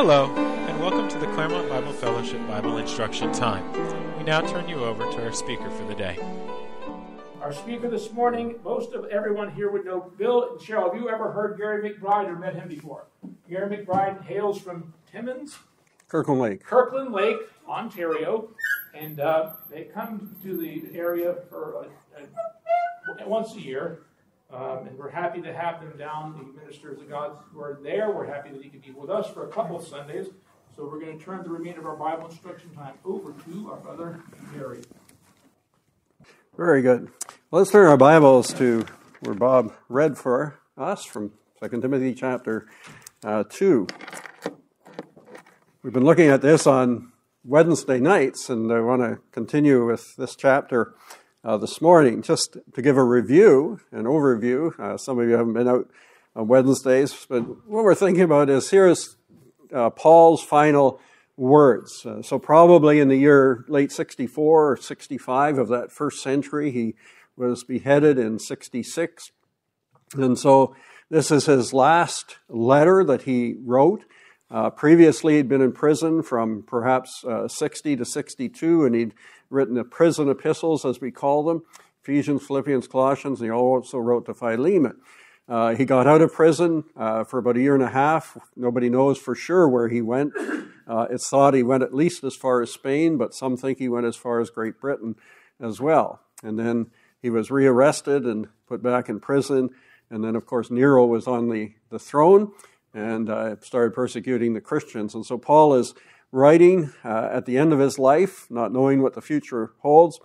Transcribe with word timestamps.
Hello, 0.00 0.26
and 0.32 0.78
welcome 0.78 1.08
to 1.08 1.18
the 1.18 1.26
Claremont 1.32 1.68
Bible 1.68 1.92
Fellowship 1.92 2.38
Bible 2.46 2.78
Instruction 2.78 3.32
Time. 3.32 3.68
We 4.16 4.22
now 4.22 4.40
turn 4.42 4.68
you 4.68 4.84
over 4.84 5.02
to 5.02 5.24
our 5.24 5.32
speaker 5.32 5.68
for 5.70 5.84
the 5.86 5.94
day. 5.96 6.16
Our 7.42 7.52
speaker 7.52 7.90
this 7.90 8.12
morning, 8.12 8.60
most 8.62 8.92
of 8.92 9.06
everyone 9.06 9.50
here 9.50 9.72
would 9.72 9.84
know 9.84 10.12
Bill 10.16 10.52
and 10.52 10.60
Cheryl. 10.60 10.92
Have 10.92 11.02
you 11.02 11.10
ever 11.10 11.32
heard 11.32 11.58
Gary 11.58 11.90
McBride 11.90 12.28
or 12.28 12.36
met 12.36 12.54
him 12.54 12.68
before? 12.68 13.06
Gary 13.50 13.76
McBride 13.76 14.24
hails 14.24 14.60
from 14.60 14.94
Timmins, 15.10 15.58
Kirkland 16.06 16.40
Lake. 16.40 16.62
Kirkland 16.62 17.12
Lake, 17.12 17.38
Ontario, 17.68 18.50
and 18.94 19.18
uh, 19.18 19.50
they 19.68 19.82
come 19.82 20.36
to 20.44 20.56
the 20.56 20.96
area 20.96 21.38
for 21.50 21.88
uh, 22.16 22.22
uh, 22.22 23.26
once 23.26 23.52
a 23.56 23.60
year. 23.60 24.02
Um, 24.50 24.86
and 24.88 24.96
we're 24.96 25.10
happy 25.10 25.42
to 25.42 25.52
have 25.52 25.80
them 25.80 25.98
down, 25.98 26.34
the 26.38 26.60
ministers 26.60 27.00
of 27.00 27.08
God 27.08 27.32
who 27.52 27.60
are 27.60 27.78
there. 27.82 28.10
We're 28.10 28.26
happy 28.26 28.50
that 28.50 28.62
he 28.62 28.70
could 28.70 28.80
be 28.80 28.92
with 28.92 29.10
us 29.10 29.28
for 29.28 29.44
a 29.44 29.48
couple 29.48 29.76
of 29.76 29.86
Sundays. 29.86 30.28
So 30.74 30.84
we're 30.84 31.00
going 31.00 31.18
to 31.18 31.22
turn 31.24 31.42
the 31.42 31.50
remainder 31.50 31.80
of 31.80 31.86
our 31.86 31.96
Bible 31.96 32.28
instruction 32.28 32.70
time 32.74 32.94
over 33.04 33.32
to 33.32 33.70
our 33.70 33.76
brother 33.76 34.20
Gary. 34.54 34.82
Very 36.56 36.80
good. 36.80 37.10
Let's 37.50 37.70
turn 37.70 37.88
our 37.88 37.98
Bibles 37.98 38.54
to 38.54 38.86
where 39.20 39.34
Bob 39.34 39.74
read 39.88 40.16
for 40.16 40.58
us 40.78 41.04
from 41.04 41.32
2 41.62 41.80
Timothy 41.82 42.14
chapter 42.14 42.68
uh, 43.24 43.44
2. 43.50 43.86
We've 45.82 45.92
been 45.92 46.04
looking 46.04 46.28
at 46.28 46.40
this 46.40 46.66
on 46.66 47.12
Wednesday 47.44 48.00
nights, 48.00 48.48
and 48.48 48.72
I 48.72 48.80
want 48.80 49.02
to 49.02 49.18
continue 49.30 49.84
with 49.84 50.16
this 50.16 50.34
chapter 50.34 50.94
uh, 51.44 51.56
this 51.56 51.80
morning. 51.80 52.22
Just 52.22 52.56
to 52.74 52.82
give 52.82 52.96
a 52.96 53.04
review, 53.04 53.80
an 53.92 54.04
overview. 54.04 54.78
Uh, 54.78 54.96
some 54.96 55.18
of 55.18 55.28
you 55.28 55.34
haven't 55.34 55.54
been 55.54 55.68
out 55.68 55.90
on 56.34 56.48
Wednesdays, 56.48 57.26
but 57.28 57.40
what 57.68 57.84
we're 57.84 57.94
thinking 57.94 58.24
about 58.24 58.50
is 58.50 58.70
here's 58.70 59.16
uh, 59.72 59.90
Paul's 59.90 60.42
final 60.42 61.00
words. 61.36 62.04
Uh, 62.04 62.22
so, 62.22 62.38
probably 62.38 63.00
in 63.00 63.08
the 63.08 63.16
year 63.16 63.64
late 63.68 63.92
64 63.92 64.72
or 64.72 64.76
65 64.76 65.58
of 65.58 65.68
that 65.68 65.92
first 65.92 66.22
century, 66.22 66.70
he 66.70 66.94
was 67.36 67.64
beheaded 67.64 68.18
in 68.18 68.38
66. 68.38 69.30
And 70.14 70.38
so, 70.38 70.74
this 71.10 71.30
is 71.30 71.46
his 71.46 71.72
last 71.72 72.38
letter 72.48 73.04
that 73.04 73.22
he 73.22 73.54
wrote. 73.64 74.04
Uh, 74.50 74.70
previously, 74.70 75.36
he'd 75.36 75.48
been 75.48 75.60
in 75.60 75.72
prison 75.72 76.22
from 76.22 76.62
perhaps 76.62 77.22
uh, 77.24 77.46
60 77.48 77.96
to 77.96 78.04
62, 78.04 78.84
and 78.84 78.94
he'd 78.94 79.14
written 79.50 79.74
the 79.74 79.84
prison 79.84 80.28
epistles, 80.28 80.84
as 80.84 81.00
we 81.00 81.10
call 81.10 81.44
them 81.44 81.62
Ephesians, 82.02 82.46
Philippians, 82.46 82.88
Colossians, 82.88 83.40
and 83.40 83.48
he 83.48 83.52
also 83.52 83.98
wrote 83.98 84.26
to 84.26 84.34
Philemon. 84.34 85.00
Uh, 85.48 85.74
he 85.74 85.84
got 85.84 86.06
out 86.06 86.20
of 86.20 86.32
prison 86.32 86.84
uh, 86.96 87.24
for 87.24 87.38
about 87.38 87.56
a 87.56 87.60
year 87.60 87.74
and 87.74 87.82
a 87.82 87.88
half. 87.88 88.36
Nobody 88.54 88.90
knows 88.90 89.18
for 89.18 89.34
sure 89.34 89.68
where 89.68 89.88
he 89.88 90.02
went. 90.02 90.32
Uh, 90.86 91.06
it's 91.10 91.28
thought 91.28 91.54
he 91.54 91.62
went 91.62 91.82
at 91.82 91.94
least 91.94 92.22
as 92.24 92.34
far 92.34 92.60
as 92.62 92.70
Spain, 92.70 93.16
but 93.16 93.34
some 93.34 93.56
think 93.56 93.78
he 93.78 93.88
went 93.88 94.06
as 94.06 94.16
far 94.16 94.40
as 94.40 94.50
Great 94.50 94.78
Britain 94.80 95.16
as 95.60 95.80
well. 95.80 96.20
And 96.42 96.58
then 96.58 96.90
he 97.20 97.30
was 97.30 97.50
rearrested 97.50 98.24
and 98.24 98.48
put 98.66 98.82
back 98.82 99.08
in 99.08 99.20
prison. 99.20 99.70
And 100.10 100.22
then, 100.22 100.36
of 100.36 100.46
course, 100.46 100.70
Nero 100.70 101.06
was 101.06 101.26
on 101.26 101.48
the, 101.48 101.72
the 101.90 101.98
throne 101.98 102.52
and 102.94 103.28
uh, 103.28 103.56
started 103.60 103.94
persecuting 103.94 104.54
the 104.54 104.60
Christians. 104.60 105.14
And 105.14 105.24
so 105.24 105.36
Paul 105.36 105.74
is 105.74 105.94
writing 106.30 106.92
uh, 107.04 107.28
at 107.32 107.46
the 107.46 107.56
end 107.56 107.72
of 107.72 107.78
his 107.78 107.98
life, 107.98 108.46
not 108.50 108.72
knowing 108.72 109.02
what 109.02 109.14
the 109.14 109.22
future 109.22 109.72
holds. 109.80 110.20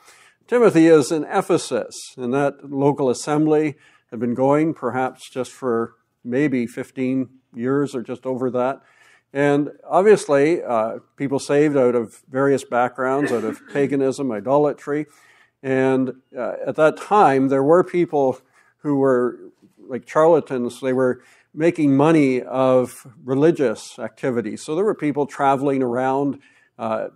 Timothy 0.48 0.88
is 0.88 1.12
in 1.12 1.24
Ephesus, 1.24 1.96
and 2.18 2.34
that 2.34 2.70
local 2.70 3.10
assembly 3.10 3.76
had 4.12 4.20
been 4.20 4.34
going 4.34 4.74
perhaps 4.74 5.30
just 5.30 5.52
for 5.52 5.96
maybe 6.24 6.68
15 6.68 7.30
years 7.56 7.96
or 7.96 8.02
just 8.02 8.26
over 8.26 8.52
that. 8.52 8.82
And 9.32 9.72
obviously, 9.90 10.62
uh, 10.62 11.00
people 11.18 11.40
saved 11.40 11.76
out 11.76 11.96
of 11.96 12.22
various 12.30 12.64
backgrounds, 12.64 13.32
out 13.32 13.44
of 13.44 13.60
paganism, 13.74 14.32
idolatry. 14.32 15.08
And 15.64 16.14
uh, 16.38 16.54
at 16.68 16.76
that 16.76 16.98
time, 16.98 17.48
there 17.48 17.64
were 17.64 17.84
people 17.84 18.40
who 18.80 18.98
were 18.98 19.40
like 19.80 20.08
charlatans. 20.08 20.80
They 20.82 20.94
were 20.94 21.24
making 21.54 21.96
money 21.96 22.42
of 22.42 23.08
religious 23.24 24.00
activities. 24.00 24.64
So 24.64 24.76
there 24.76 24.86
were 24.86 24.96
people 24.96 25.26
traveling 25.26 25.84
around. 25.84 26.40
Uh, 26.80 27.10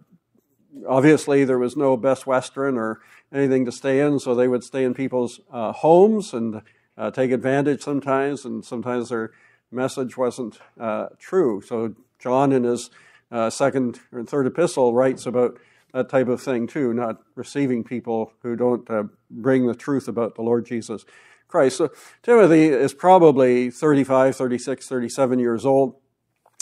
obviously, 0.88 1.44
there 1.44 1.58
was 1.58 1.76
no 1.76 1.98
Best 1.98 2.28
Western 2.28 2.78
or 2.78 3.00
anything 3.34 3.66
to 3.66 3.72
stay 3.72 4.00
in, 4.00 4.20
so 4.20 4.36
they 4.36 4.48
would 4.48 4.64
stay 4.64 4.84
in 4.84 4.94
people's 4.94 5.40
uh, 5.52 5.72
homes 5.72 6.34
and 6.34 6.62
uh, 6.98 7.12
take 7.12 7.32
advantage 7.32 7.82
sometimes, 7.82 8.46
and 8.46 8.64
sometimes 8.64 9.10
their 9.10 9.32
message 9.72 10.18
wasn't 10.18 10.60
uh, 10.80 11.08
true. 11.20 11.62
So 11.62 11.96
John, 12.20 12.52
in 12.52 12.64
his 12.64 12.90
uh, 13.32 13.50
second 13.50 14.00
or 14.12 14.24
third 14.24 14.48
epistle, 14.48 14.94
writes 14.94 15.26
about 15.26 15.60
that 15.94 16.10
type 16.10 16.28
of 16.28 16.42
thing 16.42 16.68
too, 16.68 16.94
not 16.94 17.18
receiving 17.36 17.84
people 17.84 18.34
who 18.44 18.56
don't 18.56 18.90
uh, 18.90 19.04
bring 19.30 19.68
the 19.68 19.76
truth 19.76 20.08
about 20.08 20.36
the 20.36 20.42
Lord 20.42 20.66
Jesus 20.66 21.06
Christ. 21.48 21.78
So 21.78 21.90
Timothy 22.24 22.66
is 22.66 22.94
probably 22.94 23.70
35, 23.70 24.36
36, 24.36 24.88
37 24.88 25.40
years 25.40 25.66
old, 25.66 25.96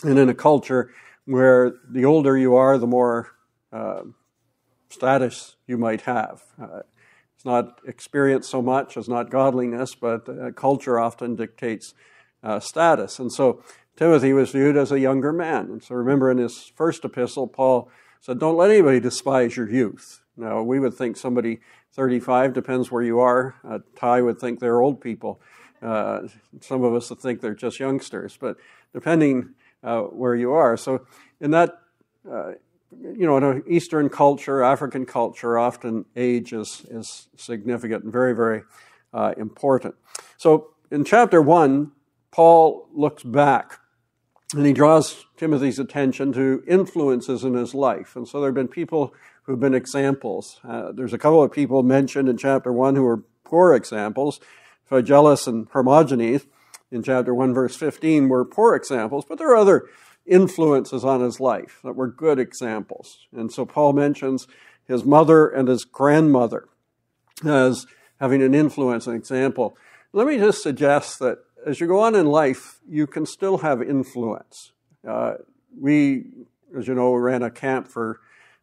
and 0.03 0.19
in 0.19 0.29
a 0.29 0.34
culture 0.34 0.91
where 1.25 1.73
the 1.90 2.06
older 2.06 2.38
you 2.38 2.56
are, 2.56 2.78
the 2.78 2.88
more 2.88 3.31
uh, 3.72 4.01
status 4.90 5.56
you 5.68 5.78
might 5.78 6.01
have. 6.01 6.44
Uh, 6.62 6.81
it's 7.35 7.46
not 7.46 7.79
experience 7.85 8.47
so 8.47 8.62
much 8.62 8.96
as 8.96 9.09
not 9.09 9.29
godliness, 9.29 9.96
but 9.96 10.29
uh, 10.29 10.51
culture 10.51 11.00
often 11.00 11.35
dictates 11.35 11.94
uh, 12.44 12.59
status. 12.59 13.19
And 13.19 13.31
so 13.31 13.63
Timothy 13.97 14.34
was 14.34 14.52
viewed 14.52 14.78
as 14.78 14.91
a 14.91 15.00
younger 15.00 15.34
man. 15.34 15.66
And 15.66 15.84
so 15.84 15.96
remember 15.96 16.29
in 16.29 16.38
his 16.38 16.72
first 16.75 17.03
epistle, 17.03 17.47
Paul 17.47 17.90
said, 18.22 18.40
Don't 18.40 18.57
let 18.57 18.69
anybody 18.69 19.00
despise 19.00 19.57
your 19.57 19.69
youth. 19.69 20.22
Now, 20.38 20.62
we 20.62 20.79
would 20.79 20.94
think 20.94 21.16
somebody 21.17 21.59
35, 21.95 22.53
depends 22.53 22.91
where 22.91 23.01
you 23.01 23.19
are. 23.19 23.56
Uh, 23.67 23.79
Ty 23.95 24.22
would 24.22 24.38
think 24.38 24.59
they're 24.59 24.81
old 24.81 25.00
people. 25.00 25.39
Uh, 25.81 26.28
some 26.59 26.83
of 26.83 26.94
us 26.94 27.09
would 27.09 27.19
think 27.19 27.39
they're 27.39 27.56
just 27.56 27.79
youngsters, 27.79 28.38
but 28.38 28.57
depending 28.94 29.53
uh, 29.81 30.01
where 30.01 30.35
you 30.35 30.51
are. 30.51 30.75
So, 30.75 31.05
in 31.39 31.51
that, 31.51 31.79
uh, 32.29 32.51
you 32.91 33.25
know, 33.25 33.38
in 33.38 33.44
an 33.44 33.63
Eastern 33.69 34.09
culture, 34.09 34.61
African 34.61 35.05
culture, 35.05 35.57
often 35.57 36.05
age 36.16 36.51
is, 36.53 36.85
is 36.89 37.28
significant 37.38 38.03
and 38.03 38.11
very, 38.11 38.35
very 38.35 38.63
uh, 39.13 39.34
important. 39.38 39.95
So, 40.38 40.72
in 40.91 41.05
chapter 41.05 41.41
1, 41.41 41.91
Paul 42.31 42.89
looks 42.94 43.23
back 43.23 43.79
and 44.53 44.66
he 44.66 44.73
draws 44.73 45.25
Timothy's 45.38 45.79
attention 45.79 46.34
to 46.34 46.63
influences 46.67 47.44
in 47.44 47.53
his 47.53 47.73
life. 47.73 48.16
And 48.16 48.28
so 48.28 48.39
there 48.39 48.50
have 48.50 48.55
been 48.55 48.67
people 48.67 49.13
who've 49.45 49.59
been 49.59 49.73
examples. 49.73 50.59
Uh, 50.67 50.91
there's 50.91 51.13
a 51.13 51.17
couple 51.17 51.44
of 51.44 51.51
people 51.51 51.83
mentioned 51.83 52.28
in 52.28 52.38
chapter 52.38 52.72
1 52.72 52.95
who 52.95 53.06
are 53.06 53.23
poor 53.44 53.73
examples. 53.73 54.39
Phygellus 54.89 55.47
and 55.47 55.69
Hermogenes 55.72 56.45
in 56.91 57.03
chapter 57.03 57.33
1, 57.33 57.53
verse 57.53 57.75
15, 57.75 58.29
were 58.29 58.45
poor 58.45 58.75
examples, 58.75 59.25
but 59.28 59.38
there 59.38 59.50
are 59.50 59.55
other 59.55 59.88
influences 60.25 61.03
on 61.03 61.22
his 61.22 61.39
life 61.39 61.79
that 61.84 61.95
were 61.95 62.07
good 62.07 62.39
examples. 62.39 63.28
And 63.35 63.51
so 63.51 63.66
Paul 63.66 63.93
mentions 63.93 64.47
his 64.87 65.03
mother 65.03 65.47
and 65.47 65.67
his 65.67 65.85
grandmother 65.85 66.67
as 67.46 67.85
having 68.19 68.41
an 68.41 68.53
influence, 68.53 69.08
an 69.08 69.16
example. 69.16 69.78
Let 70.14 70.28
me 70.28 70.37
just 70.37 70.64
suggest 70.64 71.19
that 71.19 71.40
as 71.66 71.79
you 71.79 71.87
go 71.87 71.99
on 71.99 72.16
in 72.16 72.28
life, 72.28 72.79
you 72.87 73.08
can 73.08 73.25
still 73.25 73.59
have 73.59 73.81
influence. 73.81 74.72
Uh, 75.08 75.35
we, 75.79 76.25
as 76.78 76.87
you 76.87 76.96
know, 76.96 77.14
ran 77.14 77.43
a 77.43 77.52
camp 77.52 77.87
for 77.87 78.19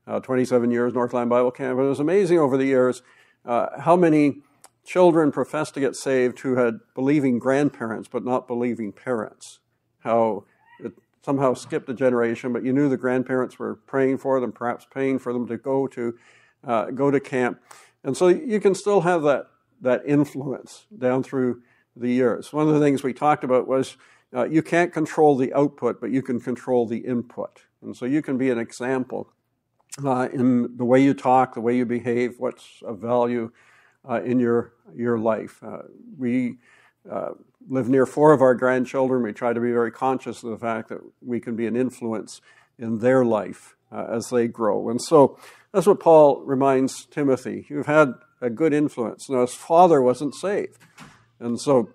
uh, 0.07 0.21
27 0.21 0.71
years, 0.71 0.93
Northland 0.95 1.31
Bible 1.31 1.51
Camp. 1.51 1.79
It 1.79 1.83
was 1.83 2.01
amazing 2.01 2.39
over 2.39 2.57
the 2.57 2.65
years 2.65 3.03
uh, 3.45 3.81
how 3.81 3.97
many 3.97 4.43
children 4.85 5.31
professed 5.31 5.75
to 5.75 5.81
get 5.81 5.95
saved 5.95 6.41
who 6.41 6.57
had 6.57 6.81
believing 6.95 7.39
grandparents 7.39 8.09
but 8.09 8.25
not 8.25 8.49
believing 8.49 8.93
parents. 8.93 9.61
How 10.01 10.45
it 10.81 10.93
somehow 11.25 11.55
skipped 11.55 11.89
a 11.89 11.95
generation, 11.95 12.53
but 12.53 12.65
you 12.65 12.73
knew 12.73 12.89
the 12.89 12.97
grandparents 12.97 13.59
were 13.59 13.77
praying 13.77 14.19
for 14.19 14.41
them, 14.41 14.53
perhaps 14.53 14.87
paying 14.93 15.19
for 15.19 15.33
them 15.33 15.47
to 15.47 15.57
go 15.57 15.87
to 15.89 16.19
uh, 16.65 16.87
go 16.87 17.11
to 17.11 17.19
camp, 17.19 17.61
and 18.05 18.17
so 18.17 18.29
you 18.29 18.61
can 18.61 18.75
still 18.75 19.01
have 19.01 19.23
that 19.23 19.47
that 19.81 20.03
influence 20.07 20.87
down 20.97 21.23
through 21.23 21.61
the 21.97 22.09
years. 22.09 22.53
One 22.53 22.69
of 22.69 22.75
the 22.75 22.81
things 22.81 23.03
we 23.03 23.13
talked 23.13 23.43
about 23.43 23.67
was 23.67 23.97
uh, 24.35 24.45
you 24.45 24.63
can't 24.63 24.93
control 24.93 25.37
the 25.37 25.53
output, 25.55 26.01
but 26.01 26.11
you 26.11 26.23
can 26.23 26.41
control 26.41 26.87
the 26.87 26.99
input, 26.99 27.63
and 27.83 27.97
so 27.97 28.05
you 28.05 28.23
can 28.23 28.39
be 28.39 28.51
an 28.51 28.59
example 28.59 29.33
uh, 30.05 30.29
in 30.33 30.77
the 30.77 30.85
way 30.85 31.03
you 31.03 31.15
talk, 31.15 31.55
the 31.55 31.61
way 31.61 31.77
you 31.77 31.85
behave, 31.85 32.35
what's 32.39 32.83
of 32.83 32.99
value 32.99 33.51
uh, 34.09 34.23
in 34.23 34.39
your 34.39 34.73
your 34.95 35.19
life. 35.19 35.63
Uh, 35.63 35.83
we 36.19 36.59
uh, 37.11 37.31
live 37.69 37.89
near 37.89 38.07
four 38.07 38.33
of 38.33 38.43
our 38.43 38.55
grandchildren. 38.55 39.23
We 39.23 39.33
try 39.33 39.53
to 39.53 39.61
be 39.61 39.73
very 39.73 39.91
conscious 39.91 40.43
of 40.43 40.51
the 40.51 40.59
fact 40.59 40.89
that 40.89 41.01
we 41.21 41.41
can 41.41 41.57
be 41.57 41.67
an 41.67 41.77
influence 41.77 42.41
in 42.79 42.99
their 42.99 43.25
life 43.25 43.77
uh, 43.91 44.07
as 44.11 44.29
they 44.31 44.49
grow. 44.49 44.89
And 44.89 45.01
so 45.01 45.39
that's 45.73 45.87
what 45.87 46.01
Paul 46.01 46.43
reminds 46.43 47.07
Timothy. 47.07 47.67
You've 47.69 47.87
had 47.87 48.15
a 48.41 48.51
good 48.51 48.73
influence. 48.73 49.29
Now, 49.29 49.43
his 49.43 49.55
father 49.55 50.03
wasn't 50.03 50.35
saved. 50.35 50.79
And 51.39 51.61
so 51.61 51.91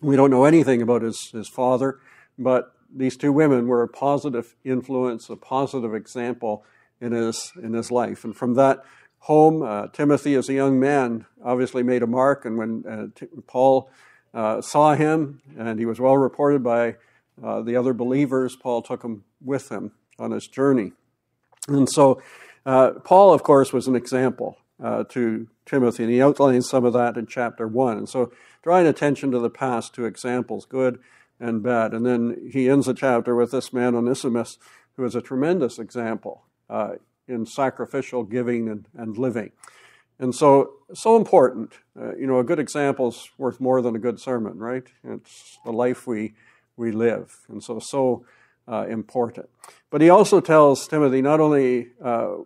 we 0.00 0.16
don't 0.16 0.30
know 0.30 0.44
anything 0.44 0.82
about 0.82 1.02
his, 1.02 1.30
his 1.30 1.48
father, 1.48 1.98
but 2.38 2.74
these 2.94 3.16
two 3.16 3.32
women 3.32 3.66
were 3.66 3.82
a 3.82 3.88
positive 3.88 4.54
influence, 4.64 5.28
a 5.28 5.36
positive 5.36 5.94
example 5.94 6.64
in 7.00 7.12
his, 7.12 7.52
in 7.62 7.72
his 7.72 7.90
life. 7.90 8.24
And 8.24 8.36
from 8.36 8.54
that 8.54 8.84
home, 9.20 9.62
uh, 9.62 9.88
Timothy, 9.88 10.34
as 10.34 10.48
a 10.48 10.54
young 10.54 10.78
man, 10.78 11.26
obviously 11.44 11.82
made 11.82 12.02
a 12.02 12.06
mark. 12.06 12.44
And 12.44 12.56
when 12.56 12.84
uh, 12.86 13.06
T- 13.14 13.26
Paul 13.46 13.90
uh, 14.34 14.60
saw 14.60 14.94
him, 14.94 15.40
and 15.56 15.78
he 15.78 15.86
was 15.86 16.00
well 16.00 16.16
reported 16.16 16.62
by 16.62 16.96
uh, 17.42 17.62
the 17.62 17.76
other 17.76 17.92
believers, 17.92 18.56
Paul 18.56 18.82
took 18.82 19.02
him 19.02 19.24
with 19.40 19.70
him 19.70 19.92
on 20.18 20.30
his 20.30 20.46
journey. 20.46 20.92
And 21.68 21.88
so, 21.88 22.20
uh, 22.66 22.92
Paul, 23.04 23.32
of 23.32 23.42
course, 23.42 23.72
was 23.72 23.86
an 23.86 23.96
example 23.96 24.58
uh, 24.82 25.04
to 25.10 25.48
Timothy, 25.66 26.04
and 26.04 26.12
he 26.12 26.22
outlines 26.22 26.68
some 26.68 26.84
of 26.84 26.92
that 26.94 27.16
in 27.16 27.26
chapter 27.26 27.66
1. 27.66 27.98
And 27.98 28.08
so, 28.08 28.32
drawing 28.62 28.86
attention 28.86 29.30
to 29.30 29.38
the 29.38 29.50
past, 29.50 29.94
to 29.94 30.04
examples, 30.04 30.66
good 30.66 30.98
and 31.40 31.62
bad. 31.62 31.94
And 31.94 32.04
then 32.04 32.50
he 32.52 32.68
ends 32.68 32.86
the 32.86 32.94
chapter 32.94 33.34
with 33.34 33.52
this 33.52 33.72
man, 33.72 33.94
Onesimus, 33.94 34.58
who 34.96 35.04
is 35.04 35.14
a 35.14 35.22
tremendous 35.22 35.78
example 35.78 36.44
uh, 36.68 36.92
in 37.26 37.46
sacrificial 37.46 38.24
giving 38.24 38.68
and, 38.68 38.86
and 38.94 39.18
living. 39.18 39.52
And 40.18 40.34
so, 40.34 40.72
so 40.94 41.16
important. 41.16 41.74
Uh, 41.98 42.16
you 42.16 42.26
know, 42.26 42.38
a 42.38 42.44
good 42.44 42.58
example 42.58 43.08
is 43.08 43.30
worth 43.38 43.60
more 43.60 43.80
than 43.82 43.94
a 43.94 43.98
good 43.98 44.18
sermon, 44.18 44.58
right? 44.58 44.86
It's 45.04 45.58
the 45.64 45.72
life 45.72 46.06
we, 46.06 46.34
we 46.76 46.90
live. 46.90 47.36
And 47.48 47.62
so, 47.62 47.78
so 47.78 48.24
uh, 48.66 48.86
important. 48.88 49.48
But 49.90 50.00
he 50.00 50.10
also 50.10 50.40
tells 50.40 50.88
Timothy 50.88 51.22
not 51.22 51.40
only 51.40 51.88
uh, 52.04 52.36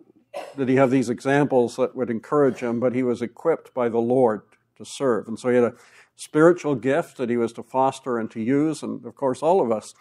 did 0.56 0.68
he 0.68 0.76
have 0.76 0.90
these 0.90 1.08
examples 1.08 1.76
that 1.76 1.96
would 1.96 2.10
encourage 2.10 2.58
him, 2.58 2.78
but 2.78 2.94
he 2.94 3.02
was 3.02 3.22
equipped 3.22 3.72
by 3.72 3.88
the 3.88 3.98
Lord 3.98 4.42
to 4.76 4.84
serve. 4.84 5.28
And 5.28 5.38
so 5.38 5.48
he 5.48 5.56
had 5.56 5.64
a 5.64 5.74
spiritual 6.14 6.74
gift 6.74 7.16
that 7.16 7.30
he 7.30 7.36
was 7.36 7.52
to 7.54 7.62
foster 7.62 8.18
and 8.18 8.30
to 8.30 8.40
use. 8.40 8.82
And 8.82 9.04
of 9.04 9.14
course, 9.14 9.42
all 9.42 9.62
of 9.62 9.72
us 9.72 9.94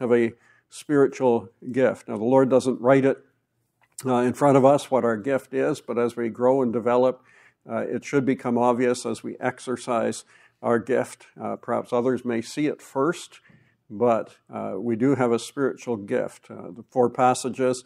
have 0.00 0.12
a 0.12 0.32
spiritual 0.70 1.48
gift. 1.72 2.08
Now, 2.08 2.16
the 2.16 2.24
Lord 2.24 2.48
doesn't 2.48 2.80
write 2.80 3.04
it 3.04 3.18
uh, 4.06 4.16
in 4.16 4.32
front 4.32 4.56
of 4.56 4.64
us 4.64 4.90
what 4.90 5.04
our 5.04 5.16
gift 5.16 5.52
is, 5.52 5.80
but 5.80 5.98
as 5.98 6.16
we 6.16 6.28
grow 6.28 6.62
and 6.62 6.72
develop, 6.72 7.22
uh, 7.68 7.78
it 7.78 8.04
should 8.04 8.24
become 8.24 8.56
obvious 8.56 9.04
as 9.04 9.22
we 9.22 9.36
exercise 9.40 10.24
our 10.62 10.78
gift. 10.78 11.26
Uh, 11.40 11.56
perhaps 11.56 11.92
others 11.92 12.24
may 12.24 12.40
see 12.40 12.66
it 12.66 12.80
first, 12.80 13.40
but 13.90 14.36
uh, 14.52 14.74
we 14.76 14.96
do 14.96 15.14
have 15.14 15.32
a 15.32 15.38
spiritual 15.38 15.96
gift. 15.96 16.50
Uh, 16.50 16.70
the 16.70 16.84
four 16.90 17.10
passages 17.10 17.84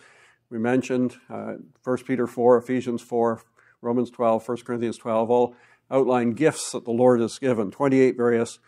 we 0.50 0.58
mentioned 0.58 1.16
1 1.28 1.62
uh, 1.86 1.96
Peter 2.06 2.26
4, 2.26 2.58
Ephesians 2.58 3.00
4, 3.00 3.42
Romans 3.80 4.10
12, 4.10 4.46
1 4.46 4.56
Corinthians 4.58 4.98
12 4.98 5.30
all 5.30 5.56
outline 5.90 6.32
gifts 6.32 6.72
that 6.72 6.84
the 6.84 6.90
Lord 6.90 7.20
has 7.20 7.38
given. 7.38 7.70
28 7.70 8.16
various 8.16 8.58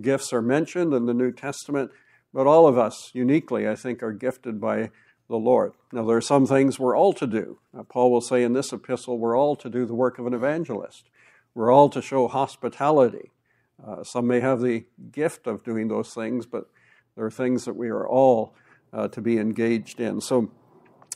gifts 0.00 0.32
are 0.32 0.42
mentioned 0.42 0.94
in 0.94 1.04
the 1.04 1.14
New 1.14 1.32
Testament, 1.32 1.90
but 2.32 2.46
all 2.46 2.66
of 2.66 2.78
us 2.78 3.10
uniquely, 3.12 3.68
I 3.68 3.76
think, 3.76 4.02
are 4.02 4.12
gifted 4.12 4.60
by 4.60 4.90
the 5.28 5.36
Lord. 5.36 5.72
Now, 5.92 6.04
there 6.04 6.16
are 6.16 6.22
some 6.22 6.46
things 6.46 6.78
we're 6.78 6.96
all 6.96 7.12
to 7.14 7.26
do. 7.26 7.58
Now, 7.72 7.82
Paul 7.82 8.10
will 8.10 8.20
say 8.20 8.42
in 8.42 8.52
this 8.52 8.72
epistle, 8.72 9.18
we're 9.18 9.36
all 9.36 9.56
to 9.56 9.70
do 9.70 9.86
the 9.86 9.94
work 9.94 10.18
of 10.18 10.26
an 10.26 10.34
evangelist. 10.34 11.08
We're 11.54 11.72
all 11.72 11.88
to 11.90 12.02
show 12.02 12.28
hospitality. 12.28 13.30
Uh, 13.84 14.04
some 14.04 14.26
may 14.26 14.40
have 14.40 14.60
the 14.60 14.84
gift 15.12 15.46
of 15.46 15.64
doing 15.64 15.88
those 15.88 16.12
things, 16.12 16.46
but 16.46 16.68
there 17.16 17.24
are 17.24 17.30
things 17.30 17.64
that 17.64 17.76
we 17.76 17.88
are 17.88 18.06
all 18.06 18.54
uh, 18.92 19.08
to 19.08 19.20
be 19.20 19.38
engaged 19.38 20.00
in. 20.00 20.20
So 20.20 20.50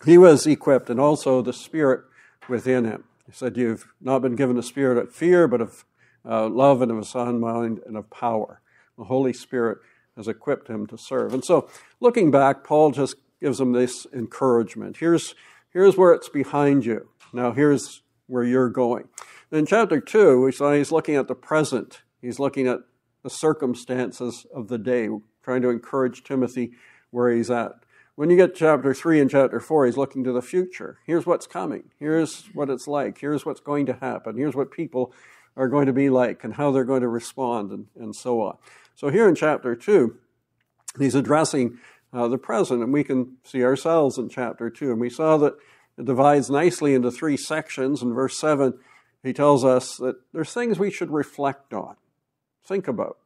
he 0.05 0.17
was 0.17 0.47
equipped, 0.47 0.91
and 0.91 1.01
also 1.01 1.43
the 1.43 1.53
Spirit 1.53 2.05
within 2.49 2.85
him. 2.85 3.05
He 3.27 3.33
said, 3.33 3.57
You've 3.57 3.93
not 4.01 4.23
been 4.23 4.37
given 4.37 4.57
a 4.59 4.63
spirit 4.63 4.97
of 4.97 5.15
fear, 5.15 5.47
but 5.47 5.61
of 5.61 5.85
uh, 6.29 6.49
love 6.49 6.83
and 6.83 6.91
of 6.91 6.99
a 6.99 7.05
sound 7.05 7.41
mind 7.41 7.81
and 7.87 7.97
of 7.97 8.11
power. 8.11 8.61
The 8.97 9.05
Holy 9.05 9.33
Spirit 9.33 9.79
has 10.17 10.29
equipped 10.29 10.69
him 10.69 10.87
to 10.89 10.99
serve. 10.99 11.35
And 11.35 11.45
so, 11.45 11.69
looking 12.01 12.31
back, 12.31 12.65
Paul 12.65 12.91
just 12.91 13.17
gives 13.41 13.59
them 13.59 13.73
this 13.73 14.07
encouragement. 14.13 14.97
Here's, 14.99 15.35
here's 15.73 15.97
where 15.97 16.13
it's 16.13 16.29
behind 16.29 16.85
you. 16.85 17.09
Now, 17.33 17.53
here's 17.53 18.03
where 18.27 18.45
you're 18.45 18.71
going. 18.71 19.09
In 19.51 19.67
chapter 19.67 20.01
2, 20.01 20.43
we 20.43 20.53
saw 20.53 20.73
he's 20.73 20.93
looking 20.93 21.17
at 21.17 21.29
the 21.29 21.35
present, 21.35 22.03
he's 22.21 22.39
looking 22.39 22.67
at 22.67 22.81
the 23.23 23.31
circumstances 23.31 24.47
of 24.55 24.69
the 24.69 24.79
day, 24.79 25.09
trying 25.43 25.63
to 25.63 25.71
encourage 25.71 26.23
Timothy 26.23 26.73
where 27.11 27.31
he's 27.31 27.51
at. 27.51 27.73
When 28.15 28.31
you 28.31 28.37
get 28.37 28.55
to 28.55 28.59
chapter 28.59 28.93
3 28.93 29.21
and 29.21 29.31
chapter 29.31 29.61
4, 29.61 29.87
he's 29.87 29.97
looking 29.97 30.25
to 30.25 30.33
the 30.33 30.43
future. 30.43 30.99
Here's 31.07 31.25
what's 31.25 31.47
coming. 31.47 31.85
Here's 31.99 32.47
what 32.53 32.69
it's 32.69 32.89
like. 32.89 33.19
Here's 33.19 33.47
what's 33.47 33.61
going 33.61 33.87
to 33.87 33.95
happen. 33.95 34.37
Here's 34.37 34.57
what 34.57 34.71
people 34.71 35.13
are 35.57 35.69
going 35.69 35.87
to 35.87 35.93
be 35.93 36.11
like 36.11 36.45
and 36.45 36.55
how 36.55 36.71
they're 36.71 36.85
going 36.85 37.03
to 37.03 37.09
respond 37.09 37.71
and, 37.71 37.87
and 37.97 38.15
so 38.15 38.41
on. 38.41 38.57
So 38.95 39.09
here 39.09 39.29
in 39.29 39.35
chapter 39.35 39.77
2, 39.77 40.17
he's 40.99 41.15
addressing 41.15 41.79
uh, 42.13 42.29
the 42.29 42.39
present, 42.39 42.83
and 42.83 42.93
we 42.93 43.05
can 43.05 43.37
see 43.45 43.63
ourselves 43.63 44.19
in 44.19 44.29
chapter 44.29 44.71
2. 44.71 44.93
And 44.93 45.01
we 45.01 45.11
saw 45.11 45.37
that 45.39 45.55
it 45.99 46.05
divides 46.05 46.49
nicely 46.49 46.95
into 46.95 47.11
three 47.11 47.37
sections. 47.37 48.03
In 48.03 48.15
verse 48.15 48.39
7, 48.39 48.75
he 49.23 49.33
tells 49.33 49.65
us 49.65 49.97
that 49.97 50.17
there's 50.33 50.53
things 50.53 50.79
we 50.79 50.91
should 50.91 51.11
reflect 51.11 51.75
on, 51.75 51.97
think 52.65 52.89
about. 52.89 53.19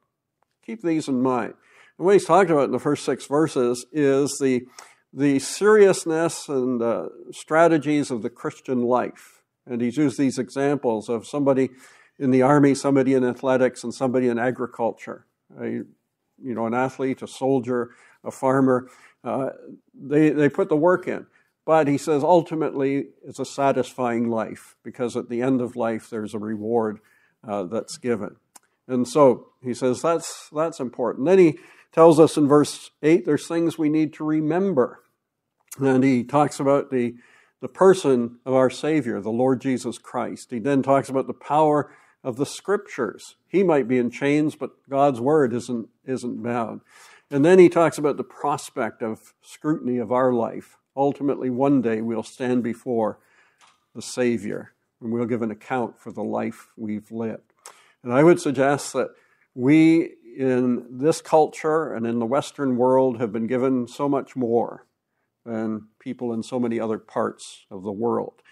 Keep 0.65 0.83
these 0.83 1.09
in 1.09 1.23
mind. 1.23 1.55
And 1.99 2.07
what 2.07 2.15
he's 2.15 2.25
talking 2.25 2.53
about 2.53 2.65
in 2.65 2.73
the 2.73 2.79
first 2.79 3.05
six 3.05 3.27
verses 3.27 3.85
is 3.93 4.39
the, 4.41 4.67
the 5.13 5.39
seriousness 5.39 6.49
and 6.49 6.81
uh, 6.81 7.09
strategies 7.31 8.11
of 8.11 8.23
the 8.23 8.31
Christian 8.31 8.83
life. 8.83 9.43
And 9.67 9.81
he's 9.81 9.97
used 9.97 10.19
these 10.19 10.39
examples 10.39 11.09
of 11.09 11.27
somebody 11.27 11.71
in 12.19 12.31
the 12.31 12.43
army, 12.43 12.75
somebody 12.75 13.15
in 13.15 13.25
athletics, 13.25 13.85
and 13.85 13.93
somebody 13.93 14.29
in 14.29 14.39
agriculture. 14.39 15.27
A, 15.61 15.67
you 15.69 16.55
know, 16.55 16.67
an 16.67 16.75
athlete, 16.75 17.23
a 17.23 17.27
soldier, 17.27 17.91
a 18.25 18.31
farmer. 18.31 18.89
Uh, 19.25 19.51
they, 19.95 20.31
they 20.31 20.49
put 20.49 20.69
the 20.69 20.77
work 20.77 21.07
in. 21.07 21.27
But 21.65 21.87
he 21.87 21.99
says 21.99 22.25
ultimately 22.25 23.07
it's 23.25 23.39
a 23.39 23.45
satisfying 23.45 24.29
life 24.29 24.77
because 24.83 25.17
at 25.17 25.29
the 25.29 25.43
end 25.43 25.61
of 25.61 25.77
life 25.77 26.11
there's 26.11 26.35
a 26.35 26.39
reward 26.39 26.99
uh, 27.47 27.65
that's 27.65 27.99
given. 27.99 28.37
And 28.89 29.07
so 29.07 29.49
he 29.63 29.75
says 29.75 30.03
that's, 30.03 30.49
that's 30.53 30.81
important. 30.81 31.27
Then 31.27 31.39
he 31.39 31.59
tells 31.93 32.19
us 32.19 32.37
in 32.37 32.49
verse 32.49 32.91
8 33.03 33.25
there's 33.25 33.47
things 33.47 33.79
we 33.79 33.89
need 33.89 34.13
to 34.15 34.25
remember. 34.25 35.01
And 35.79 36.03
he 36.03 36.25
talks 36.25 36.59
about 36.59 36.91
the, 36.91 37.15
the 37.61 37.69
person 37.69 38.39
of 38.45 38.55
our 38.55 38.69
Savior, 38.69 39.21
the 39.21 39.31
Lord 39.31 39.61
Jesus 39.61 39.99
Christ. 39.99 40.51
He 40.51 40.59
then 40.59 40.83
talks 40.83 41.09
about 41.09 41.29
the 41.29 41.33
power 41.33 41.93
of 42.25 42.37
the 42.37 42.47
Scriptures. 42.47 43.37
He 43.49 43.63
might 43.63 43.89
be 43.89 43.99
in 43.99 44.11
chains, 44.11 44.55
but 44.55 44.71
God's 44.89 45.21
Word 45.21 45.55
isn't, 45.55 45.89
isn't 46.05 46.43
bound. 46.43 46.81
And 47.33 47.47
then 47.47 47.59
he 47.59 47.71
talks 47.71 47.97
about 47.97 48.19
the 48.19 48.25
prospect 48.25 49.03
of 49.03 49.33
scrutiny 49.41 49.97
of 49.97 50.13
our 50.13 50.35
life. 50.35 50.77
Ultimately, 50.95 51.49
one 51.49 51.81
day 51.81 52.03
we'll 52.03 52.23
stand 52.23 52.63
before 52.63 53.21
the 53.95 54.03
Savior 54.03 54.75
and 55.01 55.11
we'll 55.11 55.25
give 55.25 55.41
an 55.41 55.51
account 55.51 55.99
for 55.99 56.13
the 56.13 56.23
life 56.23 56.69
we've 56.77 57.11
lived. 57.11 57.55
And 58.05 58.13
I 58.13 58.23
would 58.23 58.39
suggest 58.39 58.93
that 58.93 59.15
we 59.55 60.11
in 60.37 60.87
this 60.91 61.23
culture 61.23 61.95
and 61.95 62.07
in 62.07 62.19
the 62.19 62.27
Western 62.27 62.77
world 62.77 63.19
have 63.19 63.33
been 63.33 63.47
given 63.47 63.89
so 63.89 64.11
much 64.11 64.37
more 64.37 64.85
than 65.47 65.89
people 65.99 66.35
in 66.35 66.43
so 66.43 66.61
many 66.61 66.79
other 66.79 66.99
parts 66.99 67.65
of 67.71 67.83
the 67.83 67.93
world. 67.93 68.43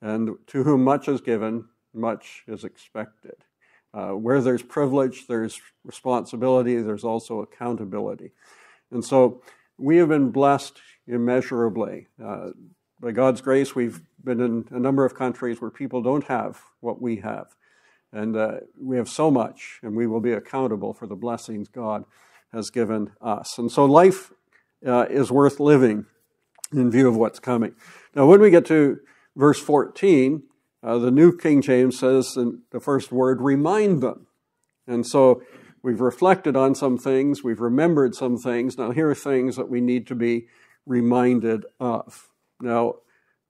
And 0.00 0.30
to 0.46 0.64
whom 0.64 0.82
much 0.82 1.08
is 1.08 1.20
given, 1.20 1.66
much 1.92 2.44
is 2.48 2.64
expected. 2.64 3.44
Uh, 3.92 4.10
where 4.10 4.40
there's 4.40 4.62
privilege, 4.62 5.26
there's 5.26 5.60
responsibility, 5.84 6.80
there's 6.80 7.02
also 7.02 7.40
accountability. 7.40 8.30
And 8.92 9.04
so 9.04 9.42
we 9.78 9.96
have 9.96 10.08
been 10.08 10.30
blessed 10.30 10.78
immeasurably. 11.08 12.06
Uh, 12.22 12.50
by 13.00 13.12
God's 13.12 13.40
grace, 13.40 13.74
we've 13.74 14.00
been 14.22 14.40
in 14.40 14.68
a 14.70 14.78
number 14.78 15.04
of 15.04 15.14
countries 15.14 15.60
where 15.60 15.70
people 15.70 16.02
don't 16.02 16.24
have 16.24 16.60
what 16.80 17.00
we 17.00 17.16
have. 17.16 17.56
And 18.12 18.36
uh, 18.36 18.58
we 18.80 18.96
have 18.96 19.08
so 19.08 19.30
much, 19.30 19.78
and 19.82 19.96
we 19.96 20.06
will 20.06 20.20
be 20.20 20.32
accountable 20.32 20.92
for 20.92 21.06
the 21.06 21.16
blessings 21.16 21.68
God 21.68 22.04
has 22.52 22.70
given 22.70 23.12
us. 23.20 23.58
And 23.58 23.70
so 23.70 23.84
life 23.84 24.32
uh, 24.86 25.06
is 25.08 25.30
worth 25.30 25.60
living 25.60 26.06
in 26.72 26.90
view 26.90 27.08
of 27.08 27.16
what's 27.16 27.38
coming. 27.38 27.74
Now, 28.14 28.26
when 28.26 28.40
we 28.40 28.50
get 28.50 28.66
to 28.66 29.00
verse 29.36 29.60
14, 29.60 30.42
uh, 30.82 30.98
the 30.98 31.10
New 31.10 31.36
King 31.36 31.62
James 31.62 31.98
says 31.98 32.36
in 32.36 32.62
the 32.70 32.80
first 32.80 33.12
word, 33.12 33.40
remind 33.40 34.02
them. 34.02 34.26
And 34.86 35.06
so 35.06 35.42
we've 35.82 36.00
reflected 36.00 36.56
on 36.56 36.74
some 36.74 36.98
things, 36.98 37.44
we've 37.44 37.60
remembered 37.60 38.14
some 38.14 38.36
things. 38.38 38.78
Now, 38.78 38.90
here 38.90 39.10
are 39.10 39.14
things 39.14 39.56
that 39.56 39.68
we 39.68 39.80
need 39.80 40.06
to 40.08 40.14
be 40.14 40.46
reminded 40.86 41.64
of. 41.78 42.28
Now, 42.60 42.96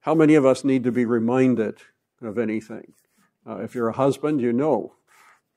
how 0.01 0.15
many 0.15 0.35
of 0.35 0.45
us 0.45 0.63
need 0.63 0.83
to 0.83 0.91
be 0.91 1.05
reminded 1.05 1.79
of 2.21 2.37
anything? 2.37 2.93
Uh, 3.47 3.57
if 3.57 3.73
you're 3.75 3.89
a 3.89 3.93
husband, 3.93 4.41
you 4.41 4.53
know 4.53 4.93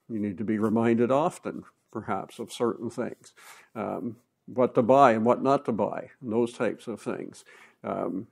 you 0.08 0.18
need 0.18 0.38
to 0.38 0.44
be 0.44 0.58
reminded 0.58 1.10
often, 1.10 1.64
perhaps, 1.92 2.38
of 2.38 2.52
certain 2.52 2.90
things. 2.90 3.32
Um, 3.74 4.16
what 4.46 4.74
to 4.74 4.82
buy 4.82 5.12
and 5.12 5.24
what 5.24 5.42
not 5.42 5.64
to 5.64 5.72
buy, 5.72 6.10
and 6.20 6.32
those 6.32 6.52
types 6.52 6.86
of 6.86 7.00
things. 7.00 7.44
Um, 7.82 8.26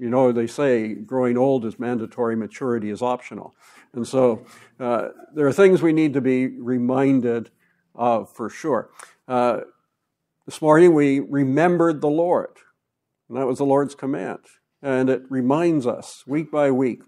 you 0.00 0.08
know, 0.08 0.32
they 0.32 0.46
say 0.46 0.94
growing 0.94 1.36
old 1.36 1.66
is 1.66 1.78
mandatory, 1.78 2.34
maturity 2.34 2.90
is 2.90 3.02
optional. 3.02 3.54
And 3.92 4.08
so 4.08 4.46
uh, 4.80 5.08
there 5.34 5.46
are 5.46 5.52
things 5.52 5.82
we 5.82 5.92
need 5.92 6.14
to 6.14 6.22
be 6.22 6.46
reminded 6.46 7.50
of 7.94 8.32
for 8.34 8.48
sure. 8.48 8.90
Uh, 9.28 9.60
This 10.46 10.62
morning 10.62 10.94
we 10.94 11.20
remembered 11.20 12.00
the 12.00 12.08
Lord, 12.08 12.56
and 13.28 13.36
that 13.36 13.46
was 13.46 13.58
the 13.58 13.64
Lord's 13.64 13.94
command. 13.94 14.40
And 14.82 15.10
it 15.10 15.22
reminds 15.28 15.86
us 15.86 16.24
week 16.26 16.50
by 16.50 16.70
week 16.70 17.02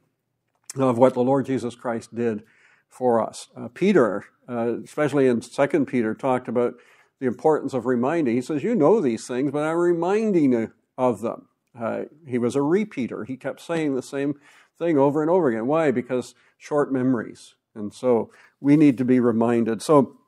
of 0.76 0.98
what 0.98 1.14
the 1.14 1.22
Lord 1.22 1.46
Jesus 1.46 1.74
Christ 1.74 2.14
did 2.14 2.42
for 2.90 3.26
us. 3.26 3.48
Uh, 3.56 3.68
Peter, 3.68 4.26
uh, 4.46 4.74
especially 4.84 5.28
in 5.28 5.40
2 5.40 5.86
Peter, 5.86 6.14
talked 6.14 6.46
about 6.46 6.74
the 7.20 7.26
importance 7.26 7.72
of 7.72 7.86
reminding. 7.86 8.34
He 8.34 8.42
says, 8.42 8.62
You 8.62 8.74
know 8.74 9.00
these 9.00 9.26
things, 9.26 9.50
but 9.50 9.64
I'm 9.64 9.78
reminding 9.78 10.52
you 10.52 10.72
of 10.98 11.22
them. 11.22 11.48
Uh, 11.78 12.02
he 12.26 12.38
was 12.38 12.54
a 12.54 12.62
repeater. 12.62 13.24
He 13.24 13.36
kept 13.36 13.60
saying 13.60 13.94
the 13.94 14.02
same 14.02 14.34
thing 14.78 14.98
over 14.98 15.22
and 15.22 15.30
over 15.30 15.48
again. 15.48 15.66
Why? 15.66 15.90
Because 15.90 16.34
short 16.58 16.92
memories. 16.92 17.54
And 17.74 17.92
so 17.94 18.30
we 18.60 18.76
need 18.76 18.98
to 18.98 19.04
be 19.04 19.20
reminded. 19.20 19.82
So 19.82 20.18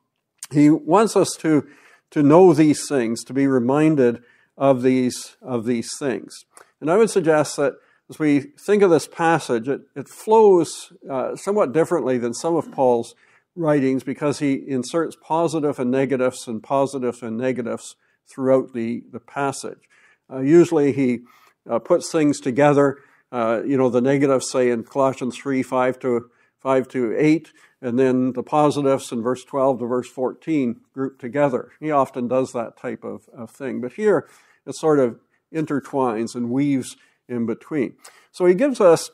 he 0.51 0.71
wants 0.71 1.17
us 1.17 1.37
to 1.41 1.67
to 2.15 2.23
know 2.23 2.55
these 2.55 2.87
things, 2.87 3.25
to 3.25 3.33
be 3.33 3.49
reminded 3.49 4.23
of 4.57 4.83
these, 4.83 5.37
of 5.43 5.65
these 5.65 5.91
things. 5.99 6.45
And 6.81 6.89
I 6.89 6.97
would 6.97 7.11
suggest 7.11 7.57
that 7.57 7.75
as 8.09 8.21
we 8.21 8.53
think 8.65 8.85
of 8.85 8.91
this 8.91 9.09
passage, 9.09 9.69
it, 9.69 9.81
it 9.97 10.09
flows 10.09 10.93
uh, 11.11 11.35
somewhat 11.35 11.73
differently 11.73 12.17
than 12.17 12.33
some 12.33 12.55
of 12.55 12.71
Paul's 12.71 13.17
writings 13.57 14.05
because 14.05 14.39
he 14.39 14.63
inserts 14.69 15.17
positive 15.21 15.81
and 15.81 15.91
negatives 15.91 16.47
and 16.47 16.63
positives 16.63 17.21
and 17.21 17.37
negatives 17.37 17.97
throughout 18.33 18.75
the, 18.75 19.03
the 19.11 19.19
passage. 19.19 19.89
Uh, 20.31 20.41
usually 20.41 20.93
he 20.93 21.21
uh, 21.69 21.79
puts 21.79 22.11
things 22.11 22.41
together, 22.41 22.99
uh, 23.33 23.63
you 23.65 23.77
know, 23.77 23.89
the 23.89 24.01
negatives, 24.01 24.51
say 24.51 24.71
in 24.71 24.85
Colossians 24.85 25.37
3 25.37 25.63
5 25.63 25.99
to, 26.01 26.31
5 26.59 26.89
to 26.89 27.15
8, 27.17 27.53
and 27.83 27.99
then 27.99 28.33
the 28.33 28.43
positives 28.43 29.13
in 29.13 29.23
verse 29.23 29.45
12 29.45 29.81
to 29.81 29.87
verse 29.87 30.09
14 30.09 30.81
grouped 30.93 31.21
together. 31.21 31.73
He 31.81 31.91
often 31.91 32.29
does 32.29 32.53
that 32.53 32.77
type 32.79 33.05
of, 33.05 33.29
of 33.37 33.51
thing. 33.51 33.81
But 33.81 33.93
here 33.93 34.29
it 34.67 34.75
sort 34.75 34.99
of 34.99 35.21
intertwines 35.53 36.35
and 36.35 36.51
weaves 36.51 36.97
in 37.29 37.47
between. 37.47 37.95
So 38.33 38.47
he 38.47 38.55
gives 38.55 38.81
us 38.81 39.11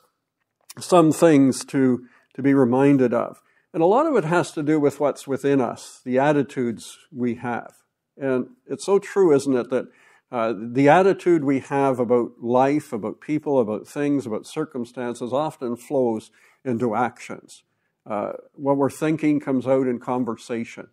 some 0.79 1.13
things 1.13 1.65
to, 1.67 2.07
to 2.35 2.43
be 2.43 2.55
reminded 2.55 3.13
of. 3.13 3.43
And 3.73 3.83
a 3.83 3.87
lot 3.87 4.07
of 4.07 4.17
it 4.17 4.25
has 4.25 4.53
to 4.53 4.63
do 4.63 4.81
with 4.81 5.01
what's 5.01 5.27
within 5.27 5.61
us, 5.61 6.01
the 6.05 6.19
attitudes 6.19 6.97
we 7.13 7.37
have. 7.37 7.73
And 8.17 8.49
it's 8.67 8.85
so 8.85 8.99
true, 8.99 9.35
isn't 9.35 9.57
it, 9.57 9.71
that 9.71 9.89
uh, 10.33 10.55
the 10.57 10.89
attitude 10.89 11.43
we 11.43 11.61
have 11.61 11.99
about 11.99 12.33
life, 12.41 12.93
about 12.93 13.21
people, 13.21 13.59
about 13.59 13.87
things, 13.87 14.27
about 14.27 14.47
circumstances 14.47 15.33
often 15.33 15.77
flows 15.77 16.31
into 16.65 16.95
actions. 16.95 17.63
Uh, 18.07 18.33
what 18.55 18.77
we're 18.77 18.91
thinking 18.91 19.41
comes 19.41 19.67
out 19.67 19.87
in 19.87 19.99
conversation. 19.99 20.89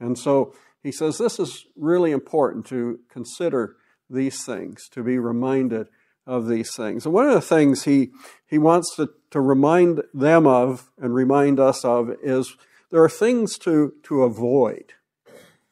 And 0.00 0.18
so 0.18 0.54
he 0.82 0.90
says 0.90 1.18
this 1.18 1.38
is 1.38 1.66
really 1.76 2.10
important 2.10 2.66
to 2.66 3.00
consider 3.08 3.76
these 4.08 4.44
things, 4.44 4.88
to 4.90 5.02
be 5.02 5.18
reminded 5.18 5.88
of 6.26 6.48
these 6.48 6.74
things. 6.74 7.04
And 7.04 7.14
one 7.14 7.28
of 7.28 7.34
the 7.34 7.40
things 7.40 7.84
he, 7.84 8.10
he 8.46 8.58
wants 8.58 8.94
to, 8.96 9.10
to 9.30 9.40
remind 9.40 10.02
them 10.12 10.46
of 10.46 10.90
and 10.98 11.14
remind 11.14 11.60
us 11.60 11.84
of 11.84 12.10
is 12.22 12.56
there 12.90 13.02
are 13.02 13.08
things 13.08 13.56
to, 13.58 13.94
to 14.04 14.22
avoid. 14.22 14.94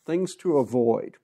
Things 0.07 0.35
to 0.37 0.59
avoid. 0.59 1.17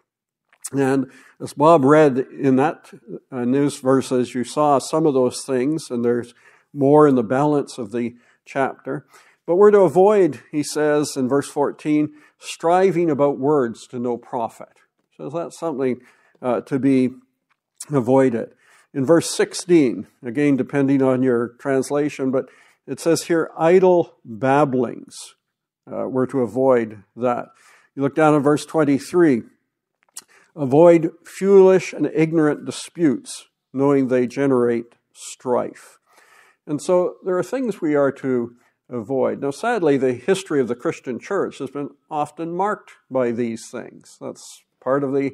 And 0.80 1.10
as 1.40 1.52
Bob 1.52 1.84
read 1.84 2.18
in 2.18 2.56
that 2.56 2.90
uh, 3.30 3.44
news 3.44 3.78
verses, 3.78 4.34
you 4.34 4.44
saw 4.44 4.78
some 4.78 5.06
of 5.06 5.14
those 5.14 5.44
things, 5.44 5.90
and 5.90 6.04
there's 6.04 6.34
more 6.72 7.06
in 7.06 7.14
the 7.14 7.22
balance 7.22 7.78
of 7.78 7.92
the 7.92 8.16
chapter. 8.44 9.06
But 9.46 9.56
we're 9.56 9.70
to 9.70 9.80
avoid, 9.80 10.40
he 10.50 10.62
says 10.62 11.16
in 11.16 11.28
verse 11.28 11.48
14, 11.48 12.12
striving 12.38 13.10
about 13.10 13.38
words 13.38 13.86
to 13.88 13.98
no 13.98 14.16
profit. 14.16 14.72
So 15.16 15.28
that's 15.28 15.58
something 15.58 16.00
uh, 16.40 16.62
to 16.62 16.78
be 16.78 17.10
avoided. 17.92 18.54
In 18.92 19.04
verse 19.04 19.28
16, 19.30 20.06
again, 20.24 20.56
depending 20.56 21.02
on 21.02 21.22
your 21.22 21.48
translation, 21.58 22.30
but 22.30 22.48
it 22.86 23.00
says 23.00 23.24
here, 23.24 23.50
idle 23.58 24.16
babblings. 24.24 25.34
Uh, 25.90 26.08
we're 26.08 26.26
to 26.26 26.40
avoid 26.40 27.02
that. 27.16 27.48
You 27.94 28.02
look 28.02 28.14
down 28.14 28.34
at 28.34 28.42
verse 28.42 28.64
23. 28.64 29.42
Avoid 30.56 31.10
foolish 31.24 31.92
and 31.92 32.10
ignorant 32.14 32.64
disputes, 32.64 33.46
knowing 33.72 34.08
they 34.08 34.26
generate 34.26 34.94
strife. 35.12 35.98
And 36.66 36.80
so 36.80 37.16
there 37.24 37.36
are 37.36 37.42
things 37.42 37.80
we 37.80 37.94
are 37.94 38.12
to 38.12 38.54
avoid. 38.88 39.40
Now, 39.40 39.50
sadly, 39.50 39.96
the 39.96 40.12
history 40.12 40.60
of 40.60 40.68
the 40.68 40.74
Christian 40.74 41.18
church 41.18 41.58
has 41.58 41.70
been 41.70 41.90
often 42.10 42.52
marked 42.52 42.92
by 43.10 43.32
these 43.32 43.68
things. 43.70 44.16
That's 44.20 44.62
part 44.80 45.02
of 45.02 45.12
the, 45.12 45.32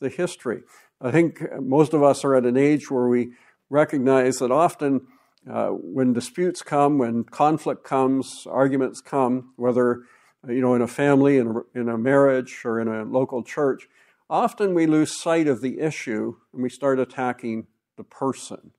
the 0.00 0.08
history. 0.08 0.62
I 1.00 1.10
think 1.10 1.42
most 1.60 1.94
of 1.94 2.02
us 2.02 2.24
are 2.24 2.34
at 2.34 2.46
an 2.46 2.56
age 2.56 2.90
where 2.90 3.08
we 3.08 3.32
recognize 3.68 4.38
that 4.38 4.50
often 4.50 5.02
uh, 5.50 5.68
when 5.68 6.12
disputes 6.12 6.62
come, 6.62 6.98
when 6.98 7.24
conflict 7.24 7.84
comes, 7.84 8.46
arguments 8.48 9.00
come, 9.00 9.52
whether 9.56 10.02
you 10.46 10.60
know 10.60 10.74
in 10.74 10.82
a 10.82 10.88
family, 10.88 11.38
in 11.38 11.48
a, 11.48 11.78
in 11.78 11.88
a 11.88 11.98
marriage, 11.98 12.62
or 12.64 12.80
in 12.80 12.86
a 12.86 13.04
local 13.04 13.42
church, 13.42 13.88
often 14.32 14.74
we 14.74 14.86
lose 14.86 15.12
sight 15.12 15.46
of 15.46 15.60
the 15.60 15.78
issue 15.78 16.36
and 16.52 16.62
we 16.62 16.70
start 16.70 16.98
attacking 16.98 17.66
the 17.96 18.04
person. 18.04 18.72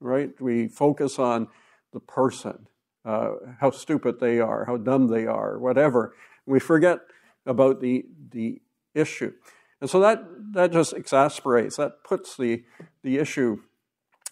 Right? 0.00 0.30
We 0.40 0.68
focus 0.68 1.18
on 1.18 1.48
the 1.92 2.00
person 2.00 2.68
uh, 3.04 3.32
how 3.60 3.70
stupid 3.70 4.20
they 4.20 4.40
are, 4.40 4.64
how 4.66 4.76
dumb 4.76 5.08
they 5.08 5.26
are, 5.26 5.58
whatever. 5.58 6.14
We 6.46 6.60
forget 6.60 7.00
about 7.46 7.80
the, 7.80 8.04
the 8.30 8.60
issue. 8.94 9.32
And 9.80 9.88
so 9.88 10.00
that, 10.00 10.22
that 10.52 10.72
just 10.72 10.92
exasperates, 10.92 11.76
that 11.76 12.04
puts 12.04 12.36
the, 12.36 12.64
the 13.02 13.18
issue 13.18 13.62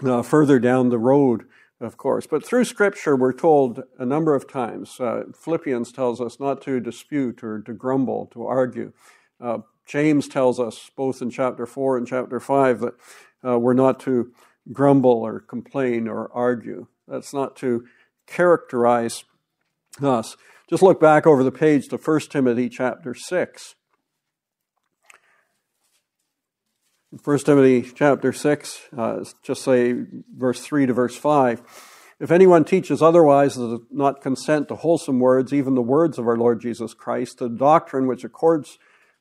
uh, 0.05 0.23
further 0.23 0.59
down 0.59 0.91
the 0.91 0.99
road, 0.99 1.45
of 1.81 1.97
course. 1.97 2.27
But 2.27 2.45
through 2.45 2.65
Scripture, 2.65 3.17
we're 3.17 3.33
told 3.33 3.83
a 3.99 4.05
number 4.05 4.35
of 4.35 4.51
times. 4.51 5.01
Uh, 5.01 5.25
Philippians 5.35 5.93
tells 5.93 6.21
us 6.21 6.39
not 6.39 6.61
to 6.63 6.81
dispute 6.81 7.43
or 7.43 7.63
to 7.63 7.73
grumble, 7.73 8.27
to 8.33 8.47
argue. 8.47 8.93
Uh, 9.41 9.59
James 9.89 10.29
tells 10.29 10.61
us, 10.61 10.91
both 10.95 11.23
in 11.23 11.31
chapter 11.31 11.65
4 11.65 11.97
and 11.97 12.07
chapter 12.07 12.39
5, 12.39 12.81
that 12.81 12.95
uh, 13.45 13.59
we're 13.59 13.73
not 13.73 13.99
to 14.01 14.33
grumble 14.71 15.11
or 15.11 15.41
complain 15.41 16.07
or 16.07 16.31
argue. 16.33 16.87
That's 17.09 17.33
not 17.33 17.57
to 17.57 17.87
characterize 18.27 19.25
us. 20.03 20.37
Just 20.69 20.83
look 20.83 21.01
back 21.01 21.27
over 21.27 21.43
the 21.43 21.51
page 21.51 21.89
to 21.89 21.97
1 21.97 22.21
Timothy 22.29 22.69
chapter 22.69 23.15
6. 23.15 23.75
1 27.25 27.39
Timothy 27.39 27.91
chapter 27.95 28.35
6, 28.35 28.81
uh, 28.95 29.25
just 29.43 29.65
say 29.65 29.95
verse 30.37 30.61
3 30.61 30.85
to 30.85 30.93
verse 30.93 31.17
5. 31.17 31.63
If 32.21 32.31
anyone 32.31 32.67
teaches 32.67 33.01
otherwise, 33.01 33.55
does 33.55 33.81
not 33.91 34.21
consent 34.21 34.69
to 34.69 34.75
wholesome 34.75 35.19
words, 35.19 35.55
even 35.55 35.75
the 35.75 35.81
words 35.81 36.19
of 36.19 36.27
our 36.27 36.37
Lord 36.37 36.61
Jesus 36.61 36.93
Christ, 36.93 37.39
the 37.39 37.49
doctrine 37.49 38.07
which 38.07 38.25
accords 38.25 38.79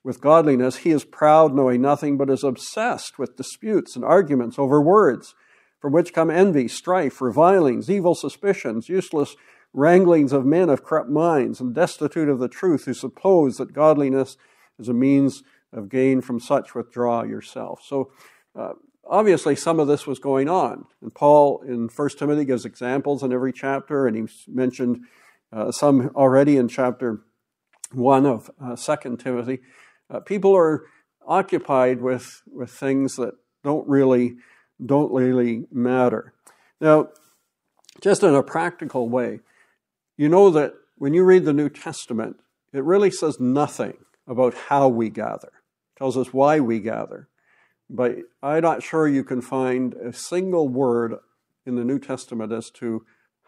with 0.08 0.22
godliness, 0.22 0.78
he 0.78 0.92
is 0.92 1.04
proud, 1.04 1.54
knowing 1.54 1.82
nothing, 1.82 2.16
but 2.16 2.30
is 2.30 2.42
obsessed 2.42 3.20
with 3.20 3.36
disputes 3.36 3.94
and 3.94 4.06
arguments 4.06 4.58
over 4.58 4.82
words 4.82 5.36
from 5.80 5.92
which 5.92 6.14
come 6.14 6.32
envy, 6.32 6.66
strife, 6.70 7.20
revilings, 7.20 7.90
evil 7.90 8.16
suspicions, 8.16 8.88
useless 8.88 9.36
wranglings 9.74 10.32
of 10.32 10.46
men 10.46 10.70
of 10.70 10.82
corrupt 10.82 11.10
minds, 11.10 11.60
and 11.60 11.76
destitute 11.76 12.30
of 12.30 12.40
the 12.40 12.48
truth, 12.48 12.86
who 12.86 12.94
suppose 12.94 13.58
that 13.58 13.74
godliness 13.74 14.38
is 14.80 14.88
a 14.88 14.94
means 14.94 15.44
of 15.74 15.90
gain 15.90 16.22
from 16.22 16.40
such 16.40 16.74
withdraw 16.74 17.24
yourself. 17.24 17.82
So, 17.86 18.10
uh, 18.58 18.74
obviously, 19.06 19.58
some 19.58 19.78
of 19.78 19.90
this 19.90 20.08
was 20.08 20.20
going 20.20 20.48
on. 20.48 20.86
And 21.02 21.14
Paul 21.14 21.62
in 21.68 21.90
1 21.90 22.10
Timothy 22.18 22.46
gives 22.46 22.64
examples 22.64 23.24
in 23.24 23.34
every 23.34 23.52
chapter, 23.52 24.08
and 24.08 24.16
he's 24.16 24.46
mentioned 24.48 25.02
uh, 25.52 25.74
some 25.74 26.12
already 26.16 26.56
in 26.56 26.70
chapter 26.70 27.24
1 27.92 28.26
of 28.26 28.50
uh, 28.64 28.78
2 28.78 29.18
Timothy. 29.18 29.60
Uh, 30.10 30.20
people 30.20 30.56
are 30.56 30.86
occupied 31.28 32.02
with, 32.02 32.42
with 32.52 32.72
things 32.72 33.16
that 33.16 33.34
don't 33.64 33.88
really 33.88 34.38
don't 34.86 35.12
really 35.12 35.66
matter. 35.72 36.34
Now, 36.80 37.10
just 38.02 38.24
in 38.24 38.36
a 38.36 38.44
practical 38.44 39.10
way, 39.10 39.40
you 40.18 40.30
know 40.30 40.50
that 40.52 40.74
when 40.98 41.14
you 41.14 41.24
read 41.24 41.46
the 41.46 41.54
New 41.54 41.70
Testament, 41.70 42.38
it 42.74 42.84
really 42.84 43.12
says 43.12 43.40
nothing 43.40 43.98
about 44.28 44.54
how 44.54 44.88
we 44.88 45.10
gather. 45.10 45.48
It 45.48 45.98
tells 45.98 46.18
us 46.18 46.34
why 46.34 46.60
we 46.60 46.80
gather. 46.80 47.28
But 47.90 48.18
I'm 48.44 48.62
not 48.62 48.84
sure 48.84 49.08
you 49.08 49.24
can 49.24 49.42
find 49.42 49.94
a 49.94 50.14
single 50.14 50.68
word 50.68 51.16
in 51.66 51.76
the 51.76 51.86
New 51.86 52.00
Testament 52.00 52.52
as 52.52 52.70
to 52.72 53.06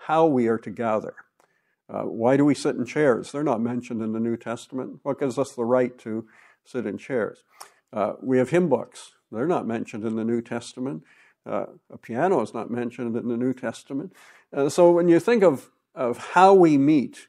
how 0.07 0.25
we 0.25 0.47
are 0.47 0.57
to 0.59 0.69
gather. 0.69 1.15
Uh, 1.89 2.03
why 2.03 2.37
do 2.37 2.45
we 2.45 2.55
sit 2.55 2.75
in 2.75 2.85
chairs? 2.85 3.31
They're 3.31 3.43
not 3.43 3.61
mentioned 3.61 4.01
in 4.01 4.13
the 4.13 4.19
New 4.19 4.37
Testament. 4.37 4.99
What 5.03 5.19
gives 5.19 5.37
us 5.37 5.53
the 5.53 5.65
right 5.65 5.97
to 5.99 6.27
sit 6.65 6.85
in 6.85 6.97
chairs? 6.97 7.43
Uh, 7.91 8.13
we 8.21 8.37
have 8.37 8.49
hymn 8.49 8.69
books. 8.69 9.13
They're 9.31 9.47
not 9.47 9.67
mentioned 9.67 10.05
in 10.05 10.15
the 10.15 10.23
New 10.23 10.41
Testament. 10.41 11.03
Uh, 11.45 11.65
a 11.91 11.97
piano 11.97 12.41
is 12.41 12.53
not 12.53 12.69
mentioned 12.69 13.15
in 13.15 13.27
the 13.27 13.37
New 13.37 13.53
Testament. 13.53 14.13
Uh, 14.53 14.69
so 14.69 14.91
when 14.91 15.07
you 15.07 15.19
think 15.19 15.43
of, 15.43 15.69
of 15.95 16.17
how 16.17 16.53
we 16.53 16.77
meet, 16.77 17.27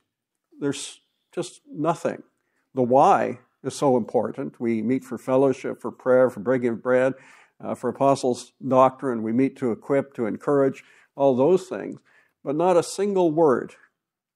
there's 0.59 1.01
just 1.33 1.61
nothing. 1.71 2.23
The 2.75 2.83
why 2.83 3.41
is 3.63 3.75
so 3.75 3.97
important. 3.97 4.61
We 4.61 4.83
meet 4.83 5.05
for 5.05 5.19
fellowship, 5.19 5.81
for 5.81 5.91
prayer, 5.91 6.31
for 6.31 6.41
breaking 6.41 6.71
of 6.71 6.83
bread, 6.83 7.15
uh, 7.63 7.75
for 7.75 7.91
apostles' 7.91 8.53
doctrine. 8.67 9.23
We 9.23 9.33
meet 9.33 9.57
to 9.57 9.73
equip, 9.73 10.15
to 10.15 10.27
encourage, 10.27 10.85
all 11.17 11.37
those 11.37 11.69
things, 11.69 12.01
but 12.43 12.57
not 12.57 12.77
a 12.77 12.83
single 12.83 13.31
word 13.31 13.75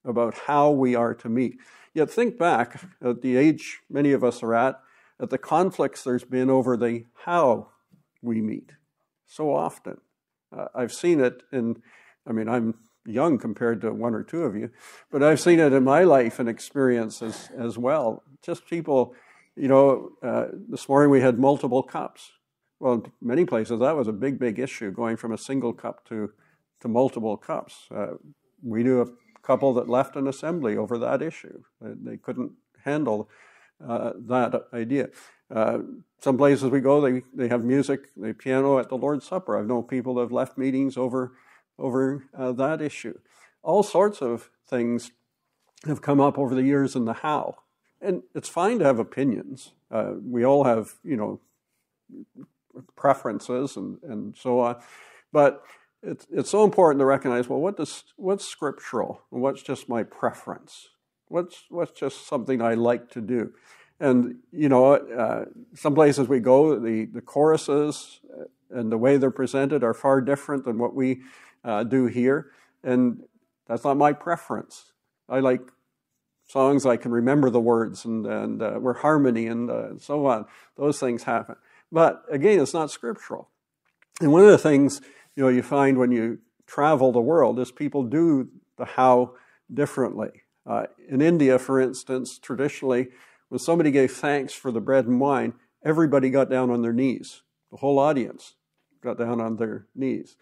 about 0.04 0.34
how 0.46 0.70
we 0.70 0.94
are 0.94 1.14
to 1.14 1.28
meet. 1.28 1.58
Yet 1.94 2.10
think 2.10 2.38
back 2.38 2.82
at 3.02 3.22
the 3.22 3.36
age 3.36 3.80
many 3.88 4.12
of 4.12 4.24
us 4.24 4.42
are 4.42 4.54
at, 4.54 4.80
at 5.20 5.30
the 5.30 5.38
conflicts 5.38 6.02
there's 6.02 6.24
been 6.24 6.50
over 6.50 6.76
the 6.76 7.04
how 7.24 7.68
we 8.20 8.40
meet 8.40 8.72
so 9.26 9.54
often. 9.54 9.98
Uh, 10.56 10.66
I've 10.74 10.92
seen 10.92 11.20
it 11.20 11.42
in, 11.52 11.82
I 12.26 12.32
mean, 12.32 12.48
I'm 12.48 12.74
young 13.06 13.38
compared 13.38 13.80
to 13.82 13.92
one 13.92 14.14
or 14.14 14.22
two 14.22 14.42
of 14.42 14.56
you, 14.56 14.70
but 15.10 15.22
I've 15.22 15.40
seen 15.40 15.60
it 15.60 15.72
in 15.72 15.84
my 15.84 16.04
life 16.04 16.38
and 16.38 16.48
experience 16.48 17.22
as, 17.22 17.50
as 17.56 17.76
well. 17.78 18.22
Just 18.42 18.66
people, 18.66 19.14
you 19.56 19.68
know, 19.68 20.10
uh, 20.22 20.46
this 20.68 20.88
morning 20.88 21.10
we 21.10 21.20
had 21.20 21.38
multiple 21.38 21.82
cups. 21.82 22.32
Well, 22.80 23.06
many 23.20 23.44
places 23.44 23.80
that 23.80 23.96
was 23.96 24.08
a 24.08 24.12
big, 24.12 24.38
big 24.38 24.58
issue, 24.58 24.90
going 24.90 25.16
from 25.16 25.32
a 25.32 25.38
single 25.38 25.72
cup 25.72 26.06
to, 26.08 26.32
to 26.80 26.88
multiple 26.88 27.36
cups. 27.36 27.86
Uh, 27.94 28.14
we 28.62 28.82
knew 28.82 29.00
couple 29.44 29.74
that 29.74 29.88
left 29.88 30.16
an 30.16 30.26
assembly 30.26 30.76
over 30.76 30.98
that 30.98 31.22
issue. 31.22 31.62
They, 31.80 32.16
couldn't 32.16 32.52
handle 32.84 33.28
uh, 33.86 34.12
that 34.26 34.66
idea. 34.72 35.08
Uh, 35.54 35.78
some 36.20 36.36
places 36.36 36.70
we 36.70 36.80
go, 36.80 37.00
they, 37.00 37.22
they 37.34 37.48
have 37.48 37.64
music, 37.64 38.10
they 38.16 38.32
piano 38.32 38.78
at 38.78 38.88
the 38.88 38.96
Lord's 38.96 39.26
Supper. 39.26 39.58
I've 39.58 39.66
known 39.66 39.84
people 39.84 40.14
that 40.14 40.22
have 40.22 40.32
left 40.32 40.56
meetings 40.56 40.96
over, 40.96 41.32
over 41.78 42.24
uh, 42.36 42.52
that 42.52 42.80
issue. 42.80 43.18
All 43.62 43.82
sorts 43.82 44.22
of 44.22 44.50
things 44.66 45.10
have 45.86 46.00
come 46.00 46.20
up 46.20 46.38
over 46.38 46.54
the 46.54 46.62
years 46.62 46.96
in 46.96 47.04
the 47.04 47.12
how. 47.12 47.56
And 48.00 48.22
it's 48.34 48.48
fine 48.48 48.78
to 48.78 48.84
have 48.84 48.98
opinions. 48.98 49.72
Uh, 49.90 50.12
we 50.22 50.44
all 50.44 50.64
have, 50.64 50.94
you 51.02 51.16
know, 51.16 51.40
preferences 52.96 53.76
and, 53.76 53.98
and 54.02 54.36
so 54.36 54.60
on. 54.60 54.76
But 55.32 55.62
it's, 56.04 56.26
it's 56.30 56.50
so 56.50 56.64
important 56.64 57.00
to 57.00 57.06
recognize 57.06 57.48
well, 57.48 57.60
what 57.60 57.76
does, 57.76 58.04
what's 58.16 58.46
scriptural 58.46 59.22
and 59.32 59.40
what's 59.40 59.62
just 59.62 59.88
my 59.88 60.02
preference? 60.02 60.88
What's, 61.28 61.64
what's 61.70 61.92
just 61.98 62.26
something 62.26 62.60
I 62.60 62.74
like 62.74 63.10
to 63.12 63.20
do? 63.20 63.52
And, 64.00 64.36
you 64.52 64.68
know, 64.68 64.94
uh, 64.94 65.46
some 65.74 65.94
places 65.94 66.28
we 66.28 66.40
go, 66.40 66.78
the, 66.78 67.06
the 67.06 67.20
choruses 67.20 68.20
and 68.70 68.90
the 68.90 68.98
way 68.98 69.16
they're 69.16 69.30
presented 69.30 69.82
are 69.82 69.94
far 69.94 70.20
different 70.20 70.64
than 70.64 70.78
what 70.78 70.94
we 70.94 71.22
uh, 71.64 71.84
do 71.84 72.06
here. 72.06 72.50
And 72.82 73.22
that's 73.66 73.84
not 73.84 73.96
my 73.96 74.12
preference. 74.12 74.92
I 75.28 75.40
like 75.40 75.60
songs 76.46 76.84
I 76.84 76.96
can 76.96 77.12
remember 77.12 77.48
the 77.50 77.60
words 77.60 78.04
and, 78.04 78.26
and 78.26 78.62
uh, 78.62 78.72
where 78.72 78.94
harmony 78.94 79.46
and 79.46 79.70
uh, 79.70 79.98
so 79.98 80.26
on. 80.26 80.44
Those 80.76 81.00
things 81.00 81.22
happen. 81.22 81.56
But 81.90 82.24
again, 82.30 82.60
it's 82.60 82.74
not 82.74 82.90
scriptural. 82.90 83.48
And 84.20 84.32
one 84.32 84.42
of 84.44 84.50
the 84.50 84.58
things 84.58 85.00
you 85.36 85.42
know 85.42 85.48
you 85.48 85.62
find 85.62 85.98
when 85.98 86.12
you 86.12 86.38
travel 86.66 87.12
the 87.12 87.20
world 87.20 87.58
is 87.58 87.70
people 87.70 88.04
do 88.04 88.48
the 88.76 88.84
how 88.84 89.34
differently. 89.72 90.30
Uh, 90.66 90.84
in 91.08 91.20
India, 91.20 91.58
for 91.58 91.80
instance, 91.80 92.38
traditionally 92.38 93.08
when 93.48 93.58
somebody 93.58 93.90
gave 93.90 94.12
thanks 94.12 94.52
for 94.52 94.72
the 94.72 94.80
bread 94.80 95.06
and 95.06 95.20
wine, 95.20 95.54
everybody 95.84 96.30
got 96.30 96.50
down 96.50 96.70
on 96.70 96.82
their 96.82 96.92
knees. 96.92 97.42
The 97.70 97.76
whole 97.76 97.98
audience 97.98 98.54
got 99.02 99.18
down 99.18 99.40
on 99.40 99.56
their 99.56 99.86
knees. 99.94 100.36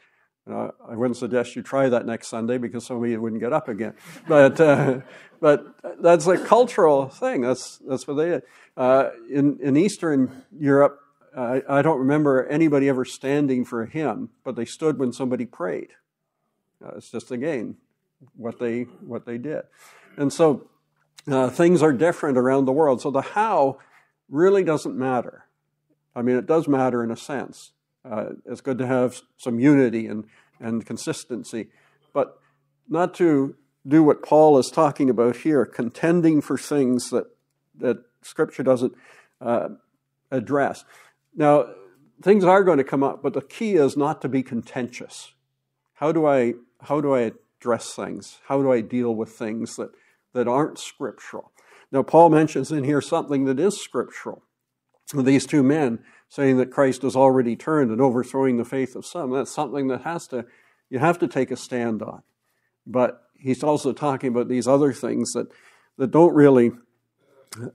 Uh, 0.50 0.68
I 0.88 0.96
wouldn't 0.96 1.16
suggest 1.16 1.54
you 1.54 1.62
try 1.62 1.88
that 1.88 2.04
next 2.04 2.28
Sunday 2.28 2.58
because 2.58 2.84
some 2.84 3.02
of 3.02 3.08
you 3.08 3.20
wouldn't 3.20 3.40
get 3.40 3.52
up 3.52 3.68
again. 3.68 3.94
But, 4.26 4.60
uh, 4.60 5.00
but 5.40 5.66
that's 6.00 6.26
a 6.26 6.38
cultural 6.38 7.08
thing. 7.08 7.42
That's, 7.42 7.78
that's 7.86 8.06
what 8.08 8.14
they 8.14 8.28
did. 8.30 8.42
Uh, 8.76 9.10
in, 9.30 9.58
in 9.60 9.76
Eastern 9.76 10.44
Europe, 10.58 11.00
I, 11.36 11.62
I, 11.68 11.82
don't 11.82 11.98
remember 11.98 12.46
anybody 12.46 12.88
ever 12.88 13.04
standing 13.04 13.64
for 13.64 13.82
a 13.82 13.88
hymn, 13.88 14.30
but 14.44 14.54
they 14.54 14.64
stood 14.64 14.98
when 14.98 15.12
somebody 15.12 15.46
prayed. 15.46 15.88
Uh, 16.84 16.96
it's 16.96 17.10
just, 17.10 17.30
again, 17.30 17.76
what 18.36 18.58
they, 18.58 18.82
what 18.82 19.24
they 19.24 19.38
did. 19.38 19.62
And 20.16 20.32
so 20.32 20.68
uh, 21.30 21.48
things 21.48 21.82
are 21.82 21.92
different 21.92 22.36
around 22.36 22.66
the 22.66 22.72
world. 22.72 23.00
So 23.00 23.10
the 23.10 23.22
how 23.22 23.78
really 24.28 24.64
doesn't 24.64 24.96
matter. 24.96 25.46
I 26.14 26.22
mean, 26.22 26.36
it 26.36 26.46
does 26.46 26.68
matter 26.68 27.02
in 27.02 27.10
a 27.10 27.16
sense. 27.16 27.72
Uh, 28.04 28.30
it's 28.44 28.60
good 28.60 28.78
to 28.78 28.86
have 28.86 29.20
some 29.36 29.60
unity 29.60 30.06
and, 30.06 30.24
and 30.60 30.84
consistency, 30.84 31.68
but 32.12 32.38
not 32.88 33.14
to 33.14 33.54
do 33.86 34.02
what 34.02 34.22
Paul 34.22 34.58
is 34.58 34.70
talking 34.70 35.08
about 35.08 35.36
here, 35.36 35.64
contending 35.64 36.40
for 36.40 36.58
things 36.58 37.10
that, 37.10 37.26
that 37.78 37.98
Scripture 38.22 38.62
doesn't 38.62 38.94
uh, 39.40 39.68
address. 40.30 40.84
Now, 41.34 41.66
things 42.22 42.44
are 42.44 42.62
going 42.62 42.78
to 42.78 42.84
come 42.84 43.02
up, 43.02 43.22
but 43.22 43.32
the 43.32 43.42
key 43.42 43.74
is 43.74 43.96
not 43.96 44.20
to 44.22 44.28
be 44.28 44.42
contentious. 44.42 45.32
How 45.94 46.12
do 46.12 46.26
I, 46.26 46.54
how 46.82 47.00
do 47.00 47.14
I 47.14 47.32
address 47.60 47.94
things? 47.94 48.38
How 48.46 48.60
do 48.62 48.72
I 48.72 48.80
deal 48.80 49.14
with 49.14 49.30
things 49.30 49.76
that 49.76 49.90
that 50.32 50.48
aren't 50.48 50.78
scriptural. 50.78 51.52
Now, 51.90 52.02
Paul 52.02 52.30
mentions 52.30 52.72
in 52.72 52.84
here 52.84 53.00
something 53.00 53.44
that 53.44 53.60
is 53.60 53.80
scriptural. 53.80 54.42
These 55.14 55.46
two 55.46 55.62
men 55.62 55.98
saying 56.28 56.56
that 56.56 56.70
Christ 56.70 57.02
has 57.02 57.14
already 57.14 57.54
turned 57.54 57.90
and 57.90 58.00
overthrowing 58.00 58.56
the 58.56 58.64
faith 58.64 58.96
of 58.96 59.04
some. 59.04 59.30
That's 59.30 59.52
something 59.52 59.88
that 59.88 60.02
has 60.02 60.26
to, 60.28 60.46
you 60.88 60.98
have 60.98 61.18
to 61.18 61.28
take 61.28 61.50
a 61.50 61.56
stand 61.56 62.02
on. 62.02 62.22
But 62.86 63.22
he's 63.38 63.62
also 63.62 63.92
talking 63.92 64.30
about 64.30 64.48
these 64.48 64.66
other 64.66 64.94
things 64.94 65.32
that, 65.32 65.48
that 65.98 66.10
don't 66.10 66.34
really 66.34 66.72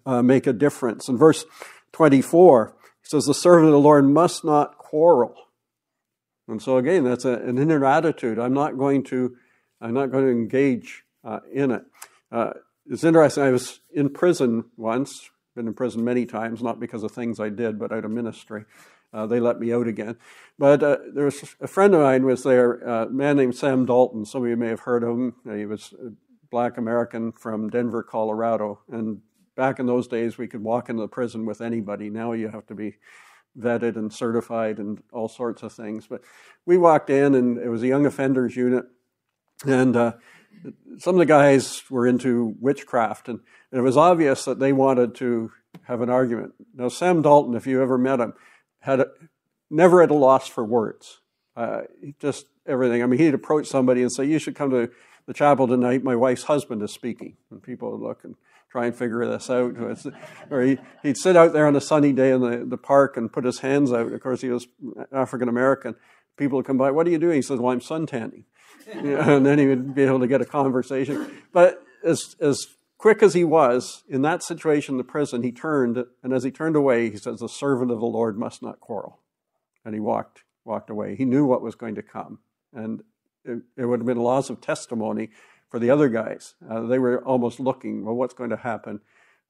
uh, 0.05 0.23
make 0.23 0.47
a 0.47 0.53
difference. 0.53 1.07
In 1.07 1.17
verse 1.17 1.45
24, 1.91 2.73
he 2.73 2.76
says, 3.09 3.25
The 3.25 3.33
servant 3.33 3.67
of 3.67 3.73
the 3.73 3.79
Lord 3.79 4.05
must 4.05 4.43
not 4.43 4.77
quarrel. 4.77 5.35
And 6.47 6.61
so 6.61 6.77
again, 6.77 7.03
that's 7.03 7.25
a, 7.25 7.33
an 7.33 7.57
inner 7.57 7.85
attitude. 7.85 8.39
I'm 8.39 8.53
not 8.53 8.77
going 8.77 9.03
to, 9.05 9.35
I'm 9.81 9.93
not 9.93 10.11
going 10.11 10.25
to 10.25 10.31
engage 10.31 11.03
uh, 11.23 11.39
in 11.51 11.71
it. 11.71 11.83
Uh, 12.31 12.53
it's 12.89 13.03
interesting. 13.03 13.43
I 13.43 13.51
was 13.51 13.81
in 13.93 14.09
prison 14.09 14.65
once. 14.77 15.29
Been 15.55 15.67
in 15.67 15.73
prison 15.73 16.03
many 16.03 16.25
times, 16.25 16.61
not 16.61 16.79
because 16.79 17.03
of 17.03 17.11
things 17.11 17.39
I 17.39 17.49
did, 17.49 17.79
but 17.79 17.91
out 17.91 18.05
of 18.05 18.11
ministry. 18.11 18.65
Uh, 19.11 19.25
they 19.25 19.39
let 19.39 19.59
me 19.59 19.73
out 19.73 19.87
again. 19.87 20.17
But 20.59 20.83
uh, 20.83 20.97
there 21.13 21.25
was 21.25 21.55
a 21.59 21.67
friend 21.67 21.95
of 21.95 22.01
mine 22.01 22.25
was 22.25 22.43
there, 22.43 22.73
a 22.75 23.09
man 23.09 23.37
named 23.37 23.55
Sam 23.55 23.85
Dalton. 23.85 24.25
Some 24.25 24.43
of 24.43 24.49
you 24.49 24.55
may 24.55 24.67
have 24.67 24.81
heard 24.81 25.03
of 25.03 25.09
him. 25.09 25.35
He 25.51 25.65
was 25.65 25.93
a 25.93 26.11
black 26.51 26.77
American 26.77 27.31
from 27.31 27.69
Denver, 27.69 28.03
Colorado. 28.03 28.81
And 28.91 29.21
back 29.57 29.79
in 29.79 29.87
those 29.87 30.07
days, 30.07 30.37
we 30.37 30.47
could 30.47 30.63
walk 30.63 30.87
into 30.87 31.01
the 31.01 31.07
prison 31.09 31.45
with 31.45 31.59
anybody. 31.59 32.09
Now 32.09 32.31
you 32.31 32.47
have 32.47 32.65
to 32.67 32.75
be 32.75 32.95
vetted 33.59 33.97
and 33.97 34.13
certified 34.13 34.77
and 34.77 35.01
all 35.11 35.27
sorts 35.27 35.63
of 35.63 35.73
things. 35.73 36.07
But 36.07 36.21
we 36.65 36.77
walked 36.77 37.09
in, 37.09 37.35
and 37.35 37.57
it 37.57 37.67
was 37.67 37.83
a 37.83 37.87
young 37.87 38.05
offenders 38.05 38.55
unit. 38.55 38.85
And 39.65 39.95
uh, 39.95 40.13
some 40.99 41.15
of 41.15 41.19
the 41.19 41.25
guys 41.25 41.81
were 41.89 42.07
into 42.07 42.55
witchcraft, 42.61 43.27
and, 43.27 43.41
it 43.69 43.81
was 43.81 43.97
obvious 43.97 44.45
that 44.45 44.59
they 44.59 44.71
wanted 44.71 45.13
to 45.15 45.51
have 45.83 45.99
an 45.99 46.09
argument. 46.09 46.53
Now, 46.73 46.87
Sam 46.87 47.21
Dalton, 47.21 47.53
if 47.53 47.67
you 47.67 47.81
ever 47.81 47.97
met 47.97 48.21
him, 48.21 48.33
had 48.79 49.01
a, 49.01 49.07
never 49.69 50.01
at 50.01 50.09
a 50.09 50.13
loss 50.13 50.47
for 50.47 50.63
words. 50.63 51.19
Uh, 51.53 51.81
just 52.17 52.45
everything. 52.65 53.03
I 53.03 53.07
mean, 53.07 53.19
he'd 53.19 53.33
approach 53.33 53.67
somebody 53.67 54.01
and 54.03 54.11
say, 54.11 54.23
"You 54.23 54.39
should 54.39 54.55
come 54.55 54.69
to 54.69 54.89
the 55.27 55.33
chapel 55.33 55.67
tonight. 55.67 56.03
My 56.03 56.15
wife's 56.15 56.43
husband 56.43 56.81
is 56.81 56.91
speaking." 56.91 57.37
And 57.51 57.61
people 57.61 57.91
would 57.91 58.01
look 58.01 58.23
and 58.23 58.35
try 58.69 58.87
and 58.87 58.95
figure 58.95 59.25
this 59.25 59.49
out. 59.49 59.75
Or 60.51 60.61
he, 60.61 60.77
would 61.03 61.17
sit 61.17 61.35
out 61.35 61.53
there 61.53 61.67
on 61.67 61.75
a 61.75 61.81
sunny 61.81 62.13
day 62.13 62.31
in 62.31 62.41
the, 62.41 62.65
the 62.65 62.77
park 62.77 63.17
and 63.17 63.31
put 63.31 63.45
his 63.45 63.59
hands 63.59 63.91
out. 63.93 64.11
Of 64.11 64.21
course, 64.21 64.41
he 64.41 64.49
was 64.49 64.67
African 65.11 65.49
American. 65.49 65.95
People 66.37 66.57
would 66.57 66.65
come 66.65 66.77
by. 66.77 66.91
What 66.91 67.05
are 67.07 67.11
you 67.11 67.19
doing? 67.19 67.35
He 67.35 67.41
says, 67.41 67.59
"Well, 67.59 67.73
I'm 67.73 67.81
suntanning." 67.81 68.45
and 68.91 69.45
then 69.45 69.59
he 69.59 69.67
would 69.67 69.93
be 69.93 70.03
able 70.03 70.19
to 70.19 70.27
get 70.27 70.41
a 70.41 70.45
conversation. 70.45 71.41
But 71.51 71.83
as, 72.03 72.35
as 72.39 72.67
quick 72.97 73.21
as 73.21 73.33
he 73.33 73.43
was 73.43 74.03
in 74.07 74.21
that 74.21 74.43
situation 74.43 74.93
in 74.93 74.97
the 74.97 75.03
prison, 75.03 75.43
he 75.43 75.51
turned, 75.51 76.05
and 76.23 76.33
as 76.33 76.43
he 76.43 76.51
turned 76.51 76.75
away, 76.75 77.09
he 77.09 77.17
says, 77.17 77.39
The 77.39 77.49
servant 77.49 77.91
of 77.91 77.99
the 77.99 78.05
Lord 78.05 78.37
must 78.37 78.61
not 78.61 78.79
quarrel. 78.79 79.19
And 79.83 79.93
he 79.93 79.99
walked, 79.99 80.43
walked 80.63 80.89
away. 80.89 81.15
He 81.15 81.25
knew 81.25 81.45
what 81.45 81.61
was 81.61 81.75
going 81.75 81.95
to 81.95 82.01
come. 82.01 82.39
And 82.73 83.03
it, 83.47 83.85
would 83.85 83.99
have 83.99 84.05
been 84.05 84.17
a 84.17 84.23
loss 84.23 84.49
of 84.49 84.61
testimony 84.61 85.29
for 85.69 85.79
the 85.79 85.89
other 85.89 86.09
guys. 86.09 86.55
Uh, 86.69 86.81
they 86.81 86.99
were 86.99 87.23
almost 87.23 87.59
looking, 87.59 88.05
well, 88.05 88.15
what's 88.15 88.33
going 88.33 88.49
to 88.49 88.57
happen 88.57 89.01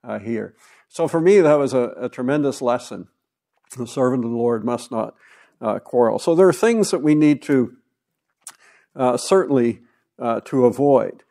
uh, 0.04 0.20
here? 0.20 0.56
So 0.88 1.08
for 1.08 1.20
me, 1.20 1.42
that 1.42 1.56
was 1.56 1.74
a, 1.74 1.94
a, 1.98 2.10
tremendous 2.10 2.62
lesson. 2.62 3.08
The 3.78 3.88
servant 3.88 4.24
of 4.24 4.32
the 4.32 4.38
Lord 4.38 4.64
must 4.64 4.92
not 4.92 5.16
uh, 5.62 5.80
quarrel. 5.80 6.20
So 6.20 6.36
there 6.36 6.48
are 6.48 6.54
things 6.54 6.92
that 6.92 7.04
we 7.04 7.16
need 7.16 7.42
to 7.44 7.76
uh, 8.96 9.18
certainly 9.18 9.82
uh, 10.20 10.42
to 10.46 10.66
avoid. 10.66 11.24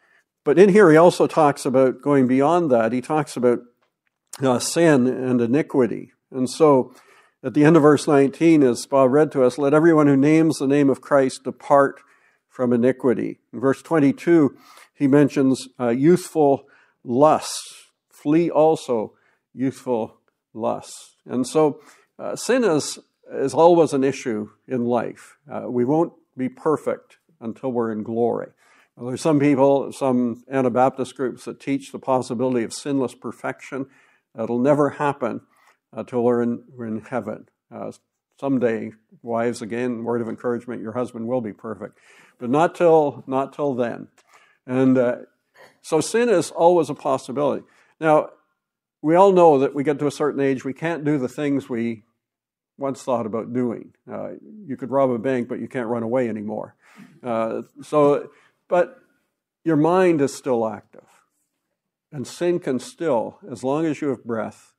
But 0.44 0.58
in 0.58 0.68
here, 0.68 0.90
he 0.90 0.96
also 0.96 1.26
talks 1.26 1.66
about 1.66 2.00
going 2.00 2.28
beyond 2.28 2.70
that. 2.70 2.92
He 2.92 3.00
talks 3.00 3.36
about 3.36 3.60
uh, 4.40 4.60
sin 4.60 5.06
and 5.06 5.40
iniquity. 5.40 6.12
And 6.30 6.48
so, 6.48 6.94
at 7.42 7.54
the 7.54 7.64
end 7.64 7.76
of 7.76 7.82
verse 7.82 8.06
19, 8.06 8.62
as 8.62 8.86
Bob 8.86 9.10
read 9.10 9.32
to 9.32 9.44
us, 9.44 9.58
let 9.58 9.74
everyone 9.74 10.06
who 10.06 10.16
names 10.16 10.58
the 10.58 10.66
name 10.66 10.88
of 10.88 11.00
Christ 11.00 11.44
depart 11.44 12.00
from 12.56 12.72
iniquity. 12.72 13.38
In 13.52 13.60
verse 13.60 13.82
22, 13.82 14.56
he 14.94 15.06
mentions 15.06 15.68
uh, 15.78 15.90
youthful 15.90 16.64
lusts. 17.04 17.90
Flee 18.08 18.48
also 18.48 19.12
youthful 19.52 20.16
lusts. 20.54 21.16
And 21.26 21.46
so 21.46 21.82
uh, 22.18 22.34
sin 22.34 22.64
is, 22.64 22.98
is 23.30 23.52
always 23.52 23.92
an 23.92 24.02
issue 24.02 24.48
in 24.66 24.86
life. 24.86 25.36
Uh, 25.52 25.70
we 25.70 25.84
won't 25.84 26.14
be 26.34 26.48
perfect 26.48 27.18
until 27.42 27.70
we're 27.72 27.92
in 27.92 28.02
glory. 28.02 28.52
There's 28.96 29.20
some 29.20 29.38
people, 29.38 29.92
some 29.92 30.42
Anabaptist 30.50 31.14
groups 31.14 31.44
that 31.44 31.60
teach 31.60 31.92
the 31.92 31.98
possibility 31.98 32.64
of 32.64 32.72
sinless 32.72 33.14
perfection. 33.14 33.84
It'll 34.34 34.58
never 34.58 34.88
happen 34.88 35.42
until 35.92 36.24
we're 36.24 36.40
in, 36.42 36.64
we're 36.74 36.86
in 36.86 37.02
heaven. 37.02 37.50
Someday, 38.38 38.92
wives, 39.22 39.62
again, 39.62 40.04
word 40.04 40.20
of 40.20 40.28
encouragement, 40.28 40.82
your 40.82 40.92
husband 40.92 41.26
will 41.26 41.40
be 41.40 41.52
perfect, 41.52 41.98
but 42.38 42.50
not 42.50 42.74
till 42.74 43.24
not 43.26 43.52
till 43.52 43.74
then. 43.74 44.08
And 44.66 44.98
uh, 44.98 45.16
so 45.80 46.00
sin 46.00 46.28
is 46.28 46.50
always 46.50 46.90
a 46.90 46.94
possibility. 46.94 47.64
Now, 47.98 48.30
we 49.00 49.14
all 49.14 49.32
know 49.32 49.58
that 49.60 49.74
we 49.74 49.84
get 49.84 49.98
to 50.00 50.06
a 50.06 50.10
certain 50.10 50.40
age, 50.40 50.64
we 50.64 50.72
can't 50.72 51.04
do 51.04 51.16
the 51.18 51.28
things 51.28 51.68
we 51.68 52.02
once 52.78 53.02
thought 53.02 53.24
about 53.24 53.52
doing. 53.52 53.94
Uh, 54.10 54.32
you 54.66 54.76
could 54.76 54.90
rob 54.90 55.10
a 55.10 55.18
bank, 55.18 55.48
but 55.48 55.60
you 55.60 55.68
can't 55.68 55.88
run 55.88 56.02
away 56.02 56.28
anymore. 56.28 56.74
Uh, 57.22 57.62
so, 57.82 58.30
but 58.68 58.98
your 59.64 59.76
mind 59.76 60.20
is 60.20 60.34
still 60.34 60.68
active. 60.68 61.06
And 62.12 62.26
sin 62.26 62.58
can 62.60 62.78
still, 62.78 63.38
as 63.50 63.64
long 63.64 63.86
as 63.86 64.00
you 64.00 64.08
have 64.08 64.24
breath, 64.24 64.74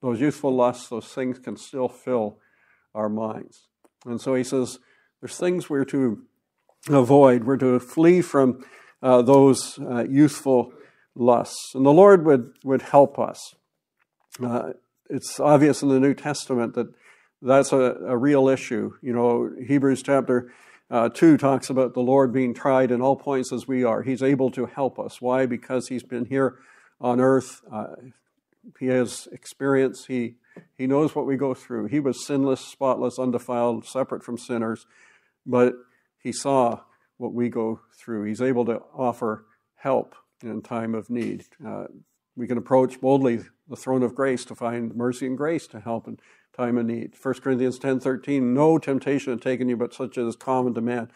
those 0.00 0.20
youthful 0.20 0.54
lusts, 0.54 0.88
those 0.88 1.06
things 1.06 1.38
can 1.38 1.56
still 1.56 1.88
fill 1.88 2.38
our 2.94 3.08
minds. 3.08 3.68
And 4.04 4.20
so 4.20 4.34
he 4.34 4.44
says, 4.44 4.78
there's 5.20 5.36
things 5.36 5.70
we're 5.70 5.84
to 5.86 6.22
avoid. 6.88 7.44
We're 7.44 7.56
to 7.58 7.78
flee 7.78 8.22
from 8.22 8.64
uh, 9.02 9.22
those 9.22 9.78
uh, 9.78 10.04
youthful 10.04 10.72
lusts. 11.14 11.74
And 11.74 11.86
the 11.86 11.92
Lord 11.92 12.24
would, 12.24 12.52
would 12.64 12.82
help 12.82 13.18
us. 13.18 13.54
Uh, 14.42 14.70
it's 15.08 15.38
obvious 15.38 15.82
in 15.82 15.88
the 15.88 16.00
New 16.00 16.14
Testament 16.14 16.74
that 16.74 16.88
that's 17.42 17.72
a, 17.72 17.96
a 18.06 18.16
real 18.16 18.48
issue. 18.48 18.92
You 19.02 19.12
know, 19.12 19.50
Hebrews 19.66 20.02
chapter 20.02 20.52
uh, 20.90 21.08
2 21.08 21.36
talks 21.36 21.70
about 21.70 21.94
the 21.94 22.00
Lord 22.00 22.32
being 22.32 22.54
tried 22.54 22.90
in 22.90 23.00
all 23.00 23.16
points 23.16 23.52
as 23.52 23.66
we 23.66 23.84
are. 23.84 24.02
He's 24.02 24.22
able 24.22 24.50
to 24.52 24.66
help 24.66 24.98
us. 24.98 25.20
Why? 25.20 25.46
Because 25.46 25.88
He's 25.88 26.02
been 26.02 26.26
here 26.26 26.58
on 27.00 27.20
earth. 27.20 27.60
Uh, 27.70 27.86
he 28.78 28.86
has 28.86 29.28
experience. 29.32 30.06
He, 30.06 30.36
he 30.74 30.86
knows 30.86 31.14
what 31.14 31.26
we 31.26 31.36
go 31.36 31.54
through. 31.54 31.86
He 31.86 32.00
was 32.00 32.26
sinless, 32.26 32.60
spotless, 32.60 33.18
undefiled, 33.18 33.86
separate 33.86 34.22
from 34.22 34.38
sinners, 34.38 34.86
but 35.46 35.74
He 36.18 36.32
saw 36.32 36.80
what 37.16 37.32
we 37.32 37.48
go 37.48 37.80
through. 37.98 38.24
He's 38.24 38.40
able 38.40 38.64
to 38.66 38.80
offer 38.94 39.46
help 39.76 40.14
in 40.42 40.62
time 40.62 40.94
of 40.94 41.10
need. 41.10 41.44
Uh, 41.64 41.84
we 42.36 42.46
can 42.46 42.58
approach 42.58 43.00
boldly 43.00 43.40
the 43.68 43.76
throne 43.76 44.02
of 44.02 44.14
grace 44.14 44.44
to 44.46 44.54
find 44.54 44.94
mercy 44.94 45.26
and 45.26 45.36
grace 45.36 45.66
to 45.68 45.80
help 45.80 46.08
in 46.08 46.18
time 46.56 46.78
of 46.78 46.86
need. 46.86 47.14
1 47.20 47.34
Corinthians 47.42 47.78
10:13 47.78 48.54
no 48.54 48.78
temptation 48.78 49.32
has 49.32 49.40
taken 49.40 49.68
you 49.68 49.76
but 49.76 49.94
such 49.94 50.18
as 50.18 50.28
is 50.28 50.36
common 50.36 50.74
to 50.74 50.80
man. 50.80 51.10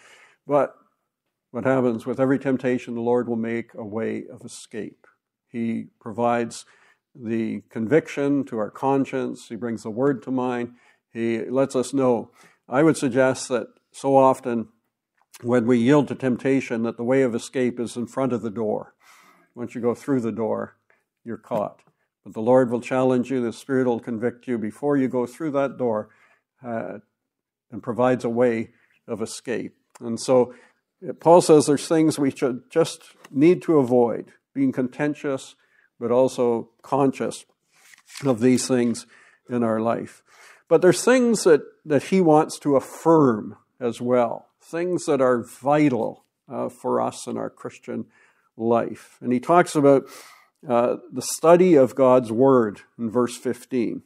But 0.46 0.74
what 1.50 1.64
happens 1.64 2.06
with 2.06 2.20
every 2.20 2.38
temptation 2.38 2.94
the 2.94 3.00
Lord 3.00 3.28
will 3.28 3.36
make 3.36 3.72
a 3.74 3.84
way 3.84 4.24
of 4.26 4.44
escape. 4.44 5.06
He 5.48 5.86
provides 6.00 6.64
the 7.18 7.62
conviction 7.70 8.44
to 8.44 8.58
our 8.58 8.70
conscience, 8.70 9.48
he 9.48 9.56
brings 9.56 9.82
the 9.82 9.90
word 9.90 10.22
to 10.24 10.30
mind, 10.30 10.72
he 11.12 11.44
lets 11.44 11.74
us 11.74 11.94
know. 11.94 12.30
I 12.68 12.82
would 12.82 12.96
suggest 12.96 13.48
that 13.48 13.68
so 13.92 14.16
often 14.16 14.68
when 15.42 15.66
we 15.66 15.78
yield 15.78 16.08
to 16.08 16.14
temptation 16.14 16.82
that 16.82 16.96
the 16.96 17.04
way 17.04 17.22
of 17.22 17.34
escape 17.34 17.78
is 17.80 17.96
in 17.96 18.06
front 18.06 18.32
of 18.32 18.42
the 18.42 18.50
door. 18.50 18.94
Once 19.54 19.74
you 19.74 19.80
go 19.80 19.94
through 19.94 20.20
the 20.20 20.32
door, 20.32 20.76
you're 21.24 21.36
caught. 21.36 21.82
But 22.24 22.34
the 22.34 22.40
Lord 22.40 22.70
will 22.70 22.80
challenge 22.80 23.30
you, 23.30 23.42
the 23.42 23.52
Spirit 23.52 23.86
will 23.86 24.00
convict 24.00 24.48
you 24.48 24.58
before 24.58 24.96
you 24.96 25.08
go 25.08 25.26
through 25.26 25.52
that 25.52 25.78
door 25.78 26.10
uh, 26.64 26.98
and 27.70 27.82
provides 27.82 28.24
a 28.24 28.28
way 28.28 28.70
of 29.06 29.22
escape. 29.22 29.76
And 30.00 30.20
so 30.20 30.54
Paul 31.20 31.40
says 31.40 31.66
there's 31.66 31.86
things 31.86 32.18
we 32.18 32.30
should 32.30 32.70
just 32.70 33.02
need 33.30 33.62
to 33.62 33.78
avoid 33.78 34.32
being 34.54 34.72
contentious, 34.72 35.54
but 35.98 36.10
also 36.10 36.70
conscious 36.82 37.44
of 38.24 38.40
these 38.40 38.66
things 38.66 39.06
in 39.48 39.62
our 39.62 39.80
life. 39.80 40.22
But 40.68 40.82
there's 40.82 41.04
things 41.04 41.44
that, 41.44 41.62
that 41.84 42.04
he 42.04 42.20
wants 42.20 42.58
to 42.60 42.76
affirm 42.76 43.56
as 43.80 44.00
well, 44.00 44.48
things 44.60 45.04
that 45.06 45.20
are 45.20 45.42
vital 45.42 46.24
uh, 46.48 46.68
for 46.68 47.00
us 47.00 47.26
in 47.26 47.36
our 47.36 47.50
Christian 47.50 48.06
life. 48.56 49.18
And 49.20 49.32
he 49.32 49.40
talks 49.40 49.74
about 49.74 50.04
uh, 50.68 50.96
the 51.12 51.22
study 51.22 51.74
of 51.74 51.94
God's 51.94 52.32
Word 52.32 52.80
in 52.98 53.10
verse 53.10 53.36
15. 53.36 54.02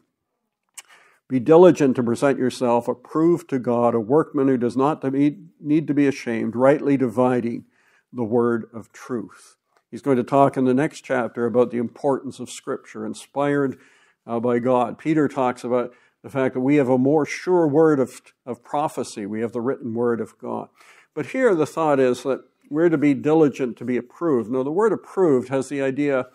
Be 1.29 1.39
diligent 1.39 1.95
to 1.97 2.03
present 2.03 2.39
yourself 2.39 2.89
approved 2.89 3.49
to 3.51 3.61
God, 3.61 3.95
a 3.95 4.01
workman 4.01 4.49
who 4.49 4.57
does 4.57 4.77
not 4.77 5.05
need 5.05 5.87
to 5.87 5.95
be 5.95 6.09
ashamed, 6.09 6.57
rightly 6.57 6.97
dividing 6.97 7.67
the 8.13 8.25
word 8.25 8.69
of 8.75 8.91
truth. 8.93 9.57
He's 9.91 10.03
going 10.03 10.19
to 10.19 10.25
talk 10.25 10.57
in 10.57 10.65
the 10.65 10.75
next 10.75 11.01
chapter 11.01 11.47
about 11.47 11.71
the 11.71 11.79
importance 11.79 12.39
of 12.39 12.49
Scripture, 12.49 13.05
inspired 13.05 13.79
uh, 14.27 14.39
by 14.39 14.59
God. 14.61 14.99
Peter 14.99 15.27
talks 15.27 15.65
about 15.65 15.93
the 16.23 16.31
fact 16.31 16.55
that 16.55 16.61
we 16.61 16.77
have 16.77 16.89
a 16.89 16.99
more 16.99 17.27
sure 17.27 17.67
word 17.67 17.99
of, 17.99 18.21
of 18.47 18.63
prophecy. 18.63 19.27
We 19.27 19.41
have 19.41 19.53
the 19.53 19.61
written 19.61 19.95
word 19.95 20.21
of 20.21 20.39
God. 20.39 20.69
But 21.15 21.27
here 21.27 21.55
the 21.55 21.67
thought 21.67 21.99
is 21.99 22.23
that 22.23 22.45
we're 22.69 22.89
to 22.89 22.99
be 22.99 23.15
diligent 23.15 23.77
to 23.79 23.85
be 23.85 23.97
approved. 23.97 24.51
Now, 24.51 24.63
the 24.63 24.71
word 24.71 24.93
approved 24.93 25.49
has 25.49 25.69
the 25.69 25.83
idea 25.83 26.27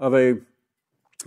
of 0.00 0.14
a, 0.14 0.38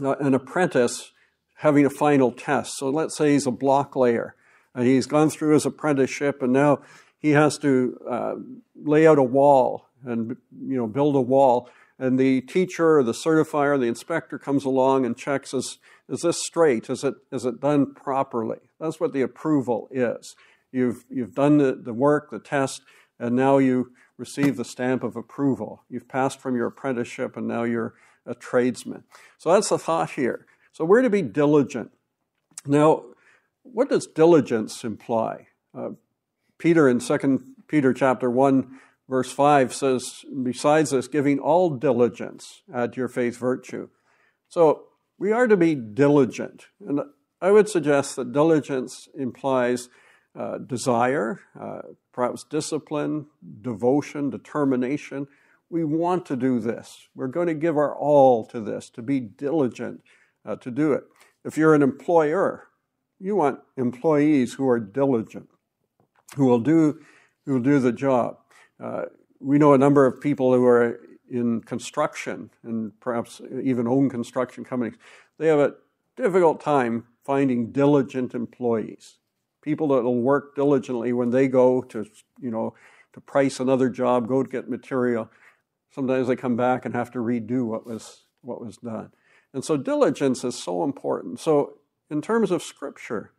uh, 0.01 0.15
an 0.19 0.33
apprentice 0.33 1.11
having 1.57 1.85
a 1.85 1.89
final 1.89 2.31
test. 2.31 2.77
So 2.77 2.89
let's 2.89 3.15
say 3.15 3.33
he's 3.33 3.45
a 3.45 3.51
block 3.51 3.95
layer 3.95 4.35
and 4.73 4.87
he's 4.87 5.05
gone 5.05 5.29
through 5.29 5.53
his 5.53 5.65
apprenticeship 5.65 6.41
and 6.41 6.51
now 6.51 6.79
he 7.17 7.31
has 7.31 7.57
to 7.59 7.97
uh, 8.09 8.35
lay 8.75 9.07
out 9.07 9.19
a 9.19 9.23
wall 9.23 9.84
and 10.05 10.37
you 10.51 10.77
know 10.77 10.87
build 10.87 11.15
a 11.15 11.21
wall 11.21 11.69
and 11.97 12.19
the 12.19 12.41
teacher 12.41 12.97
or 12.97 13.03
the 13.03 13.13
certifier 13.13 13.79
the 13.79 13.87
inspector 13.87 14.37
comes 14.37 14.65
along 14.65 15.05
and 15.05 15.17
checks 15.17 15.53
is, 15.53 15.79
is 16.09 16.21
this 16.21 16.41
straight 16.41 16.89
is 16.89 17.03
it, 17.03 17.15
is 17.31 17.45
it 17.45 17.59
done 17.59 17.93
properly 17.93 18.59
that's 18.79 18.99
what 18.99 19.13
the 19.13 19.21
approval 19.21 19.87
is 19.91 20.35
you've, 20.71 21.05
you've 21.09 21.35
done 21.35 21.57
the, 21.57 21.73
the 21.73 21.93
work 21.93 22.29
the 22.31 22.39
test 22.39 22.81
and 23.19 23.35
now 23.35 23.57
you 23.57 23.91
receive 24.17 24.57
the 24.57 24.65
stamp 24.65 25.03
of 25.03 25.15
approval. 25.15 25.83
You've 25.89 26.07
passed 26.07 26.39
from 26.39 26.55
your 26.55 26.67
apprenticeship 26.67 27.35
and 27.37 27.47
now 27.47 27.63
you're 27.63 27.93
a 28.25 28.35
tradesman. 28.35 29.03
So 29.37 29.51
that's 29.51 29.69
the 29.69 29.77
thought 29.77 30.11
here. 30.11 30.45
So 30.71 30.85
we're 30.85 31.01
to 31.01 31.09
be 31.09 31.21
diligent. 31.21 31.91
Now, 32.65 33.03
what 33.63 33.89
does 33.89 34.07
diligence 34.07 34.83
imply? 34.83 35.47
Uh, 35.77 35.91
Peter 36.57 36.87
in 36.87 36.99
2 36.99 37.41
Peter 37.67 37.93
chapter 37.93 38.29
1 38.29 38.79
verse 39.09 39.31
5 39.31 39.73
says, 39.73 40.25
besides 40.43 40.91
this, 40.91 41.07
giving 41.07 41.39
all 41.39 41.69
diligence, 41.71 42.63
add 42.73 42.93
to 42.93 43.01
your 43.01 43.07
faith 43.07 43.37
virtue. 43.37 43.89
So 44.47 44.83
we 45.17 45.31
are 45.31 45.47
to 45.47 45.57
be 45.57 45.75
diligent. 45.75 46.67
And 46.85 47.01
I 47.41 47.51
would 47.51 47.69
suggest 47.69 48.15
that 48.15 48.33
diligence 48.33 49.07
implies 49.17 49.89
uh, 50.37 50.57
desire, 50.57 51.41
uh, 51.59 51.81
perhaps 52.11 52.43
discipline, 52.43 53.27
devotion, 53.61 54.29
determination. 54.29 55.27
We 55.69 55.83
want 55.83 56.25
to 56.27 56.35
do 56.35 56.59
this. 56.59 57.07
We're 57.15 57.27
going 57.27 57.47
to 57.47 57.53
give 57.53 57.77
our 57.77 57.95
all 57.95 58.45
to 58.47 58.59
this, 58.59 58.89
to 58.91 59.01
be 59.01 59.19
diligent 59.19 60.01
uh, 60.45 60.55
to 60.57 60.71
do 60.71 60.93
it. 60.93 61.03
If 61.43 61.57
you're 61.57 61.73
an 61.73 61.81
employer, 61.81 62.67
you 63.19 63.35
want 63.35 63.59
employees 63.77 64.55
who 64.55 64.67
are 64.67 64.79
diligent, 64.79 65.49
who 66.35 66.45
will 66.45 66.59
do, 66.59 66.99
who 67.45 67.53
will 67.53 67.61
do 67.61 67.79
the 67.79 67.91
job. 67.91 68.37
Uh, 68.79 69.03
we 69.39 69.57
know 69.57 69.73
a 69.73 69.77
number 69.77 70.05
of 70.05 70.21
people 70.21 70.53
who 70.53 70.65
are 70.65 70.99
in 71.29 71.61
construction 71.61 72.49
and 72.63 72.97
perhaps 72.99 73.41
even 73.63 73.87
own 73.87 74.09
construction 74.09 74.63
companies. 74.63 74.95
They 75.37 75.47
have 75.47 75.59
a 75.59 75.75
difficult 76.15 76.61
time 76.61 77.05
finding 77.23 77.71
diligent 77.71 78.33
employees 78.33 79.17
people 79.65 79.87
that 79.87 80.03
will 80.03 80.21
work 80.21 80.55
diligently 80.55 81.11
when 81.11 81.31
they 81.31 81.47
go 81.47 81.81
to, 81.81 82.05
you 82.39 82.51
know, 82.51 82.75
to 83.13 83.19
price 83.19 83.59
another 83.59 83.89
job, 83.89 84.27
go 84.27 84.43
to 84.43 84.49
get 84.49 84.69
material. 84.69 85.29
Sometimes 85.89 86.27
they 86.27 86.35
come 86.35 86.55
back 86.55 86.85
and 86.85 86.93
have 86.93 87.09
to 87.11 87.19
redo 87.19 87.65
what 87.65 87.85
was 87.85 88.25
what 88.41 88.63
was 88.63 88.77
done. 88.77 89.11
And 89.53 89.65
so 89.65 89.75
diligence 89.75 90.43
is 90.43 90.55
so 90.55 90.83
important. 90.83 91.39
So 91.39 91.79
in 92.11 92.21
terms 92.21 92.51
of 92.51 92.61
scripture, 92.61 93.31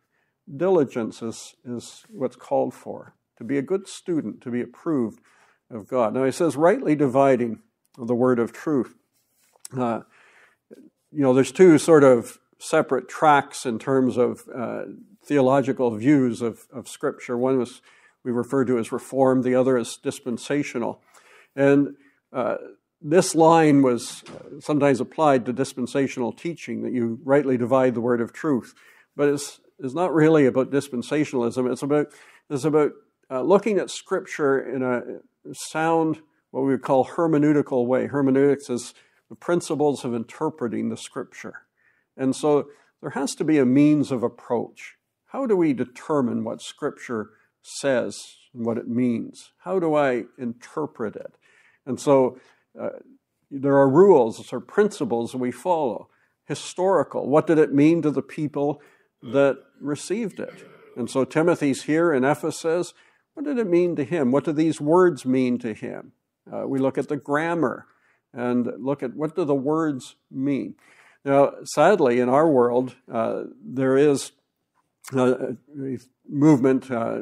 diligence 0.53 1.21
is, 1.21 1.55
is 1.63 2.03
what's 2.09 2.35
called 2.35 2.73
for. 2.73 3.13
To 3.37 3.43
be 3.43 3.57
a 3.57 3.61
good 3.61 3.87
student, 3.87 4.41
to 4.41 4.51
be 4.51 4.61
approved 4.61 5.19
of 5.69 5.87
God. 5.87 6.13
Now 6.13 6.23
he 6.23 6.31
says, 6.31 6.55
rightly 6.55 6.95
dividing 6.95 7.59
the 7.97 8.15
word 8.15 8.39
of 8.39 8.51
truth. 8.51 8.95
Uh, 9.77 10.01
you 11.11 11.21
know, 11.21 11.33
there's 11.33 11.51
two 11.51 11.77
sort 11.77 12.03
of 12.03 12.39
separate 12.59 13.07
tracks 13.07 13.65
in 13.65 13.79
terms 13.79 14.17
of 14.17 14.43
uh, 14.53 14.83
theological 15.23 15.95
views 15.95 16.41
of, 16.41 16.67
of 16.73 16.87
Scripture. 16.87 17.37
One 17.37 17.59
was 17.59 17.81
we 18.23 18.31
refer 18.31 18.65
to 18.65 18.77
as 18.77 18.91
Reformed, 18.91 19.43
the 19.43 19.55
other 19.55 19.77
is 19.77 19.97
dispensational. 19.97 21.01
And 21.55 21.95
uh, 22.33 22.57
this 23.01 23.35
line 23.35 23.83
was 23.83 24.23
sometimes 24.59 24.99
applied 24.99 25.45
to 25.45 25.53
dispensational 25.53 26.33
teaching 26.33 26.81
that 26.81 26.93
you 26.93 27.19
rightly 27.23 27.57
divide 27.57 27.93
the 27.93 28.01
word 28.01 28.19
of 28.19 28.33
truth, 28.33 28.73
but 29.15 29.29
it's, 29.29 29.59
it's 29.79 29.93
not 29.93 30.13
really 30.13 30.45
about 30.45 30.71
dispensationalism. 30.71 31.71
It's 31.71 31.83
about, 31.83 32.07
it's 32.49 32.65
about 32.65 32.91
uh, 33.29 33.41
looking 33.41 33.77
at 33.77 33.89
Scripture 33.89 34.59
in 34.59 34.83
a 34.83 35.53
sound, 35.53 36.21
what 36.51 36.61
we 36.61 36.71
would 36.71 36.81
call 36.81 37.05
hermeneutical 37.05 37.85
way. 37.85 38.07
Hermeneutics 38.07 38.69
is 38.69 38.93
the 39.29 39.35
principles 39.35 40.05
of 40.05 40.13
interpreting 40.13 40.89
the 40.89 40.97
Scripture. 40.97 41.63
And 42.15 42.35
so 42.35 42.67
there 43.01 43.11
has 43.11 43.35
to 43.35 43.43
be 43.43 43.59
a 43.59 43.65
means 43.65 44.11
of 44.11 44.23
approach. 44.23 44.95
How 45.27 45.45
do 45.45 45.55
we 45.55 45.73
determine 45.73 46.43
what 46.43 46.61
Scripture 46.61 47.31
says 47.61 48.17
and 48.53 48.65
what 48.65 48.77
it 48.77 48.87
means? 48.87 49.51
How 49.59 49.79
do 49.79 49.95
I 49.95 50.23
interpret 50.37 51.15
it? 51.15 51.37
And 51.85 51.99
so 51.99 52.39
uh, 52.79 52.89
there 53.51 53.77
are 53.77 53.89
rules 53.89 54.51
or 54.51 54.59
principles 54.59 55.35
we 55.35 55.51
follow. 55.51 56.09
Historical. 56.45 57.27
What 57.27 57.45
did 57.45 57.57
it 57.57 57.73
mean 57.73 58.01
to 58.01 58.11
the 58.11 58.21
people 58.21 58.81
that 59.21 59.57
received 59.81 60.39
it? 60.39 60.65
And 60.95 61.09
so 61.09 61.25
Timothy's 61.25 61.83
here 61.83 62.13
in 62.13 62.23
Ephesus. 62.23 62.93
What 63.37 63.45
did 63.45 63.59
it 63.59 63.67
mean 63.67 63.95
to 63.97 64.03
him? 64.03 64.31
What 64.31 64.45
do 64.45 64.51
these 64.51 64.81
words 64.81 65.23
mean 65.23 65.59
to 65.59 65.71
him? 65.71 66.13
Uh, 66.51 66.67
we 66.67 66.79
look 66.79 66.97
at 66.97 67.07
the 67.07 67.17
grammar 67.17 67.85
and 68.33 68.67
look 68.79 69.03
at 69.03 69.13
what 69.13 69.35
do 69.35 69.45
the 69.45 69.53
words 69.53 70.15
mean. 70.31 70.73
Now, 71.23 71.51
sadly, 71.63 72.19
in 72.19 72.29
our 72.29 72.49
world, 72.49 72.95
uh, 73.07 73.43
there 73.63 73.95
is 73.95 74.31
a, 75.13 75.55
a 75.79 75.97
movement, 76.27 76.89
uh, 76.89 77.19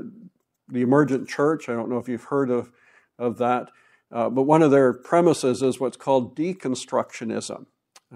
the 0.70 0.84
emergent 0.84 1.28
church. 1.28 1.68
I 1.68 1.74
don't 1.74 1.90
know 1.90 1.98
if 1.98 2.08
you've 2.08 2.24
heard 2.24 2.50
of, 2.50 2.72
of 3.20 3.38
that, 3.40 3.72
uh, 4.10 4.30
but 4.30 4.44
one 4.44 4.62
of 4.62 4.72
their 4.72 4.94
premises 4.94 5.62
is 5.62 5.82
what's 5.82 5.98
called 5.98 6.34
deconstructionism. 6.34 7.66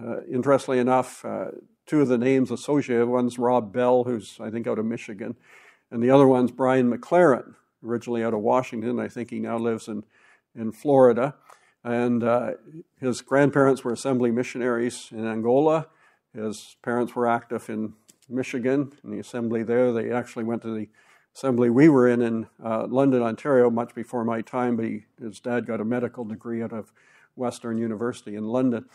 Uh, 0.01 0.21
interestingly 0.31 0.79
enough, 0.79 1.25
uh, 1.25 1.47
two 1.85 1.99
of 1.99 2.07
the 2.07 2.17
names 2.17 2.49
associated 2.49 3.07
one's 3.07 3.37
Rob 3.37 3.73
Bell, 3.73 4.05
who's, 4.05 4.37
I 4.39 4.49
think, 4.49 4.67
out 4.67 4.79
of 4.79 4.85
Michigan, 4.85 5.35
and 5.91 6.01
the 6.01 6.11
other 6.11 6.27
one's 6.29 6.51
Brian 6.51 6.89
McLaren, 6.89 7.55
originally 7.83 8.23
out 8.23 8.33
of 8.33 8.41
Washington. 8.41 8.99
I 8.99 9.07
think 9.07 9.29
he 9.29 9.39
now 9.39 9.57
lives 9.57 9.87
in, 9.87 10.03
in 10.55 10.71
Florida. 10.71 11.35
And 11.83 12.23
uh, 12.23 12.51
his 12.99 13.21
grandparents 13.21 13.83
were 13.83 13.93
assembly 13.93 14.31
missionaries 14.31 15.09
in 15.11 15.25
Angola. 15.25 15.87
His 16.33 16.75
parents 16.83 17.15
were 17.15 17.27
active 17.27 17.69
in 17.69 17.93
Michigan, 18.27 18.91
in 19.03 19.11
the 19.11 19.19
assembly 19.19 19.63
there. 19.63 19.91
They 19.91 20.11
actually 20.11 20.43
went 20.43 20.61
to 20.63 20.75
the 20.75 20.89
assembly 21.35 21.69
we 21.69 21.89
were 21.89 22.07
in 22.07 22.21
in 22.21 22.47
uh, 22.63 22.85
London, 22.87 23.21
Ontario, 23.21 23.69
much 23.69 23.95
before 23.95 24.25
my 24.25 24.41
time, 24.41 24.75
but 24.75 24.85
he, 24.85 25.05
his 25.21 25.39
dad 25.39 25.65
got 25.65 25.79
a 25.79 25.85
medical 25.85 26.25
degree 26.25 26.61
out 26.61 26.73
of 26.73 26.91
Western 27.35 27.77
University 27.77 28.35
in 28.35 28.43
London. 28.45 28.85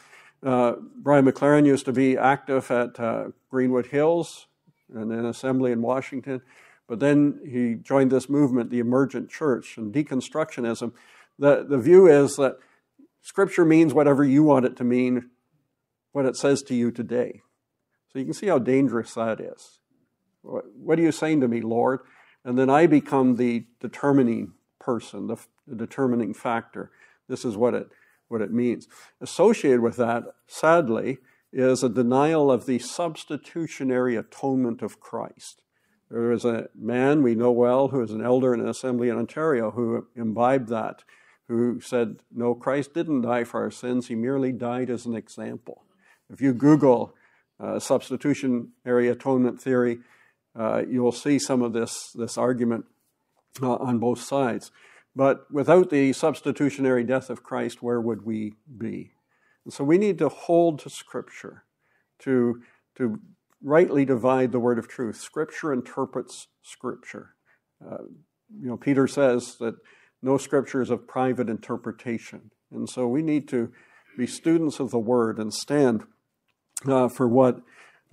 Uh, 0.43 0.75
Brian 0.97 1.25
McLaren 1.25 1.65
used 1.65 1.87
to 1.87 1.93
be 1.93 2.19
active 2.19 2.71
at 2.71 3.01
uh, 3.01 3.29
Greenwood 3.51 3.87
Hills 3.87 4.47
and 4.95 5.11
an 5.11 5.25
assembly 5.25 5.73
in 5.73 5.81
Washington, 5.81 6.43
but 6.87 7.01
then 7.01 7.41
he 7.49 7.75
joined 7.75 8.11
this 8.11 8.29
movement, 8.29 8.71
the 8.71 8.79
Emergent 8.79 9.31
Church, 9.31 9.77
and 9.77 9.93
deconstructionism. 9.93 10.93
The, 11.39 11.65
the 11.69 11.79
view 11.79 12.07
is 12.07 12.37
that 12.37 12.59
Scripture 13.23 13.65
means 13.65 13.95
whatever 13.95 14.23
you 14.23 14.43
want 14.43 14.67
it 14.67 14.77
to 14.77 14.85
mean, 14.85 15.31
what 16.13 16.27
it 16.27 16.37
says 16.37 16.63
to 16.65 16.75
you 16.75 16.91
today. 16.91 17.41
So 18.13 18.19
you 18.19 18.27
can 18.27 18.35
see 18.35 18.47
how 18.47 18.59
dangerous 18.59 19.15
that 19.15 19.41
is. 19.41 19.79
What 20.43 20.99
are 20.99 21.03
you 21.03 21.11
saying 21.11 21.41
to 21.41 21.49
me, 21.49 21.63
Lord? 21.63 22.01
And 22.45 22.59
then 22.59 22.69
I 22.69 22.87
become 22.87 23.37
the 23.37 23.65
determining 23.81 24.53
person, 24.79 25.27
the, 25.27 25.37
the 25.67 25.75
determining 25.75 26.35
factor. 26.35 26.91
This 27.29 27.47
is 27.47 27.57
what 27.57 27.73
it, 27.73 27.89
what 28.29 28.43
it 28.43 28.53
means. 28.53 28.87
Associated 29.23 29.81
with 29.81 29.97
that, 29.97 30.25
sadly, 30.47 31.19
is 31.51 31.83
a 31.83 31.89
denial 31.89 32.53
of 32.53 32.67
the 32.67 32.79
substitutionary 32.79 34.17
atonement 34.17 34.83
of 34.83 35.01
Christ. 35.01 35.63
There 36.11 36.33
is 36.33 36.45
a 36.45 36.69
man 36.75 37.23
we 37.23 37.35
know 37.35 37.51
well 37.51 37.89
who 37.89 38.03
is 38.03 38.11
an 38.11 38.25
elder 38.25 38.55
in 38.55 38.61
an 38.61 38.69
assembly 38.69 39.09
in 39.09 39.17
Ontario 39.17 39.71
who 39.71 40.07
imbibed 40.15 40.69
that 40.69 41.03
who 41.49 41.81
said, 41.81 42.17
No, 42.35 42.55
Christ 42.55 42.95
didn't 42.95 43.23
die 43.23 43.45
for 43.45 43.63
our 43.63 43.71
sins, 43.71 44.09
he 44.09 44.15
merely 44.15 44.53
died 44.53 44.91
as 44.91 45.07
an 45.07 45.15
example. 45.15 45.85
If 46.31 46.41
you 46.41 46.53
Google 46.53 47.15
uh, 47.61 47.79
substitutionary 47.79 49.09
atonement 49.09 49.61
theory, 49.61 49.99
uh, 50.59 50.83
you'll 50.89 51.13
see 51.13 51.39
some 51.39 51.63
of 51.63 51.73
this, 51.73 52.13
this 52.15 52.39
argument 52.39 52.87
uh, 53.63 53.75
on 53.75 53.99
both 53.99 54.21
sides. 54.21 54.71
But 55.17 55.51
without 55.53 55.91
the 55.91 56.13
substitutionary 56.13 57.05
death 57.05 57.31
of 57.31 57.43
Christ, 57.43 57.83
where 57.83 58.01
would 58.01 58.25
we 58.25 58.55
be? 58.77 59.13
And 59.65 59.73
so 59.73 59.85
we 59.85 59.99
need 59.99 60.19
to 60.19 60.29
hold 60.29 60.81
to 60.81 60.91
Scripture 60.91 61.65
to, 62.21 62.63
to 62.97 63.21
rightly 63.65 64.05
divide 64.05 64.53
the 64.53 64.61
word 64.61 64.79
of 64.79 64.87
truth. 64.87 65.17
Scripture 65.17 65.73
interprets 65.73 66.49
Scripture. 66.63 67.35
Uh, 67.85 68.05
you 68.61 68.69
know, 68.69 68.77
Peter 68.77 69.09
says 69.09 69.57
that 69.59 69.75
no 70.23 70.39
scripture 70.39 70.81
is 70.81 70.91
of 70.91 71.09
private 71.09 71.49
interpretation. 71.49 72.51
And 72.71 72.89
so 72.89 73.09
we 73.09 73.23
need 73.23 73.49
to 73.49 73.73
be 74.17 74.27
students 74.27 74.81
of 74.81 74.91
the 74.91 74.99
word 74.99 75.39
and 75.39 75.53
stand 75.53 76.05
uh, 76.87 77.09
for 77.09 77.27
what, 77.27 77.61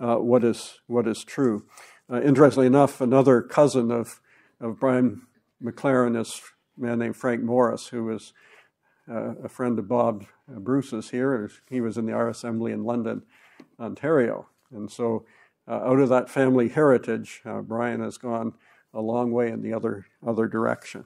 uh, 0.00 0.16
what, 0.16 0.42
is, 0.42 0.80
what 0.86 1.06
is 1.06 1.22
true. 1.24 1.64
Uh, 2.10 2.20
interestingly 2.22 2.66
enough, 2.66 3.00
another 3.00 3.40
cousin 3.40 3.90
of, 3.90 4.20
of 4.60 4.80
Brian 4.80 5.22
McLaren 5.62 6.20
is 6.20 6.40
a 6.76 6.80
man 6.80 6.98
named 6.98 7.16
Frank 7.16 7.42
Morris, 7.42 7.88
who 7.88 8.04
was 8.04 8.32
uh, 9.10 9.34
a 9.44 9.48
friend 9.48 9.78
of 9.78 9.88
Bob 9.88 10.24
Bruce's 10.48 11.10
here. 11.10 11.50
He 11.68 11.80
was 11.80 11.96
in 11.96 12.06
the 12.06 12.12
R 12.12 12.28
Assembly 12.28 12.72
in 12.72 12.84
London, 12.84 13.22
Ontario. 13.78 14.48
And 14.70 14.90
so, 14.90 15.24
uh, 15.68 15.74
out 15.74 16.00
of 16.00 16.08
that 16.08 16.28
family 16.28 16.68
heritage, 16.68 17.40
uh, 17.44 17.60
Brian 17.60 18.00
has 18.00 18.18
gone 18.18 18.54
a 18.94 19.00
long 19.00 19.32
way 19.32 19.48
in 19.48 19.62
the 19.62 19.72
other, 19.72 20.06
other 20.26 20.46
direction. 20.46 21.04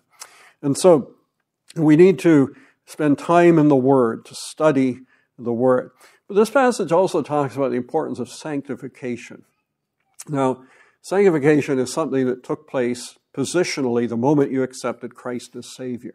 And 0.62 0.76
so 0.76 1.14
we 1.76 1.96
need 1.96 2.18
to 2.20 2.54
spend 2.86 3.18
time 3.18 3.58
in 3.58 3.68
the 3.68 3.76
Word, 3.76 4.24
to 4.26 4.34
study 4.34 5.00
the 5.38 5.52
Word. 5.52 5.90
But 6.28 6.34
this 6.34 6.50
passage 6.50 6.92
also 6.92 7.22
talks 7.22 7.56
about 7.56 7.70
the 7.70 7.76
importance 7.76 8.18
of 8.18 8.28
sanctification. 8.28 9.44
Now, 10.28 10.64
sanctification 11.02 11.78
is 11.78 11.92
something 11.92 12.26
that 12.26 12.42
took 12.42 12.68
place 12.68 13.18
positionally 13.36 14.08
the 14.08 14.16
moment 14.16 14.50
you 14.50 14.62
accepted 14.62 15.14
Christ 15.14 15.54
as 15.54 15.74
Savior. 15.74 16.14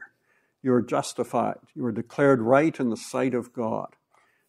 You 0.63 0.73
are 0.73 0.81
justified, 0.81 1.57
you 1.75 1.85
are 1.85 1.91
declared 1.91 2.41
right 2.41 2.77
in 2.79 2.89
the 2.89 2.97
sight 2.97 3.33
of 3.33 3.53
God. 3.53 3.95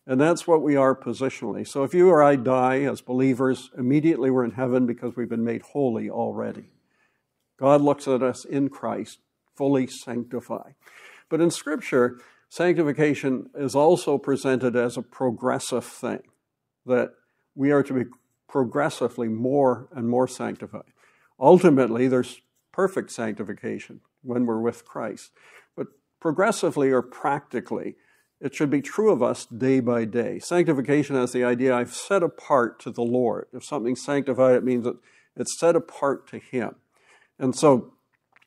And 0.07 0.21
that's 0.21 0.47
what 0.47 0.63
we 0.63 0.75
are 0.75 0.97
positionally. 0.97 1.67
So 1.67 1.85
if 1.85 1.95
you 1.95 2.09
or 2.09 2.23
I 2.23 2.37
die 2.37 2.81
as 2.81 3.01
believers, 3.01 3.71
immediately 3.79 4.31
we're 4.31 4.45
in 4.45 4.53
heaven 4.53 4.85
because 4.87 5.15
we've 5.15 5.29
been 5.29 5.45
made 5.45 5.63
holy 5.63 6.11
already. 6.11 6.71
God 7.59 7.81
looks 7.81 8.09
at 8.09 8.23
us 8.23 8.45
in 8.45 8.69
Christ 8.69 9.19
fully 9.57 9.87
sanctified. 9.87 10.75
But 11.29 11.41
in 11.41 11.51
Scripture, 11.51 12.19
sanctification 12.49 13.51
is 13.55 13.75
also 13.75 14.19
presented 14.19 14.75
as 14.75 14.97
a 14.97 15.03
progressive 15.03 15.85
thing, 15.85 16.23
that 16.85 17.13
we 17.55 17.71
are 17.71 17.83
to 17.85 17.93
be 17.93 18.05
progressively 18.49 19.29
more 19.29 19.89
and 19.93 20.09
more 20.09 20.27
sanctified. 20.27 20.93
Ultimately, 21.39 22.09
there's 22.09 22.41
perfect 22.73 23.13
sanctification 23.13 24.01
when 24.23 24.47
we're 24.47 24.61
with 24.61 24.85
Christ. 24.85 25.31
But 25.77 25.89
progressively 26.21 26.91
or 26.91 27.03
practically, 27.03 27.97
it 28.43 28.57
should 28.57 28.71
be 28.71 28.83
true 28.83 29.13
of 29.13 29.23
us 29.23 29.47
day 29.47 29.79
by 29.79 30.05
day. 30.05 30.41
Sanctification 30.41 31.15
has 31.15 31.31
the 31.31 31.45
idea 31.45 31.75
I've 31.75 31.95
set 31.95 32.25
apart 32.25 32.81
to 32.81 32.91
the 32.91 33.03
Lord. 33.03 33.47
If 33.53 33.65
something's 33.65 34.05
sanctified, 34.05 34.57
it 34.57 34.65
means 34.65 34.85
that 34.85 34.97
it's 35.37 35.59
set 35.61 35.77
apart 35.77 36.27
to 36.31 36.39
Him. 36.39 36.75
And 37.39 37.55
so 37.55 37.93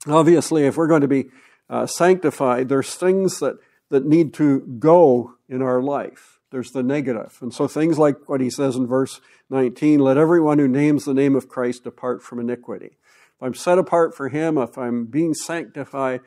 obviously, 0.05 0.65
if 0.65 0.75
we're 0.75 0.88
going 0.88 1.01
to 1.01 1.08
be 1.08 1.27
uh, 1.69 1.88
sanctified, 1.88 2.67
there's 2.67 2.93
things 2.93 3.39
that, 3.39 3.58
that 3.89 4.05
need 4.05 4.34
to 4.34 4.60
go 4.79 5.36
in 5.47 5.62
our 5.62 5.81
life. 5.81 6.39
There's 6.51 6.71
the 6.71 6.84
negative. 6.84 7.38
And 7.41 7.53
so 7.53 7.65
things 7.65 7.97
like 7.97 8.27
what 8.27 8.41
he 8.41 8.49
says 8.49 8.75
in 8.75 8.88
verse 8.88 9.21
19 9.49 9.99
let 9.99 10.17
everyone 10.17 10.60
who 10.60 10.67
names 10.67 11.05
the 11.05 11.13
name 11.13 11.36
of 11.36 11.47
Christ 11.47 11.86
depart 11.86 12.21
from 12.21 12.39
iniquity. 12.39 12.97
If 13.36 13.41
I'm 13.43 13.53
set 13.53 13.77
apart 13.77 14.15
for 14.15 14.29
him, 14.29 14.58
if 14.58 14.77
I'm 14.77 15.05
being 15.05 15.34
sanctified, 15.34 16.21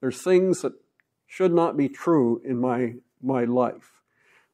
there's 0.00 0.20
things 0.22 0.62
that 0.62 0.72
should 1.34 1.52
not 1.52 1.76
be 1.76 1.88
true 1.88 2.40
in 2.44 2.60
my, 2.60 2.94
my 3.20 3.42
life. 3.42 4.00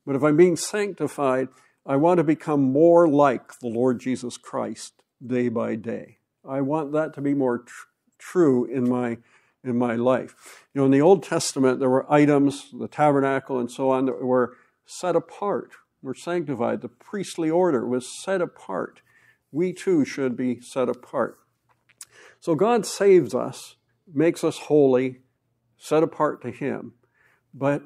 But 0.07 0.16
if 0.16 0.23
I'm 0.23 0.38
being 0.38 0.57
sanctified, 0.57 1.49
I 1.85 1.97
want 1.97 2.16
to 2.19 2.25
become 2.25 2.73
more 2.73 3.07
like 3.07 3.59
the 3.59 3.69
Lord 3.69 4.01
Jesus 4.01 4.38
Christ 4.38 4.95
day 5.25 5.51
by 5.51 5.75
day. 5.75 6.21
I 6.49 6.62
want 6.62 6.93
that 6.93 7.12
to 7.14 7.21
be 7.21 7.35
more 7.35 7.59
tr- 7.59 7.87
true 8.19 8.64
in 8.64 8.88
my 8.88 9.19
in 9.62 9.77
my 9.77 9.95
life. 9.95 10.64
You 10.73 10.81
know, 10.81 10.87
in 10.87 10.90
the 10.90 11.03
Old 11.03 11.23
Testament, 11.23 11.81
there 11.81 11.90
were 11.90 12.11
items, 12.11 12.71
the 12.73 12.88
tabernacle 12.88 13.59
and 13.59 13.71
so 13.71 13.90
on, 13.90 14.07
that 14.07 14.25
were 14.25 14.57
set 14.87 15.14
apart, 15.14 15.73
were 16.01 16.14
sanctified. 16.14 16.81
The 16.81 16.88
priestly 16.88 17.51
order 17.51 17.87
was 17.87 18.09
set 18.09 18.40
apart. 18.40 19.03
We 19.53 19.75
too 19.75 20.07
should 20.07 20.35
be 20.35 20.62
set 20.62 20.88
apart. 20.88 21.40
So 22.40 22.55
God 22.55 22.87
saves 22.87 23.35
us, 23.35 23.77
makes 24.11 24.43
us 24.43 24.57
holy, 24.61 25.19
set 25.81 26.03
apart 26.03 26.43
to 26.43 26.51
Him. 26.51 26.93
But 27.53 27.83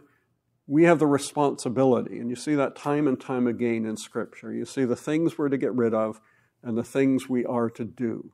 we 0.66 0.84
have 0.84 0.98
the 0.98 1.06
responsibility, 1.06 2.18
and 2.18 2.28
you 2.28 2.36
see 2.36 2.54
that 2.54 2.76
time 2.76 3.06
and 3.06 3.18
time 3.18 3.46
again 3.46 3.86
in 3.86 3.96
Scripture. 3.96 4.52
You 4.52 4.64
see 4.64 4.84
the 4.84 4.96
things 4.96 5.38
we're 5.38 5.48
to 5.48 5.56
get 5.56 5.74
rid 5.74 5.94
of 5.94 6.20
and 6.62 6.76
the 6.76 6.84
things 6.84 7.28
we 7.28 7.44
are 7.44 7.70
to 7.70 7.84
do, 7.84 8.32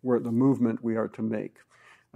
where 0.00 0.18
the 0.18 0.32
movement 0.32 0.82
we 0.82 0.96
are 0.96 1.08
to 1.08 1.22
make. 1.22 1.56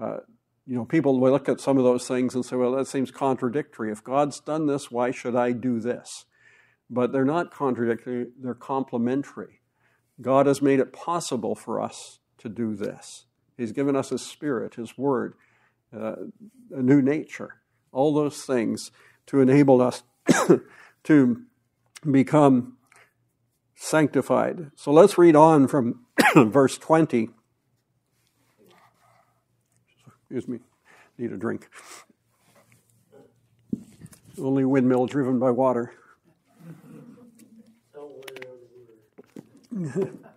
Uh, 0.01 0.19
you 0.67 0.75
know, 0.75 0.85
people 0.85 1.19
will 1.19 1.31
look 1.31 1.49
at 1.49 1.61
some 1.61 1.79
of 1.79 1.85
those 1.85 2.09
things 2.09 2.35
and 2.35 2.45
say, 2.45 2.57
well, 2.57 2.73
that 2.73 2.87
seems 2.87 3.11
contradictory. 3.11 3.93
If 3.93 4.03
God's 4.03 4.41
done 4.41 4.67
this, 4.67 4.91
why 4.91 5.11
should 5.11 5.37
I 5.37 5.53
do 5.53 5.81
this? 5.81 6.27
But 6.89 7.13
they're 7.13 7.25
not 7.25 7.53
contradictory, 7.53 8.29
they're 8.41 8.55
complementary. 8.55 9.61
God 10.21 10.47
has 10.47 10.61
made 10.61 10.81
it 10.81 10.93
possible 10.93 11.55
for 11.55 11.81
us 11.81 12.19
to 12.39 12.49
do 12.49 12.75
this. 12.75 13.27
He's 13.57 13.73
given 13.73 13.95
us 13.95 14.09
His 14.09 14.23
Spirit, 14.23 14.75
His 14.75 14.97
Word, 14.99 15.35
uh, 15.97 16.17
a 16.75 16.83
new 16.83 17.03
nature, 17.03 17.57
all 17.93 18.15
those 18.15 18.43
things 18.43 18.91
to 19.27 19.41
enable 19.41 19.81
us 19.81 20.03
to 21.05 21.43
become 22.09 22.77
sanctified. 23.75 24.71
So 24.77 24.93
let's 24.93 25.19
read 25.19 25.37
on 25.37 25.69
from 25.69 26.07
verse 26.35 26.79
20. 26.79 27.31
Excuse 30.23 30.47
me, 30.49 30.61
need 31.19 31.33
a 31.33 31.37
drink. 31.37 31.69
Only 34.41 34.65
windmill 34.65 35.07
driven 35.07 35.39
by 35.39 35.51
water. 35.51 35.93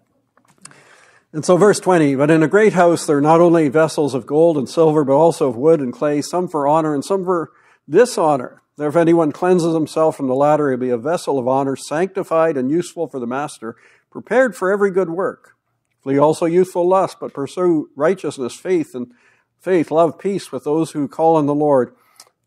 and 1.34 1.44
so, 1.44 1.58
verse 1.58 1.80
20 1.80 2.16
But 2.16 2.32
in 2.32 2.44
a 2.44 2.48
great 2.48 2.74
house 2.74 3.06
there 3.06 3.18
are 3.18 3.22
not 3.22 3.42
only 3.42 3.68
vessels 3.68 4.14
of 4.14 4.26
gold 4.28 4.58
and 4.58 4.70
silver, 4.70 5.04
but 5.04 5.16
also 5.16 5.50
of 5.50 5.58
wood 5.58 5.80
and 5.80 5.92
clay, 5.92 6.22
some 6.22 6.48
for 6.48 6.68
honor 6.68 6.94
and 6.94 7.04
some 7.04 7.26
for 7.26 7.52
dishonor. 7.90 8.62
There, 8.78 8.90
if 8.90 8.96
anyone 8.96 9.32
cleanses 9.32 9.74
himself 9.74 10.16
from 10.16 10.28
the 10.28 10.36
latter, 10.36 10.70
he'll 10.70 10.80
be 10.80 10.90
a 10.90 10.98
vessel 10.98 11.38
of 11.38 11.48
honor, 11.48 11.76
sanctified 11.76 12.56
and 12.56 12.72
useful 12.72 13.08
for 13.08 13.20
the 13.20 13.28
master, 13.28 13.76
prepared 14.10 14.56
for 14.56 14.72
every 14.72 14.92
good 14.92 15.10
work. 15.10 15.56
Flee 16.02 16.18
also 16.18 16.46
youthful 16.46 16.88
lust, 16.88 17.18
but 17.20 17.34
pursue 17.34 17.90
righteousness, 17.96 18.56
faith, 18.56 18.94
and 18.94 19.12
faith, 19.60 19.90
love, 19.90 20.20
peace 20.20 20.52
with 20.52 20.66
those 20.66 20.92
who 20.92 21.08
call 21.08 21.36
on 21.36 21.46
the 21.46 21.56
Lord 21.56 21.96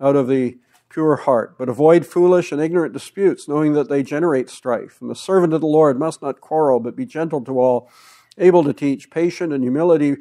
out 0.00 0.14
of 0.14 0.28
the 0.28 0.58
pure 0.90 1.16
heart. 1.16 1.56
But 1.58 1.68
avoid 1.68 2.06
foolish 2.06 2.52
and 2.52 2.60
ignorant 2.60 2.92
disputes, 2.92 3.48
knowing 3.48 3.72
that 3.72 3.88
they 3.88 4.02
generate 4.02 4.50
strife. 4.50 5.00
And 5.00 5.10
the 5.10 5.14
servant 5.14 5.54
of 5.54 5.60
the 5.60 5.66
Lord 5.66 5.98
must 5.98 6.22
not 6.22 6.40
quarrel, 6.40 6.80
but 6.80 6.96
be 6.96 7.06
gentle 7.06 7.42
to 7.44 7.58
all, 7.58 7.90
able 8.38 8.64
to 8.64 8.72
teach, 8.72 9.10
patient 9.10 9.52
and 9.52 9.62
humility, 9.62 10.16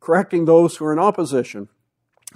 correcting 0.00 0.44
those 0.44 0.76
who 0.76 0.84
are 0.84 0.92
in 0.92 0.98
opposition. 0.98 1.68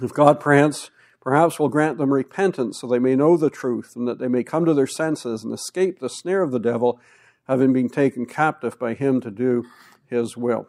If 0.01 0.13
God 0.13 0.39
perchance 0.39 0.89
Perhaps 1.23 1.57
will 1.57 1.69
grant 1.69 1.97
them 1.97 2.13
repentance 2.13 2.81
so 2.81 2.87
they 2.87 2.99
may 2.99 3.15
know 3.15 3.37
the 3.37 3.49
truth 3.49 3.93
and 3.95 4.05
that 4.09 4.19
they 4.19 4.27
may 4.27 4.43
come 4.43 4.65
to 4.65 4.73
their 4.73 4.85
senses 4.85 5.41
and 5.41 5.53
escape 5.53 5.99
the 5.99 6.09
snare 6.09 6.41
of 6.41 6.51
the 6.51 6.59
devil, 6.59 6.99
having 7.47 7.71
been 7.71 7.87
taken 7.87 8.25
captive 8.25 8.77
by 8.77 8.93
him 8.93 9.21
to 9.21 9.31
do 9.31 9.63
his 10.05 10.35
will. 10.35 10.67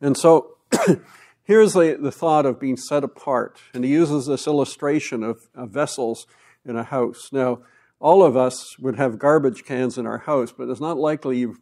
And 0.00 0.16
so 0.16 0.56
here's 1.44 1.72
the, 1.74 1.96
the 2.00 2.10
thought 2.10 2.46
of 2.46 2.58
being 2.58 2.76
set 2.76 3.04
apart. 3.04 3.60
And 3.72 3.84
he 3.84 3.92
uses 3.92 4.26
this 4.26 4.48
illustration 4.48 5.22
of, 5.22 5.48
of 5.54 5.70
vessels 5.70 6.26
in 6.64 6.74
a 6.74 6.82
house. 6.82 7.28
Now, 7.30 7.60
all 8.00 8.24
of 8.24 8.36
us 8.36 8.76
would 8.80 8.96
have 8.96 9.20
garbage 9.20 9.64
cans 9.64 9.96
in 9.96 10.04
our 10.04 10.18
house, 10.18 10.50
but 10.50 10.68
it's 10.68 10.80
not 10.80 10.98
likely 10.98 11.38
you 11.38 11.58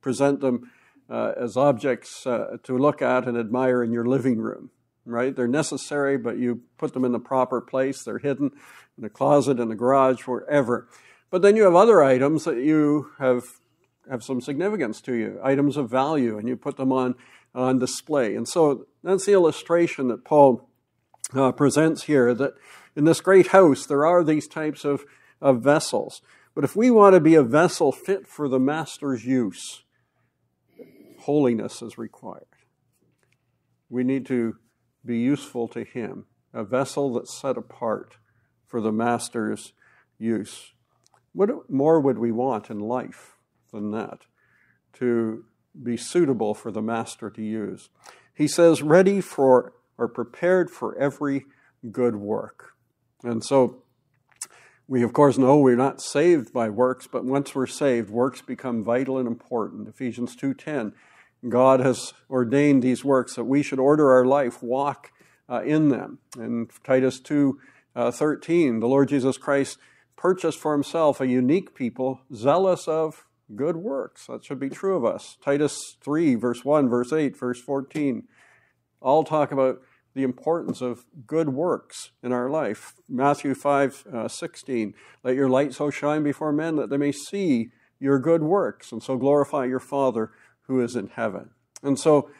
present 0.00 0.38
them 0.40 0.70
uh, 1.08 1.32
as 1.36 1.56
objects 1.56 2.26
uh, 2.26 2.56
to 2.62 2.76
look 2.76 3.00
at 3.02 3.26
and 3.26 3.36
admire 3.36 3.82
in 3.82 3.92
your 3.92 4.06
living 4.06 4.38
room 4.38 4.70
right? 5.06 5.34
They're 5.34 5.48
necessary, 5.48 6.18
but 6.18 6.36
you 6.36 6.62
put 6.76 6.92
them 6.92 7.04
in 7.04 7.12
the 7.12 7.20
proper 7.20 7.60
place. 7.60 8.02
They're 8.02 8.18
hidden 8.18 8.50
in 8.98 9.04
a 9.04 9.08
closet, 9.08 9.60
in 9.60 9.70
a 9.70 9.76
garage, 9.76 10.22
wherever. 10.22 10.88
But 11.30 11.42
then 11.42 11.56
you 11.56 11.62
have 11.62 11.74
other 11.74 12.02
items 12.02 12.44
that 12.44 12.58
you 12.58 13.12
have 13.18 13.44
have 14.08 14.22
some 14.22 14.40
significance 14.40 15.00
to 15.00 15.14
you, 15.14 15.40
items 15.42 15.76
of 15.76 15.90
value, 15.90 16.38
and 16.38 16.46
you 16.46 16.56
put 16.56 16.76
them 16.76 16.92
on 16.92 17.14
on 17.54 17.78
display. 17.78 18.36
And 18.36 18.46
so 18.46 18.86
that's 19.02 19.26
the 19.26 19.32
illustration 19.32 20.08
that 20.08 20.24
Paul 20.24 20.68
uh, 21.34 21.52
presents 21.52 22.04
here. 22.04 22.34
That 22.34 22.54
in 22.94 23.04
this 23.04 23.20
great 23.20 23.48
house 23.48 23.86
there 23.86 24.04
are 24.04 24.22
these 24.22 24.46
types 24.46 24.84
of, 24.84 25.04
of 25.40 25.62
vessels. 25.62 26.20
But 26.54 26.64
if 26.64 26.76
we 26.76 26.90
want 26.90 27.14
to 27.14 27.20
be 27.20 27.34
a 27.34 27.42
vessel 27.42 27.92
fit 27.92 28.26
for 28.26 28.48
the 28.48 28.60
master's 28.60 29.24
use, 29.24 29.82
holiness 31.26 31.82
is 31.82 31.98
required. 31.98 32.46
We 33.88 34.04
need 34.04 34.26
to 34.26 34.56
be 35.04 35.18
useful 35.18 35.66
to 35.68 35.82
him, 35.82 36.26
a 36.54 36.62
vessel 36.62 37.12
that's 37.12 37.36
set 37.36 37.56
apart 37.56 38.16
for 38.64 38.80
the 38.80 38.92
master's 38.92 39.72
use. 40.18 40.72
What 41.32 41.68
more 41.68 42.00
would 42.00 42.18
we 42.18 42.30
want 42.30 42.70
in 42.70 42.78
life 42.78 43.36
than 43.72 43.90
that? 43.90 44.26
To 44.94 45.44
be 45.82 45.96
suitable 45.96 46.54
for 46.54 46.70
the 46.70 46.80
master 46.80 47.28
to 47.30 47.42
use. 47.42 47.90
He 48.32 48.46
says, 48.46 48.80
ready 48.80 49.20
for 49.20 49.74
or 49.98 50.06
prepared 50.06 50.70
for 50.70 50.96
every 50.96 51.46
good 51.90 52.16
work. 52.16 52.74
And 53.24 53.44
so 53.44 53.82
we, 54.86 55.02
of 55.02 55.12
course, 55.12 55.38
know 55.38 55.58
we're 55.58 55.74
not 55.74 56.00
saved 56.00 56.52
by 56.52 56.68
works, 56.68 57.08
but 57.08 57.24
once 57.24 57.52
we're 57.52 57.66
saved, 57.66 58.10
works 58.10 58.42
become 58.42 58.84
vital 58.84 59.18
and 59.18 59.26
important. 59.26 59.88
Ephesians 59.88 60.36
2.10 60.36 60.92
God 61.48 61.80
has 61.80 62.12
ordained 62.28 62.82
these 62.82 63.04
works 63.04 63.34
that 63.34 63.44
we 63.44 63.62
should 63.62 63.78
order 63.78 64.10
our 64.10 64.24
life, 64.24 64.62
walk 64.62 65.12
uh, 65.48 65.62
in 65.62 65.88
them. 65.90 66.18
In 66.38 66.68
Titus 66.82 67.20
2 67.20 67.58
uh, 67.94 68.10
13, 68.10 68.80
the 68.80 68.88
Lord 68.88 69.08
Jesus 69.08 69.38
Christ 69.38 69.78
purchased 70.16 70.58
for 70.58 70.72
himself 70.72 71.20
a 71.20 71.26
unique 71.26 71.74
people 71.74 72.20
zealous 72.34 72.88
of 72.88 73.26
good 73.54 73.76
works. 73.76 74.26
That 74.26 74.44
should 74.44 74.58
be 74.58 74.70
true 74.70 74.96
of 74.96 75.04
us. 75.04 75.36
Titus 75.44 75.96
3, 76.02 76.34
verse 76.34 76.64
1, 76.64 76.88
verse 76.88 77.12
8, 77.12 77.36
verse 77.36 77.60
14, 77.60 78.24
all 79.00 79.24
talk 79.24 79.52
about 79.52 79.80
the 80.14 80.24
importance 80.24 80.80
of 80.80 81.04
good 81.26 81.50
works 81.50 82.10
in 82.22 82.32
our 82.32 82.48
life. 82.48 82.94
Matthew 83.08 83.54
5, 83.54 84.06
uh, 84.12 84.28
16, 84.28 84.94
let 85.22 85.36
your 85.36 85.48
light 85.48 85.74
so 85.74 85.90
shine 85.90 86.22
before 86.22 86.52
men 86.52 86.76
that 86.76 86.90
they 86.90 86.96
may 86.96 87.12
see 87.12 87.68
your 88.00 88.18
good 88.18 88.42
works 88.42 88.92
and 88.92 89.02
so 89.02 89.16
glorify 89.16 89.64
your 89.64 89.80
Father 89.80 90.30
who 90.66 90.80
is 90.80 90.96
in 90.96 91.08
heaven. 91.08 91.50
And 91.82 91.98
so, 91.98 92.30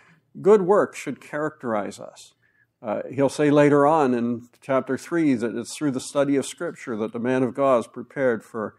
good 0.40 0.62
works 0.62 0.98
should 0.98 1.20
characterize 1.20 1.98
us. 1.98 2.34
Uh, 2.82 3.02
he'll 3.12 3.28
say 3.28 3.50
later 3.50 3.86
on 3.86 4.14
in 4.14 4.48
chapter 4.60 4.98
3 4.98 5.34
that 5.34 5.56
it's 5.56 5.76
through 5.76 5.90
the 5.90 6.00
study 6.00 6.36
of 6.36 6.46
Scripture 6.46 6.96
that 6.96 7.12
the 7.12 7.18
man 7.18 7.42
of 7.42 7.54
God 7.54 7.80
is 7.80 7.86
prepared 7.86 8.44
for, 8.44 8.76